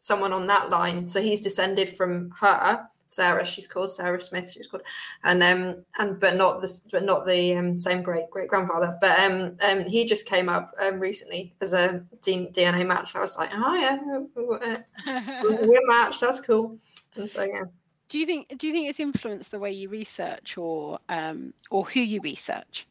someone 0.00 0.32
on 0.32 0.46
that 0.48 0.70
line. 0.70 1.06
So 1.06 1.22
he's 1.22 1.40
descended 1.40 1.96
from 1.96 2.30
her, 2.40 2.88
Sarah. 3.06 3.46
She's 3.46 3.66
called 3.66 3.90
Sarah 3.90 4.20
Smith. 4.20 4.50
She's 4.50 4.66
called, 4.66 4.82
and 5.22 5.42
um, 5.42 5.84
and 5.98 6.18
but 6.18 6.36
not 6.36 6.60
the 6.60 6.80
but 6.90 7.04
not 7.04 7.26
the 7.26 7.56
um, 7.56 7.78
same 7.78 8.02
great 8.02 8.30
great 8.30 8.48
grandfather. 8.48 8.96
But 9.00 9.18
um, 9.20 9.56
um, 9.68 9.84
he 9.84 10.04
just 10.06 10.26
came 10.26 10.48
up 10.48 10.72
um, 10.80 10.98
recently 10.98 11.54
as 11.60 11.72
a 11.72 12.02
DNA 12.22 12.86
match. 12.86 13.14
I 13.14 13.20
was 13.20 13.36
like, 13.36 13.50
oh 13.54 13.74
yeah, 13.74 13.98
we're 14.34 15.86
matched. 15.86 16.20
That's 16.20 16.40
cool. 16.40 16.78
And 17.14 17.28
so 17.28 17.44
yeah. 17.44 17.64
Do 18.08 18.18
you 18.18 18.26
think 18.26 18.56
do 18.58 18.66
you 18.66 18.72
think 18.72 18.88
it's 18.88 19.00
influenced 19.00 19.50
the 19.50 19.58
way 19.58 19.72
you 19.72 19.88
research 19.88 20.56
or 20.58 20.98
um 21.08 21.52
or 21.70 21.84
who 21.84 22.00
you 22.00 22.20
research 22.20 22.86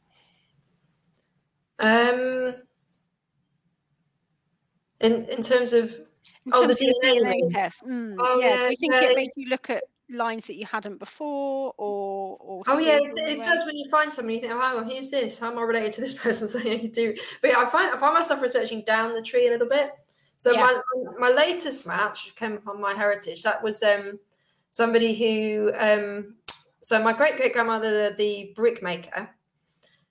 Um, 1.80 2.56
in 5.02 5.26
in 5.26 5.42
terms 5.42 5.74
of 5.74 5.94
in 6.46 6.52
Oh, 6.54 6.62
the 6.68 6.76
terms 6.76 6.80
the 6.80 6.94
DNA 7.04 7.20
DNA, 7.22 7.32
thing. 7.32 7.50
test? 7.52 7.84
Mm, 7.84 8.16
Oh, 8.20 8.40
yeah, 8.40 8.50
yeah, 8.50 8.64
do 8.66 8.72
you 8.72 8.78
think 8.78 8.94
yeah, 8.94 9.10
it 9.12 9.16
makes 9.16 9.34
you 9.36 9.48
look 9.48 9.70
at 9.70 9.84
lines 10.10 10.46
that 10.48 10.56
you 10.56 10.66
hadn't 10.66 11.00
before, 11.00 11.74
or, 11.78 12.38
or 12.40 12.64
oh 12.68 12.80
yeah, 12.80 12.98
it, 12.98 13.40
it 13.40 13.44
does 13.44 13.66
when 13.66 13.76
you 13.76 13.90
find 13.90 14.12
somebody. 14.14 14.36
You 14.36 14.42
think, 14.42 14.54
oh, 14.54 14.60
hang 14.60 14.78
on, 14.78 14.90
who's 14.90 15.10
this? 15.10 15.40
How 15.40 15.52
am 15.52 15.58
I 15.60 15.64
related 15.64 15.92
to 15.94 16.02
this 16.02 16.14
person? 16.20 16.48
So 16.48 16.60
yeah, 16.60 16.74
you 16.74 16.90
do. 16.90 17.16
But 17.42 17.52
yeah, 17.52 17.60
I 17.60 17.66
find 17.66 17.94
I 17.94 17.98
find 17.98 18.14
myself 18.14 18.42
researching 18.42 18.84
down 18.84 19.14
the 19.14 19.22
tree 19.22 19.48
a 19.48 19.52
little 19.52 19.68
bit. 19.68 19.92
So 20.38 20.54
Yeah. 20.54 20.64
my 20.64 20.82
my 21.20 21.30
latest 21.30 21.88
match 21.88 22.36
came 22.36 22.54
upon 22.54 22.78
MyHeritage. 22.78 23.42
That 23.44 23.64
was 23.64 23.82
um 23.84 24.20
somebody 24.76 25.16
who 25.16 25.72
um 25.80 26.36
so 26.82 27.02
my 27.02 27.14
great 27.14 27.38
great 27.38 27.54
grandmother, 27.54 28.14
the, 28.14 28.52
brickmaker, 28.58 29.30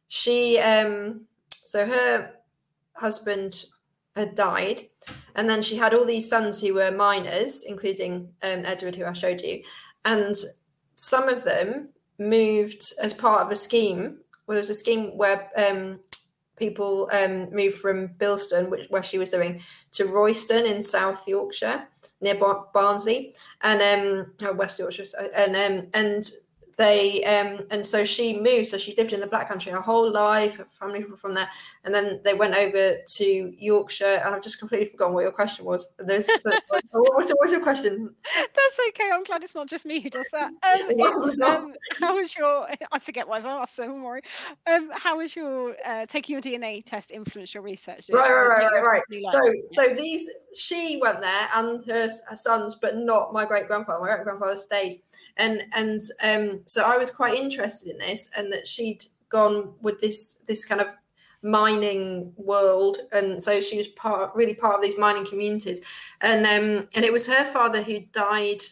she 0.09 0.59
um 0.59 1.27
so 1.51 1.85
her 1.85 2.31
husband 2.95 3.67
had 4.17 4.35
died, 4.35 4.89
and 5.35 5.51
then 5.51 5.61
she 5.61 5.77
had 5.77 5.93
all 5.93 6.07
these 6.07 6.31
sons 6.31 6.62
who 6.62 6.73
were 6.73 6.91
miners, 6.91 7.65
including 7.65 8.31
um, 8.43 8.65
Edward, 8.65 8.97
who 8.97 9.05
I 9.05 9.12
showed 9.12 9.43
you, 9.43 9.62
and 10.07 10.35
some 10.97 11.29
of 11.29 11.45
them 11.45 11.91
moved 12.19 12.83
as 13.03 13.12
part 13.12 13.43
of 13.43 13.51
a 13.51 13.57
scheme. 13.57 14.21
Well, 14.47 14.55
there 14.55 14.62
was 14.62 14.71
a 14.71 14.75
scheme 14.75 15.19
where 15.19 15.51
um, 15.59 16.01
people 16.57 17.09
um, 17.12 17.50
moved 17.55 17.76
from 17.76 18.09
Bilston, 18.09 18.70
which 18.70 18.88
where 18.90 19.02
she 19.02 19.18
was 19.18 19.30
doing, 19.30 19.61
to 19.92 20.07
Royston 20.07 20.66
in 20.66 20.80
South 20.80 21.26
Yorkshire, 21.26 21.88
near 22.20 22.36
Bar- 22.36 22.66
Barnsley, 22.72 23.34
and 23.62 23.82
um, 23.82 24.32
oh, 24.42 24.52
West 24.52 24.78
Yorkshire, 24.78 25.05
and 25.36 25.57
um, 25.57 25.88
and 25.94 26.30
they 26.77 27.25
um, 27.25 27.66
and 27.70 27.87
so 27.87 28.05
she 28.05 28.39
moved. 28.39 28.68
So 28.68 28.79
she 28.79 28.95
lived 28.97 29.12
in 29.12 29.20
the 29.20 29.27
Black 29.27 29.49
Country 29.49 29.72
her 29.72 29.81
whole 29.81 30.11
life. 30.11 30.57
Her 30.57 30.66
family 30.79 31.05
were 31.05 31.16
from 31.16 31.35
there, 31.35 31.49
and 31.85 31.95
then 31.95 32.20
they 32.25 32.35
went 32.35 32.55
over 32.55 32.97
to 33.07 33.55
Yorkshire. 33.59 34.22
And 34.25 34.35
I've 34.35 34.43
just 34.43 34.59
completely 34.59 34.87
forgotten 34.87 35.14
what 35.14 35.22
your 35.22 35.33
question 35.33 35.64
was. 35.64 35.89
There's 35.99 36.29
what 36.29 36.62
was, 36.93 37.31
what 37.31 37.51
your 37.51 37.62
question? 37.62 38.14
That's 38.35 38.79
okay. 38.89 39.11
I'm 39.12 39.25
glad 39.25 39.45
it's 39.45 39.55
not 39.55 39.68
just 39.68 39.87
me 39.87 40.01
who 40.01 40.11
does 40.11 40.29
that. 40.33 40.53
Um, 40.64 41.43
um, 41.43 41.75
how 42.01 42.16
was 42.16 42.35
your? 42.37 42.66
I 42.93 42.99
forget 42.99 43.29
what 43.29 43.41
I've 43.41 43.47
asked. 43.47 43.77
So 43.77 43.87
don't 43.87 44.03
worry. 44.03 44.22
Um, 44.66 44.91
how 44.93 45.18
was 45.18 45.37
your 45.37 45.77
uh, 45.85 46.07
taking 46.07 46.33
your 46.33 46.41
DNA 46.41 46.83
test 46.85 47.11
influence 47.11 47.55
your 47.55 47.62
research? 47.62 48.11
Right, 48.12 48.31
right, 48.31 48.47
right, 48.47 48.72
right, 48.72 48.83
right. 48.83 49.03
really 49.11 49.27
So, 49.31 49.41
it? 49.47 49.64
so 49.75 49.95
these 49.95 50.29
she 50.55 50.99
went 51.03 51.20
there 51.20 51.49
and 51.55 51.85
her, 51.87 52.09
her 52.29 52.37
sons, 52.37 52.77
but 52.81 52.97
not 52.97 53.33
my 53.33 53.45
great 53.45 53.66
grandfather. 53.66 54.01
My 54.01 54.14
great 54.14 54.25
grandfather 54.25 54.57
stayed, 54.57 55.03
and 55.37 55.64
and 55.72 56.01
um, 56.22 56.61
so 56.66 56.85
I 56.85 56.97
was 56.97 57.11
quite 57.11 57.35
interested 57.35 57.91
in 57.91 57.99
this, 57.99 58.30
and 58.37 58.53
that 58.53 58.66
she'd 58.66 59.05
gone 59.28 59.74
with 59.80 60.01
this 60.01 60.41
this 60.47 60.64
kind 60.64 60.80
of 60.80 60.89
mining 61.43 62.32
world, 62.37 62.99
and 63.12 63.43
so 63.43 63.61
she 63.61 63.76
was 63.76 63.89
part 63.89 64.35
really 64.35 64.55
part 64.55 64.76
of 64.76 64.82
these 64.82 64.99
mining 64.99 65.26
communities, 65.26 65.80
and 66.20 66.47
um, 66.47 66.89
and 66.95 67.05
it 67.05 67.12
was 67.12 67.26
her 67.26 67.45
father 67.45 67.82
who 67.82 68.01
died 68.12 68.62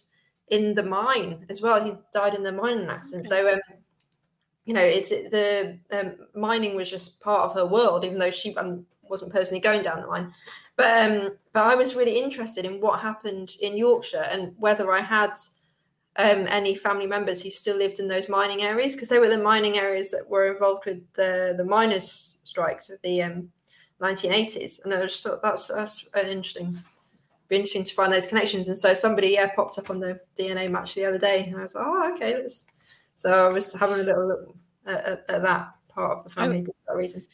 in 0.48 0.74
the 0.74 0.82
mine 0.82 1.46
as 1.48 1.62
well. 1.62 1.82
He 1.82 1.92
died 2.12 2.34
in 2.34 2.42
the 2.42 2.52
mining 2.52 2.88
accident. 2.88 3.24
So 3.24 3.52
um, 3.52 3.60
you 4.64 4.74
know, 4.74 4.82
it's 4.82 5.10
the 5.10 5.78
um, 5.92 6.14
mining 6.34 6.76
was 6.76 6.88
just 6.88 7.20
part 7.20 7.42
of 7.42 7.54
her 7.54 7.66
world, 7.66 8.04
even 8.04 8.18
though 8.18 8.30
she 8.30 8.54
um, 8.56 8.86
wasn't 9.02 9.32
personally 9.32 9.60
going 9.60 9.82
down 9.82 10.00
the 10.00 10.06
mine. 10.06 10.32
But 10.76 11.10
um, 11.10 11.36
but 11.52 11.64
I 11.64 11.74
was 11.74 11.94
really 11.96 12.18
interested 12.18 12.64
in 12.64 12.80
what 12.80 13.00
happened 13.00 13.56
in 13.60 13.76
Yorkshire 13.76 14.26
and 14.30 14.54
whether 14.58 14.92
I 14.92 15.00
had 15.00 15.34
um, 16.16 16.46
any 16.48 16.74
family 16.74 17.06
members 17.06 17.42
who 17.42 17.50
still 17.50 17.76
lived 17.76 17.98
in 17.98 18.08
those 18.08 18.28
mining 18.28 18.62
areas 18.62 18.94
because 18.94 19.08
they 19.08 19.18
were 19.18 19.28
the 19.28 19.38
mining 19.38 19.78
areas 19.78 20.10
that 20.10 20.28
were 20.28 20.52
involved 20.52 20.84
with 20.86 21.00
the 21.14 21.54
the 21.56 21.64
miners' 21.64 22.38
strikes 22.44 22.90
of 22.90 23.00
the 23.02 23.22
um, 23.22 23.50
1980s, 24.00 24.84
and 24.84 24.92
I 24.92 25.02
just 25.02 25.22
thought 25.22 25.42
that's 25.42 25.68
that's 25.68 26.08
an 26.14 26.26
interesting. 26.28 26.82
Be 27.48 27.56
interesting 27.56 27.84
to 27.84 27.94
find 27.94 28.12
those 28.12 28.26
connections, 28.26 28.68
and 28.68 28.78
so 28.78 28.94
somebody 28.94 29.28
yeah 29.28 29.54
popped 29.54 29.78
up 29.78 29.90
on 29.90 30.00
the 30.00 30.20
DNA 30.38 30.70
match 30.70 30.94
the 30.94 31.04
other 31.04 31.18
day, 31.18 31.44
and 31.44 31.56
I 31.56 31.62
was 31.62 31.74
like, 31.74 31.84
oh 31.86 32.12
okay, 32.14 32.34
let's. 32.34 32.66
So 33.14 33.48
I 33.48 33.52
was 33.52 33.72
having 33.74 34.00
a 34.00 34.02
little 34.02 34.26
look 34.26 34.56
at, 34.86 35.04
at, 35.04 35.24
at 35.28 35.42
that 35.42 35.74
part 35.88 36.18
of 36.18 36.24
the 36.24 36.30
family 36.30 36.64
for 36.64 36.74
that 36.88 36.96
reason. 36.96 37.24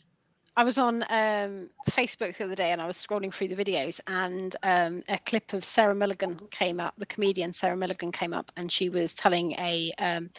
I 0.58 0.64
was 0.64 0.76
on 0.76 1.04
um, 1.04 1.70
Facebook 1.88 2.36
the 2.36 2.42
other 2.42 2.56
day 2.56 2.72
and 2.72 2.82
I 2.82 2.86
was 2.88 2.96
scrolling 2.96 3.32
through 3.32 3.46
the 3.46 3.54
videos 3.54 4.00
and 4.08 4.56
um, 4.64 5.04
a 5.08 5.16
clip 5.18 5.52
of 5.52 5.64
Sarah 5.64 5.94
Millican 5.94 6.50
came 6.50 6.80
up. 6.80 6.94
The 6.98 7.06
comedian 7.06 7.52
Sarah 7.52 7.76
Millican 7.76 8.12
came 8.12 8.34
up 8.34 8.50
and 8.56 8.70
she 8.70 8.88
was 8.88 9.14
telling 9.14 9.52
a 9.52 9.92
um, 10.00 10.30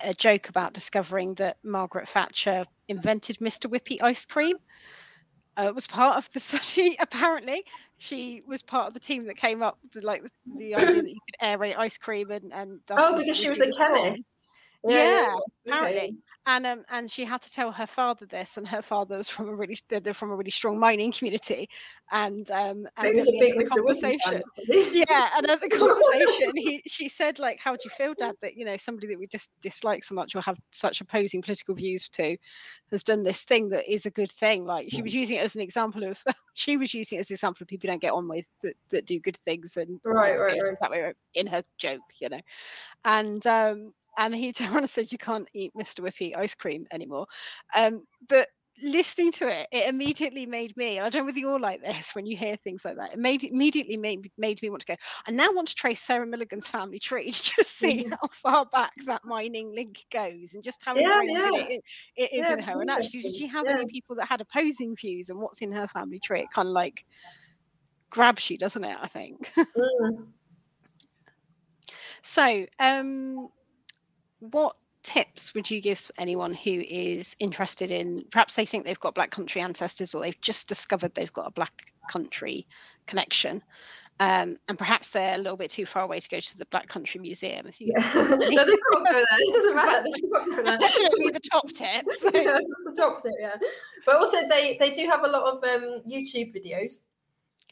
a 0.00 0.14
joke 0.14 0.48
about 0.48 0.72
discovering 0.72 1.34
that 1.34 1.58
Margaret 1.62 2.08
Thatcher 2.08 2.64
invented 2.88 3.36
Mr. 3.40 3.70
Whippy 3.70 3.98
ice 4.02 4.24
cream. 4.24 4.56
Uh, 5.58 5.66
it 5.68 5.74
was 5.74 5.86
part 5.86 6.16
of 6.16 6.32
the 6.32 6.40
study. 6.40 6.96
Apparently, 6.98 7.62
she 7.98 8.42
was 8.46 8.62
part 8.62 8.88
of 8.88 8.94
the 8.94 9.00
team 9.00 9.26
that 9.26 9.36
came 9.36 9.62
up 9.62 9.78
with 9.94 10.04
like 10.04 10.22
the, 10.22 10.30
the 10.56 10.74
idea 10.74 11.02
that 11.02 11.10
you 11.10 11.20
could 11.28 11.46
aerate 11.46 11.76
ice 11.76 11.98
cream 11.98 12.30
and 12.30 12.50
and 12.54 12.80
that's 12.86 13.02
Oh, 13.04 13.18
because 13.18 13.42
she 13.42 13.50
was 13.50 13.60
a 13.60 13.70
chemist. 13.76 14.39
Yeah, 14.84 15.34
okay. 15.36 15.42
apparently. 15.66 16.16
and 16.46 16.66
um, 16.66 16.84
and 16.90 17.10
she 17.10 17.24
had 17.24 17.42
to 17.42 17.52
tell 17.52 17.70
her 17.70 17.86
father 17.86 18.24
this, 18.26 18.56
and 18.56 18.66
her 18.66 18.80
father 18.80 19.18
was 19.18 19.28
from 19.28 19.48
a 19.48 19.54
really 19.54 19.78
they're 19.88 20.14
from 20.14 20.30
a 20.30 20.36
really 20.36 20.50
strong 20.50 20.78
mining 20.78 21.12
community, 21.12 21.68
and 22.12 22.50
um, 22.50 22.86
and 22.96 23.08
It 23.08 23.14
was 23.14 23.28
a 23.28 23.32
big 23.32 23.56
of 23.56 23.58
the 23.58 23.64
Mr. 23.64 23.82
Whippy 23.82 24.18
conversation, 24.18 24.42
yeah, 24.94 25.28
and 25.36 25.50
at 25.50 25.60
the 25.60 25.68
conversation, 25.68 26.56
he 26.56 26.82
she 26.86 27.08
said 27.08 27.38
like, 27.38 27.58
"How 27.60 27.72
do 27.72 27.80
you 27.84 27.90
feel, 27.90 28.14
Dad, 28.14 28.36
that 28.40 28.56
you 28.56 28.64
know 28.64 28.76
somebody 28.78 29.06
that 29.08 29.18
we 29.18 29.26
just 29.26 29.50
dislike 29.60 30.02
so 30.02 30.14
much 30.14 30.34
or 30.34 30.40
have 30.40 30.58
such 30.70 31.02
opposing 31.02 31.42
political 31.42 31.74
views 31.74 32.08
to 32.10 32.36
has 32.90 33.02
done 33.02 33.22
this 33.22 33.44
thing 33.44 33.68
that 33.70 33.90
is 33.92 34.06
a 34.06 34.10
good 34.10 34.32
thing?" 34.32 34.64
Like 34.64 34.90
she 34.90 35.02
was 35.02 35.14
using 35.14 35.36
it 35.36 35.44
as 35.44 35.56
an 35.56 35.60
example 35.60 36.04
of 36.04 36.22
she 36.54 36.78
was 36.78 36.94
using 36.94 37.18
it 37.18 37.20
as 37.20 37.30
an 37.30 37.34
example 37.34 37.64
of 37.64 37.68
people 37.68 37.86
you 37.86 37.92
don't 37.92 38.02
get 38.02 38.12
on 38.12 38.28
with 38.28 38.46
that, 38.62 38.76
that 38.88 39.06
do 39.06 39.20
good 39.20 39.36
things 39.44 39.76
and 39.76 40.00
Right, 40.04 40.38
right, 40.38 40.58
right. 40.62 40.78
that 40.80 40.90
way 40.90 41.12
in 41.34 41.46
her 41.48 41.62
joke, 41.76 42.00
you 42.18 42.30
know, 42.30 42.40
and 43.04 43.46
um 43.46 43.92
and 44.20 44.36
he 44.36 44.52
turned 44.52 44.70
around 44.72 44.84
and 44.84 44.90
said 44.90 45.12
you 45.12 45.18
can't 45.18 45.48
eat 45.54 45.72
Mr. 45.76 46.02
Whippy 46.02 46.36
ice 46.36 46.54
cream 46.54 46.86
anymore. 46.92 47.26
Um, 47.76 48.00
but 48.28 48.48
listening 48.82 49.32
to 49.32 49.48
it, 49.48 49.68
it 49.72 49.88
immediately 49.88 50.46
made 50.46 50.76
me, 50.76 50.98
and 50.98 51.06
I 51.06 51.10
don't 51.10 51.22
know 51.22 51.26
whether 51.26 51.38
you're 51.38 51.60
like 51.60 51.82
this 51.82 52.14
when 52.14 52.26
you 52.26 52.36
hear 52.36 52.56
things 52.56 52.84
like 52.84 52.96
that, 52.96 53.12
it 53.14 53.18
made 53.18 53.44
immediately 53.44 53.96
made, 53.96 54.30
made 54.38 54.62
me 54.62 54.70
want 54.70 54.82
to 54.82 54.86
go, 54.86 54.96
I 55.26 55.32
now 55.32 55.48
want 55.52 55.68
to 55.68 55.74
trace 55.74 56.00
Sarah 56.02 56.26
Millican's 56.26 56.68
family 56.68 56.98
tree 57.00 57.30
to 57.32 57.42
just 57.56 57.78
see 57.78 58.04
Mhm. 58.04 58.10
how 58.10 58.28
far 58.32 58.66
back 58.66 58.92
that 59.06 59.22
mining 59.24 59.74
link 59.74 60.04
goes 60.12 60.54
and 60.54 60.64
just 60.64 60.84
how 60.84 60.96
Yeah, 60.96 61.20
yeah. 61.26 61.68
it, 61.68 61.82
it 62.16 62.32
is 62.32 62.50
Yeah, 62.50 62.50
in 62.50 62.60
her. 62.60 62.80
And 62.80 62.90
actually, 62.90 63.22
did 63.22 63.34
she 63.36 63.46
have 63.48 63.68
any 63.68 63.86
people 63.86 64.16
that 64.16 64.28
had 64.28 64.40
opposing 64.40 64.96
views 64.96 65.28
and 65.30 65.40
what's 65.40 65.62
in 65.62 65.72
her 65.72 65.88
family 65.88 66.20
tree? 66.20 66.42
It 66.42 66.50
kind 66.54 66.68
of 66.68 66.72
like 66.74 67.04
grabs 68.10 68.50
you, 68.50 68.58
doesn't 68.58 68.84
it? 68.84 68.96
I 69.00 69.08
think. 69.08 69.50
Mm. 69.76 70.32
So, 72.22 72.66
um, 72.78 73.48
what 74.40 74.76
tips 75.02 75.54
would 75.54 75.70
you 75.70 75.80
give 75.80 76.10
anyone 76.18 76.52
who 76.52 76.82
is 76.88 77.34
interested 77.38 77.90
in 77.90 78.22
perhaps 78.30 78.54
they 78.54 78.66
think 78.66 78.84
they've 78.84 79.00
got 79.00 79.14
black 79.14 79.30
country 79.30 79.62
ancestors 79.62 80.14
or 80.14 80.20
they've 80.20 80.40
just 80.42 80.68
discovered 80.68 81.14
they've 81.14 81.32
got 81.32 81.46
a 81.46 81.50
black 81.52 81.92
country 82.10 82.66
connection 83.06 83.62
um, 84.20 84.58
and 84.68 84.76
perhaps 84.76 85.08
they're 85.08 85.34
a 85.36 85.38
little 85.38 85.56
bit 85.56 85.70
too 85.70 85.86
far 85.86 86.02
away 86.02 86.20
to 86.20 86.28
go 86.28 86.38
to 86.38 86.58
the 86.58 86.66
black 86.66 86.88
country 86.88 87.18
museum 87.18 87.66
if 87.66 87.80
you 87.80 87.90
Yeah. 87.96 88.12
no, 88.12 88.36
they 88.36 88.46
can't 88.50 89.06
go 89.06 89.12
there. 89.12 89.24
It 89.38 89.54
doesn't 89.54 89.74
matter. 89.76 90.02
They 90.04 90.20
can't 90.20 90.64
that's 90.66 90.76
definitely 90.76 91.30
the 91.30 91.40
top 91.50 91.66
tip 91.72 92.04
so- 92.12 92.30
yeah, 92.34 92.58
the 92.84 92.94
top 92.98 93.22
tip, 93.22 93.32
yeah. 93.40 93.56
But 94.04 94.16
also, 94.16 94.46
they 94.50 94.76
they 94.78 94.90
do 94.90 95.06
have 95.06 95.24
a 95.24 95.28
lot 95.28 95.44
of 95.44 95.64
um, 95.64 96.02
YouTube 96.06 96.54
videos. 96.54 96.98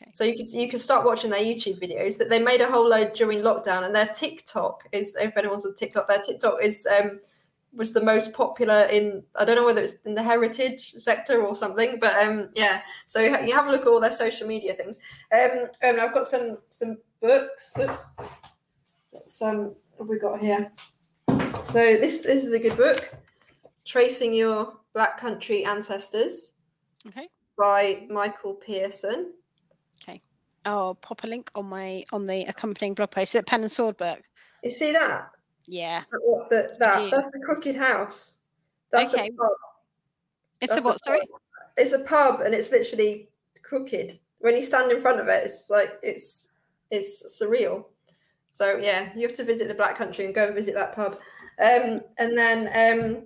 Okay. 0.00 0.10
So 0.12 0.24
you 0.24 0.36
could 0.36 0.48
you 0.50 0.68
could 0.68 0.80
start 0.80 1.04
watching 1.04 1.30
their 1.30 1.40
YouTube 1.40 1.80
videos. 1.80 2.18
That 2.18 2.28
they 2.28 2.38
made 2.38 2.60
a 2.60 2.70
whole 2.70 2.88
load 2.88 3.12
during 3.12 3.40
lockdown, 3.40 3.84
and 3.84 3.94
their 3.94 4.08
TikTok 4.08 4.84
is 4.92 5.16
if 5.16 5.36
anyone's 5.36 5.66
on 5.66 5.74
TikTok, 5.74 6.08
their 6.08 6.22
TikTok 6.22 6.62
is 6.62 6.86
um, 6.86 7.20
was 7.74 7.92
the 7.92 8.02
most 8.02 8.32
popular 8.32 8.82
in 8.84 9.22
I 9.34 9.44
don't 9.44 9.56
know 9.56 9.64
whether 9.64 9.82
it's 9.82 9.96
in 10.04 10.14
the 10.14 10.22
heritage 10.22 10.94
sector 10.98 11.42
or 11.42 11.54
something, 11.54 11.98
but 12.00 12.14
um, 12.16 12.50
yeah. 12.54 12.82
So 13.06 13.20
you, 13.20 13.52
have 13.52 13.66
a 13.66 13.70
look 13.70 13.82
at 13.82 13.88
all 13.88 14.00
their 14.00 14.12
social 14.12 14.46
media 14.46 14.74
things. 14.74 15.00
Um, 15.32 15.68
and 15.82 16.00
I've 16.00 16.14
got 16.14 16.26
some 16.26 16.58
some 16.70 16.98
books. 17.20 17.76
Oops. 17.78 18.16
Some 19.26 19.74
what 19.96 20.04
have 20.04 20.08
we 20.08 20.18
got 20.18 20.38
here? 20.38 20.70
So 21.66 21.80
this 21.96 22.22
this 22.22 22.44
is 22.44 22.52
a 22.52 22.58
good 22.58 22.76
book, 22.76 23.14
Tracing 23.84 24.32
Your 24.32 24.74
Black 24.94 25.18
Country 25.18 25.64
Ancestors 25.64 26.54
okay 27.06 27.28
by 27.58 28.06
Michael 28.08 28.54
Pearson. 28.54 29.32
I'll 30.64 30.94
pop 30.96 31.22
a 31.24 31.26
link 31.26 31.50
on 31.54 31.66
my 31.66 32.04
on 32.12 32.24
the 32.26 32.44
accompanying 32.46 32.94
blog 32.94 33.10
post 33.10 33.34
is 33.34 33.38
it 33.40 33.46
pen 33.46 33.62
and 33.62 33.70
sword 33.72 33.96
book 33.96 34.20
You 34.62 34.70
see 34.70 34.92
that? 34.92 35.30
yeah 35.66 36.02
That- 36.10 36.20
do. 36.50 36.76
that 36.78 37.10
that's 37.10 37.26
the 37.32 37.40
Crooked 37.44 37.76
House. 37.76 38.38
That's 38.90 39.12
Okay. 39.14 39.28
a 39.28 39.32
pub. 39.32 39.50
it's 40.60 40.72
a 40.72 40.74
That's 40.76 40.86
what 40.86 41.04
sorry 41.04 41.20
pub. 41.20 41.40
It's 41.76 41.92
a 41.92 42.00
pub, 42.04 42.40
and 42.40 42.54
it's 42.54 42.72
literally 42.72 43.28
crooked. 43.62 44.18
When 44.40 44.56
you 44.56 44.62
stand 44.62 44.90
in 44.90 45.00
front 45.00 45.20
of 45.20 45.28
it, 45.28 45.44
it's 45.44 45.68
like 45.70 45.92
it's 46.02 46.48
it's 46.90 47.40
surreal. 47.40 47.84
So 48.52 48.78
yeah, 48.78 49.12
you 49.14 49.22
have 49.22 49.36
to 49.36 49.44
visit 49.44 49.68
the 49.68 49.74
Black 49.74 49.96
Country 49.96 50.24
and 50.24 50.34
go 50.34 50.46
and 50.46 50.54
visit 50.54 50.74
that 50.74 50.94
pub. 50.96 51.12
Um, 51.60 52.00
and 52.18 52.36
then 52.36 52.58
um, 52.82 53.24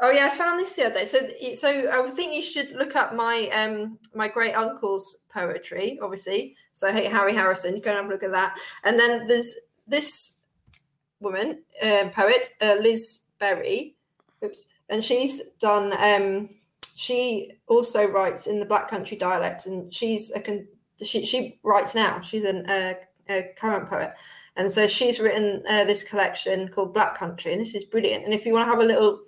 oh 0.00 0.10
yeah, 0.10 0.26
I 0.32 0.36
found 0.36 0.60
this 0.60 0.74
the 0.74 0.86
other 0.86 1.00
day. 1.00 1.04
So 1.04 1.18
so 1.54 1.90
I 1.90 2.10
think 2.10 2.34
you 2.34 2.42
should 2.42 2.72
look 2.72 2.96
up 2.96 3.14
my 3.14 3.48
um 3.54 3.98
my 4.14 4.28
great 4.28 4.54
uncle's 4.54 5.18
poetry, 5.32 5.98
obviously. 6.02 6.56
So 6.72 6.92
Harry 6.92 7.34
Harrison, 7.34 7.74
you 7.74 7.82
go 7.82 7.90
and 7.90 7.98
have 7.98 8.06
a 8.06 8.12
look 8.12 8.22
at 8.22 8.30
that. 8.30 8.58
And 8.84 8.98
then 8.98 9.26
there's 9.26 9.56
this 9.88 10.36
woman, 11.20 11.62
uh, 11.82 12.10
poet, 12.14 12.50
uh, 12.60 12.76
Liz 12.80 13.20
Berry. 13.38 13.96
Oops. 14.44 14.66
And 14.88 15.02
she's 15.02 15.50
done, 15.60 15.92
um, 15.98 16.50
she 16.94 17.52
also 17.66 18.06
writes 18.06 18.46
in 18.46 18.60
the 18.60 18.66
Black 18.66 18.88
Country 18.88 19.16
dialect, 19.16 19.66
and 19.66 19.92
she's 19.92 20.30
a, 20.30 20.40
con- 20.40 20.66
she, 21.02 21.26
she 21.26 21.58
writes 21.62 21.94
now. 21.94 22.20
She's 22.20 22.44
an, 22.44 22.68
uh, 22.70 22.94
a 23.28 23.52
current 23.56 23.88
poet. 23.88 24.14
And 24.56 24.70
so 24.70 24.86
she's 24.86 25.20
written 25.20 25.62
uh, 25.68 25.84
this 25.84 26.02
collection 26.02 26.68
called 26.68 26.94
Black 26.94 27.18
Country, 27.18 27.52
and 27.52 27.60
this 27.60 27.74
is 27.74 27.84
brilliant. 27.84 28.24
And 28.24 28.32
if 28.32 28.46
you 28.46 28.52
want 28.52 28.66
to 28.66 28.70
have 28.70 28.82
a 28.82 28.86
little 28.86 29.22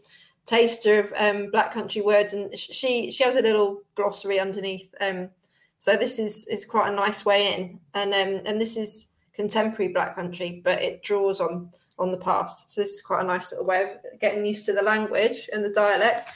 taster 0.51 0.99
of 0.99 1.13
um, 1.17 1.51
Black 1.51 1.73
Country 1.73 2.03
words, 2.03 2.33
and 2.33 2.53
she 2.57 3.11
she 3.11 3.25
has 3.25 3.37
a 3.37 3.43
little 3.43 3.83
glossary 3.95 4.41
underneath. 4.41 4.93
Um, 5.01 5.31
so 5.79 5.97
this 5.97 6.19
is 6.19 6.47
is 6.49 6.67
quite 6.67 6.93
a 6.93 6.95
nice 6.95 7.25
way 7.25 7.55
in, 7.55 7.81
and 7.95 8.13
um, 8.13 8.43
and 8.45 8.61
this 8.61 8.77
is 8.77 9.13
contemporary 9.33 9.93
Black 9.93 10.17
Country, 10.17 10.61
but 10.65 10.83
it 10.83 11.03
draws 11.03 11.41
on 11.41 11.71
on 11.99 12.11
the 12.11 12.19
past. 12.19 12.71
So 12.71 12.81
this 12.81 12.91
is 12.91 13.03
quite 13.03 13.23
a 13.23 13.27
nice 13.27 13.53
little 13.53 13.67
way 13.67 13.83
of 13.83 14.21
getting 14.21 14.45
used 14.45 14.67
to 14.67 14.73
the 14.73 14.83
language 14.83 15.49
and 15.53 15.65
the 15.65 15.71
dialect. 15.71 16.31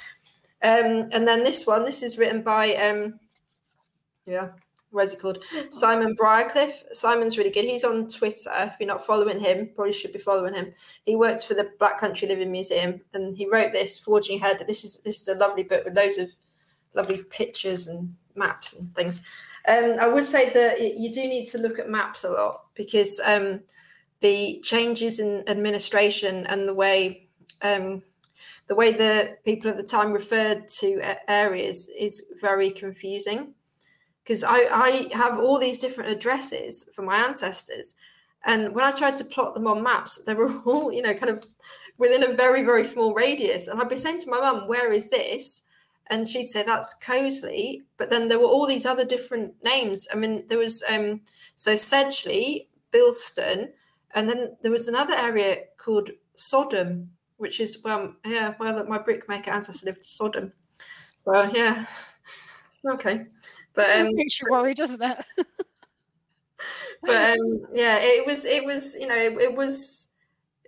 Um, 0.62 1.08
and 1.12 1.26
then 1.26 1.42
this 1.42 1.66
one, 1.66 1.84
this 1.84 2.02
is 2.02 2.16
written 2.16 2.42
by 2.42 2.74
um, 2.76 3.18
yeah, 4.26 4.50
what's 4.94 5.12
he 5.12 5.18
called? 5.18 5.44
Simon 5.70 6.14
Briercliffe. 6.14 6.84
Simon's 6.92 7.36
really 7.36 7.50
good. 7.50 7.64
He's 7.64 7.84
on 7.84 8.06
Twitter. 8.06 8.50
If 8.56 8.74
you're 8.78 8.86
not 8.86 9.04
following 9.04 9.40
him, 9.40 9.70
probably 9.74 9.92
should 9.92 10.12
be 10.12 10.18
following 10.18 10.54
him. 10.54 10.72
He 11.04 11.16
works 11.16 11.44
for 11.44 11.54
the 11.54 11.70
Black 11.78 11.98
Country 12.00 12.28
Living 12.28 12.52
Museum, 12.52 13.00
and 13.12 13.36
he 13.36 13.48
wrote 13.50 13.72
this 13.72 13.98
Forging 13.98 14.40
Ahead. 14.40 14.64
This 14.66 14.84
is 14.84 14.98
this 14.98 15.20
is 15.20 15.28
a 15.28 15.34
lovely 15.34 15.64
book 15.64 15.84
with 15.84 15.96
loads 15.96 16.18
of 16.18 16.30
lovely 16.94 17.22
pictures 17.24 17.88
and 17.88 18.14
maps 18.36 18.74
and 18.74 18.94
things. 18.94 19.20
And 19.66 19.92
um, 19.92 19.98
I 20.00 20.06
would 20.08 20.24
say 20.24 20.52
that 20.52 20.80
you 20.98 21.12
do 21.12 21.22
need 21.22 21.46
to 21.46 21.58
look 21.58 21.78
at 21.78 21.88
maps 21.88 22.24
a 22.24 22.30
lot 22.30 22.66
because 22.74 23.20
um, 23.24 23.60
the 24.20 24.60
changes 24.62 25.20
in 25.20 25.42
administration 25.48 26.46
and 26.46 26.68
the 26.68 26.74
way 26.74 27.28
um, 27.62 28.02
the 28.66 28.74
way 28.74 28.92
the 28.92 29.36
people 29.44 29.70
at 29.70 29.76
the 29.76 29.82
time 29.82 30.12
referred 30.12 30.68
to 30.68 31.16
areas 31.28 31.88
is 31.98 32.26
very 32.40 32.70
confusing 32.70 33.54
because 34.24 34.42
I, 34.42 34.66
I 34.70 35.08
have 35.12 35.38
all 35.38 35.58
these 35.58 35.78
different 35.78 36.10
addresses 36.10 36.88
for 36.94 37.02
my 37.02 37.16
ancestors. 37.16 37.94
And 38.46 38.74
when 38.74 38.84
I 38.84 38.90
tried 38.90 39.16
to 39.16 39.24
plot 39.24 39.54
them 39.54 39.66
on 39.66 39.82
maps, 39.82 40.24
they 40.24 40.34
were 40.34 40.52
all, 40.64 40.92
you 40.92 41.02
know, 41.02 41.14
kind 41.14 41.30
of 41.30 41.44
within 41.98 42.24
a 42.24 42.34
very, 42.34 42.62
very 42.62 42.84
small 42.84 43.14
radius. 43.14 43.68
And 43.68 43.80
I'd 43.80 43.88
be 43.88 43.96
saying 43.96 44.20
to 44.20 44.30
my 44.30 44.38
mum, 44.38 44.66
where 44.66 44.92
is 44.92 45.10
this? 45.10 45.62
And 46.08 46.28
she'd 46.28 46.48
say, 46.48 46.62
that's 46.62 46.94
Coseley. 46.94 47.82
But 47.96 48.10
then 48.10 48.28
there 48.28 48.38
were 48.38 48.46
all 48.46 48.66
these 48.66 48.86
other 48.86 49.04
different 49.04 49.54
names. 49.62 50.06
I 50.12 50.16
mean, 50.16 50.44
there 50.48 50.58
was, 50.58 50.82
um, 50.88 51.20
so 51.56 51.72
Sedgley, 51.72 52.68
Bilston, 52.92 53.68
and 54.14 54.28
then 54.28 54.56
there 54.62 54.72
was 54.72 54.88
another 54.88 55.14
area 55.14 55.64
called 55.76 56.10
Sodham, 56.36 57.10
which 57.36 57.60
is, 57.60 57.82
well, 57.82 58.14
yeah, 58.24 58.54
where 58.58 58.84
my 58.84 58.98
brickmaker 58.98 59.50
ancestor 59.50 59.86
lived, 59.86 60.04
Sodham. 60.04 60.52
So, 61.18 61.50
yeah. 61.54 61.86
Okay. 62.86 63.28
But 63.74 63.90
um, 63.98 64.14
makes 64.14 64.40
you 64.40 64.46
worry, 64.50 64.74
doesn't 64.74 65.02
it? 65.02 65.24
but 67.02 67.38
um, 67.38 67.66
yeah, 67.72 67.98
it 68.00 68.26
was 68.26 68.44
it 68.44 68.64
was 68.64 68.94
you 68.94 69.06
know 69.06 69.16
it, 69.16 69.32
it, 69.40 69.56
was 69.56 70.12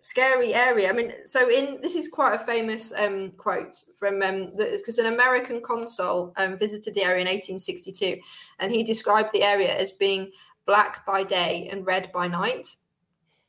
scary 0.03 0.55
area. 0.55 0.89
I 0.89 0.93
mean, 0.93 1.13
so 1.25 1.49
in 1.49 1.81
this 1.81 1.95
is 1.95 2.09
quite 2.09 2.35
a 2.35 2.39
famous 2.39 2.93
um, 2.99 3.31
quote 3.33 3.77
from 3.99 4.23
um, 4.23 4.53
because 4.57 4.99
um, 4.99 5.07
an 5.07 5.15
American 5.15 5.61
consul 5.61 6.33
um, 6.37 6.59
visited 6.59 6.95
the 6.95 7.03
area 7.03 7.23
in 7.23 7.29
1862, 7.29 8.19
and 8.59 8.73
he 8.73 8.83
described 8.83 9.31
the 9.33 9.43
area 9.43 9.75
as 9.75 9.93
being 9.93 10.31
black 10.67 11.07
by 11.07 11.23
day 11.23 11.69
and 11.71 11.87
red 11.87 12.11
by 12.13 12.27
night. 12.27 12.67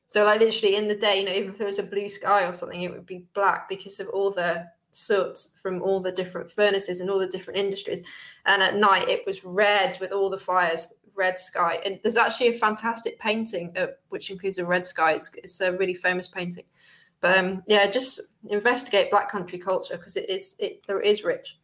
So, 0.05 0.23
like 0.23 0.39
literally 0.39 0.77
in 0.77 0.87
the 0.87 0.95
day, 0.95 1.19
you 1.19 1.25
know, 1.25 1.33
even 1.33 1.51
if 1.51 1.57
there 1.57 1.67
was 1.67 1.79
a 1.79 1.83
blue 1.83 2.09
sky 2.09 2.45
or 2.45 2.53
something, 2.53 2.81
it 2.81 2.91
would 2.91 3.05
be 3.05 3.25
black 3.33 3.67
because 3.67 3.99
of 3.99 4.07
all 4.09 4.31
the 4.31 4.65
soot 4.91 5.39
from 5.61 5.81
all 5.81 5.99
the 5.99 6.11
different 6.11 6.51
furnaces 6.51 6.99
and 6.99 7.09
all 7.09 7.19
the 7.19 7.27
different 7.27 7.59
industries. 7.59 8.01
And 8.45 8.61
at 8.61 8.75
night, 8.75 9.07
it 9.07 9.25
was 9.25 9.43
red 9.43 9.97
with 9.99 10.11
all 10.11 10.29
the 10.29 10.37
fires, 10.37 10.93
red 11.15 11.39
sky. 11.39 11.79
And 11.85 11.99
there's 12.03 12.17
actually 12.17 12.47
a 12.47 12.53
fantastic 12.53 13.19
painting 13.19 13.73
uh, 13.75 13.87
which 14.09 14.29
includes 14.29 14.57
a 14.57 14.65
red 14.65 14.85
sky. 14.85 15.13
It's, 15.13 15.31
it's, 15.35 15.61
a 15.61 15.73
really 15.73 15.95
famous 15.95 16.27
painting. 16.27 16.65
But 17.19 17.37
um, 17.37 17.63
yeah, 17.67 17.89
just 17.89 18.21
investigate 18.49 19.11
Black 19.11 19.29
Country 19.29 19.57
culture 19.57 19.97
because 19.97 20.17
it 20.17 20.29
is 20.29 20.55
it 20.59 20.85
there 20.85 21.01
is 21.01 21.23
rich, 21.23 21.57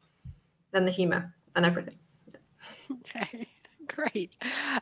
and 0.73 0.87
the 0.87 0.91
humour 0.91 1.33
and 1.55 1.65
everything. 1.65 1.97
Okay. 2.91 3.47
Great. 3.93 4.35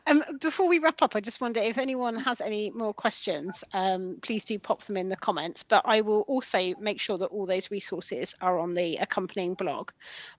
Um, 0.06 0.22
before 0.40 0.66
we 0.66 0.78
wrap 0.78 1.02
up, 1.02 1.14
I 1.14 1.20
just 1.20 1.42
wonder 1.42 1.60
if 1.60 1.76
anyone 1.76 2.16
has 2.16 2.40
any 2.40 2.70
more 2.70 2.94
questions, 2.94 3.62
um, 3.74 4.18
please 4.22 4.42
do 4.44 4.58
pop 4.58 4.84
them 4.84 4.96
in 4.96 5.10
the 5.10 5.16
comments. 5.16 5.62
But 5.62 5.82
I 5.84 6.00
will 6.00 6.22
also 6.22 6.74
make 6.80 6.98
sure 6.98 7.18
that 7.18 7.26
all 7.26 7.44
those 7.44 7.70
resources 7.70 8.34
are 8.40 8.58
on 8.58 8.72
the 8.74 8.96
accompanying 8.96 9.54
blog. 9.54 9.90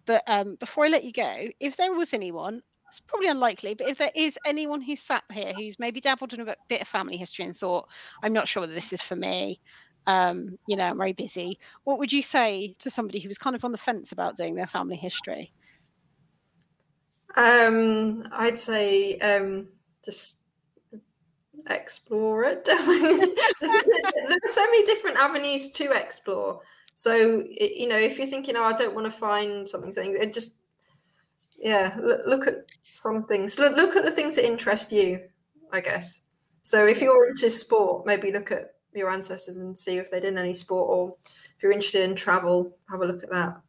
But 0.07 0.23
um, 0.25 0.55
before 0.55 0.85
I 0.85 0.87
let 0.89 1.03
you 1.03 1.11
go, 1.11 1.49
if 1.59 1.77
there 1.77 1.93
was 1.93 2.13
anyone, 2.15 2.63
it's 2.87 2.99
probably 2.99 3.27
unlikely, 3.27 3.75
but 3.75 3.87
if 3.87 3.97
there 3.99 4.11
is 4.15 4.39
anyone 4.45 4.81
who 4.81 4.95
sat 4.95 5.23
here 5.31 5.53
who's 5.53 5.77
maybe 5.77 6.01
dabbled 6.01 6.33
in 6.33 6.41
a 6.41 6.55
bit 6.67 6.81
of 6.81 6.87
family 6.87 7.17
history 7.17 7.45
and 7.45 7.55
thought, 7.55 7.87
I'm 8.23 8.33
not 8.33 8.47
sure 8.47 8.61
whether 8.61 8.73
this 8.73 8.93
is 8.93 9.01
for 9.03 9.15
me, 9.15 9.61
um, 10.07 10.57
you 10.67 10.75
know, 10.75 10.85
I'm 10.85 10.97
very 10.97 11.13
busy, 11.13 11.59
what 11.83 11.99
would 11.99 12.11
you 12.11 12.23
say 12.23 12.73
to 12.79 12.89
somebody 12.89 13.19
who 13.19 13.27
was 13.29 13.37
kind 13.37 13.55
of 13.55 13.63
on 13.63 13.71
the 13.71 13.77
fence 13.77 14.11
about 14.11 14.35
doing 14.35 14.55
their 14.55 14.67
family 14.67 14.97
history? 14.97 15.53
Um, 17.35 18.27
I'd 18.31 18.57
say 18.57 19.17
um, 19.19 19.67
just 20.03 20.41
explore 21.69 22.43
it. 22.43 22.65
there 22.65 22.75
are 22.77 24.47
so 24.47 24.65
many 24.65 24.85
different 24.85 25.17
avenues 25.17 25.69
to 25.69 25.91
explore. 25.91 26.61
So 26.95 27.15
you 27.15 27.87
know, 27.87 27.97
if 27.97 28.17
you're 28.17 28.27
thinking, 28.27 28.55
"Oh, 28.55 28.65
I 28.65 28.73
don't 28.73 28.93
want 28.93 29.05
to 29.05 29.11
find 29.11 29.67
something," 29.67 29.91
saying 29.91 30.31
just 30.31 30.57
yeah, 31.57 31.97
look, 32.01 32.21
look 32.25 32.47
at 32.47 32.65
some 32.83 33.23
things. 33.23 33.57
Look, 33.57 33.75
look 33.75 33.95
at 33.95 34.03
the 34.03 34.11
things 34.11 34.35
that 34.35 34.45
interest 34.45 34.91
you. 34.91 35.21
I 35.71 35.81
guess. 35.81 36.21
So 36.61 36.85
if 36.85 37.01
you're 37.01 37.27
into 37.29 37.49
sport, 37.49 38.05
maybe 38.05 38.31
look 38.31 38.51
at 38.51 38.75
your 38.93 39.09
ancestors 39.09 39.57
and 39.57 39.75
see 39.75 39.97
if 39.97 40.11
they 40.11 40.19
did 40.19 40.37
any 40.37 40.53
sport, 40.53 40.87
or 40.89 41.15
if 41.25 41.63
you're 41.63 41.71
interested 41.71 42.07
in 42.07 42.15
travel, 42.15 42.77
have 42.91 43.01
a 43.01 43.05
look 43.05 43.23
at 43.23 43.31
that. 43.31 43.59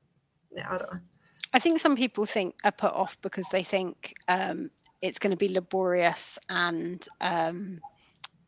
Yeah, 0.54 0.66
I 0.70 0.78
don't 0.78 0.92
know. 0.92 1.00
I 1.55 1.61
think 1.61 1.78
some 1.78 1.94
people 1.94 2.26
think 2.26 2.57
are 2.64 2.72
put 2.72 2.92
off 2.92 3.16
because 3.22 3.48
they 3.48 3.62
think 3.62 4.14
um, 4.26 4.70
it's 5.00 5.20
going 5.20 5.30
to 5.30 5.36
be 5.36 5.48
laborious 5.48 6.36
and 6.48 7.07
um, 7.20 7.78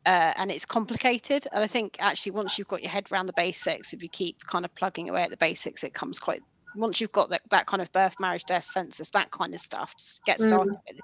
uh, 0.05 0.33
and 0.37 0.51
it's 0.51 0.65
complicated. 0.65 1.47
And 1.53 1.63
I 1.63 1.69
think 1.69 1.97
actually 2.01 2.33
once 2.33 2.59
you've 2.59 2.67
got 2.67 2.83
your 2.83 2.91
head 2.91 3.07
around 3.11 3.27
the 3.27 3.33
basics, 3.35 3.93
if 3.93 4.03
you 4.03 4.09
keep 4.09 4.45
kind 4.47 4.65
of 4.65 4.75
plugging 4.75 5.09
away 5.09 5.23
at 5.23 5.31
the 5.31 5.37
basics, 5.37 5.85
it 5.85 5.95
comes 5.95 6.19
quite. 6.19 6.43
Once 6.75 7.01
you've 7.01 7.13
got 7.13 7.31
that, 7.31 7.41
that 7.51 7.67
kind 7.67 7.81
of 7.81 7.91
birth, 7.93 8.15
marriage, 8.21 8.45
death, 8.45 8.65
census, 8.65 9.09
that 9.11 9.31
kind 9.31 9.55
of 9.55 9.61
stuff, 9.61 9.95
just 9.97 10.23
get 10.27 10.39
started. 10.39 10.75
Mm. 10.75 10.99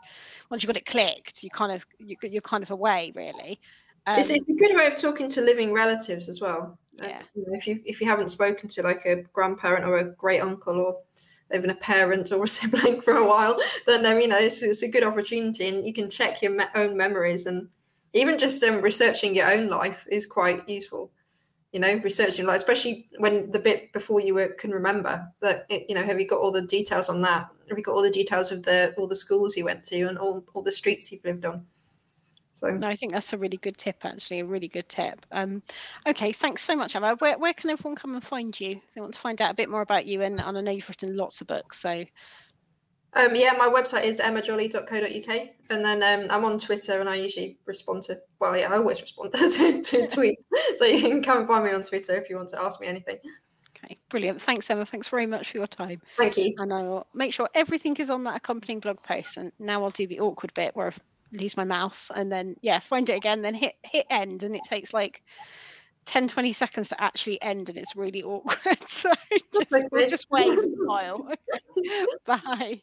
Once 0.51 0.63
you've 0.63 0.69
got 0.69 0.77
it 0.77 0.85
clicked, 0.85 1.43
you 1.43 1.51
kind 1.51 1.73
of 1.73 1.87
you, 1.99 2.17
you're 2.23 2.43
kind 2.43 2.63
of 2.63 2.71
away 2.73 3.13
really. 3.15 3.59
Um, 4.07 4.19
it's, 4.19 4.29
it's, 4.29 4.43
a 4.49 4.53
good 4.53 4.77
way 4.77 4.87
of 4.87 4.97
talking 4.97 5.31
to 5.31 5.41
living 5.41 5.73
relatives 5.73 6.29
as 6.29 6.41
well. 6.41 6.79
Uh, 7.01 7.07
yeah. 7.07 7.23
You 7.35 7.45
know, 7.47 7.57
if 7.57 7.67
you 7.67 7.81
if 7.85 8.01
you 8.01 8.07
haven't 8.07 8.29
spoken 8.29 8.69
to 8.69 8.83
like 8.83 9.07
a 9.07 9.23
grandparent 9.33 9.85
or 9.85 9.99
a 9.99 10.05
great 10.05 10.41
uncle 10.41 10.79
or 10.79 10.99
even 11.55 11.71
a 11.71 11.75
parent 11.75 12.33
or 12.33 12.43
a 12.43 12.49
sibling 12.49 13.01
for 13.01 13.15
a 13.15 13.27
while, 13.27 13.59
then 13.87 14.05
um, 14.05 14.21
you 14.21 14.29
know 14.29 14.39
it's, 14.39 14.63
it's, 14.63 14.83
a 14.83 14.89
good 14.89 15.05
opportunity, 15.05 15.69
and 15.69 15.87
you 15.87 15.93
can 15.93 16.11
check 16.11 16.43
your 16.43 16.53
me- 16.53 16.65
own 16.75 16.97
memories, 16.97 17.47
and 17.47 17.69
even 18.13 18.39
just 18.39 18.63
um, 18.65 18.83
researching 18.83 19.35
your 19.35 19.51
own 19.51 19.69
life 19.69 20.07
is 20.11 20.27
quite 20.27 20.69
useful. 20.69 21.11
You 21.73 21.81
know, 21.81 21.95
researching 22.05 22.45
like 22.45 22.57
especially 22.57 23.07
when 23.17 23.51
the 23.51 23.59
bit 23.59 23.91
before 23.95 24.21
you 24.21 24.35
were, 24.35 24.49
can 24.49 24.71
remember 24.71 25.27
that 25.41 25.65
it, 25.71 25.87
you 25.89 25.95
know 25.95 26.05
have 26.05 26.21
you 26.21 26.27
got 26.27 26.41
all 26.41 26.53
the 26.53 26.63
details 26.63 27.09
on 27.09 27.23
that? 27.23 27.49
Have 27.71 27.79
you 27.79 27.85
got 27.85 27.95
all 27.95 28.03
the 28.03 28.11
details 28.11 28.53
of 28.53 28.63
the 28.63 28.95
all 28.99 29.07
the 29.07 29.17
schools 29.17 29.57
you 29.57 29.65
went 29.65 29.83
to 29.85 30.03
and 30.03 30.19
all 30.19 30.45
all 30.53 30.63
the 30.63 30.73
streets 30.73 31.11
you've 31.11 31.25
lived 31.25 31.47
on? 31.47 31.65
So 32.63 32.71
no, 32.71 32.87
I 32.87 32.95
think 32.95 33.13
that's 33.13 33.33
a 33.33 33.39
really 33.39 33.57
good 33.57 33.77
tip, 33.77 34.05
actually, 34.05 34.41
a 34.41 34.45
really 34.45 34.69
good 34.69 34.89
tip. 34.89 35.27
Um, 35.33 35.63
okay, 36.07 36.31
thanks 36.31 36.63
so 36.63 36.77
much, 36.77 36.95
Emma. 36.95 37.17
Where, 37.17 37.37
where 37.37 37.53
can 37.53 37.71
everyone 37.71 37.97
come 37.97 38.15
and 38.15 38.23
find 38.23 38.59
you? 38.59 38.81
They 38.95 39.01
want 39.01 39.15
to 39.15 39.21
find 39.21 39.43
out 39.43 39.51
a 39.51 39.55
bit 39.55 39.69
more 39.69 39.81
about 39.81 40.07
you, 40.07 40.23
and, 40.23 40.41
and 40.41 40.57
I 40.57 40.61
know 40.61 40.71
you've 40.71 40.89
written 40.89 41.17
lots 41.17 41.41
of 41.41 41.49
books, 41.49 41.81
so. 41.81 42.05
Um, 43.15 43.35
yeah, 43.35 43.53
my 43.59 43.69
website 43.69 44.05
is 44.05 44.21
emmajolly.co.uk, 44.21 45.49
and 45.71 45.85
then 45.85 46.03
um, 46.05 46.29
I'm 46.31 46.45
on 46.45 46.57
Twitter, 46.57 47.01
and 47.01 47.09
I 47.09 47.17
usually 47.17 47.59
respond 47.67 48.03
to. 48.03 48.21
Well, 48.39 48.57
yeah, 48.57 48.73
I 48.73 48.77
always 48.77 49.01
respond 49.01 49.33
to, 49.33 49.41
to 49.41 49.97
tweets, 50.07 50.45
so 50.77 50.85
you 50.85 51.01
can 51.01 51.21
come 51.21 51.39
and 51.39 51.49
find 51.49 51.65
me 51.65 51.73
on 51.73 51.83
Twitter 51.83 52.17
if 52.17 52.31
you 52.31 52.37
want 52.37 52.51
to 52.51 52.63
ask 52.63 52.81
me 52.81 52.87
anything. 52.87 53.19
Okay, 53.77 53.99
brilliant. 54.09 54.41
Thanks, 54.41 54.71
Emma. 54.71 54.87
Thanks 54.87 55.09
very 55.09 55.27
much 55.27 55.51
for 55.51 55.59
your 55.59 55.67
time. 55.67 56.01
Thank 56.17 56.37
you. 56.37 56.55
And 56.59 56.73
I 56.73 56.85
will 56.85 57.09
make 57.13 57.33
sure 57.33 57.49
everything 57.55 57.97
is 57.97 58.11
on 58.11 58.23
that 58.25 58.37
accompanying 58.37 58.79
blog 58.79 59.03
post. 59.03 59.37
And 59.37 59.51
now 59.59 59.83
I'll 59.83 59.91
do 59.91 60.07
the 60.07 60.21
awkward 60.21 60.55
bit 60.55 60.77
where 60.77 60.87
I've 60.87 61.01
lose 61.33 61.57
my 61.57 61.65
mouse 61.65 62.11
and 62.15 62.31
then 62.31 62.55
yeah 62.63 62.79
find 62.79 63.09
it 63.09 63.17
again 63.17 63.43
then 63.43 63.55
hit 63.55 63.75
hit 63.85 64.07
end 64.11 64.43
and 64.43 64.55
it 64.55 64.63
takes 64.65 64.93
like 64.93 65.23
10 66.05 66.29
20 66.29 66.53
seconds 66.53 66.89
to 66.89 67.01
actually 67.01 67.41
end 67.43 67.69
and 67.69 67.79
it's 67.79 67.97
really 67.97 68.23
awkward. 68.25 68.83
So 68.89 69.13
just, 69.55 69.85
we'll 69.91 70.09
just 70.09 70.31
wave 70.31 70.59
and 70.59 70.75
smile. 70.75 71.29
Bye 72.27 72.83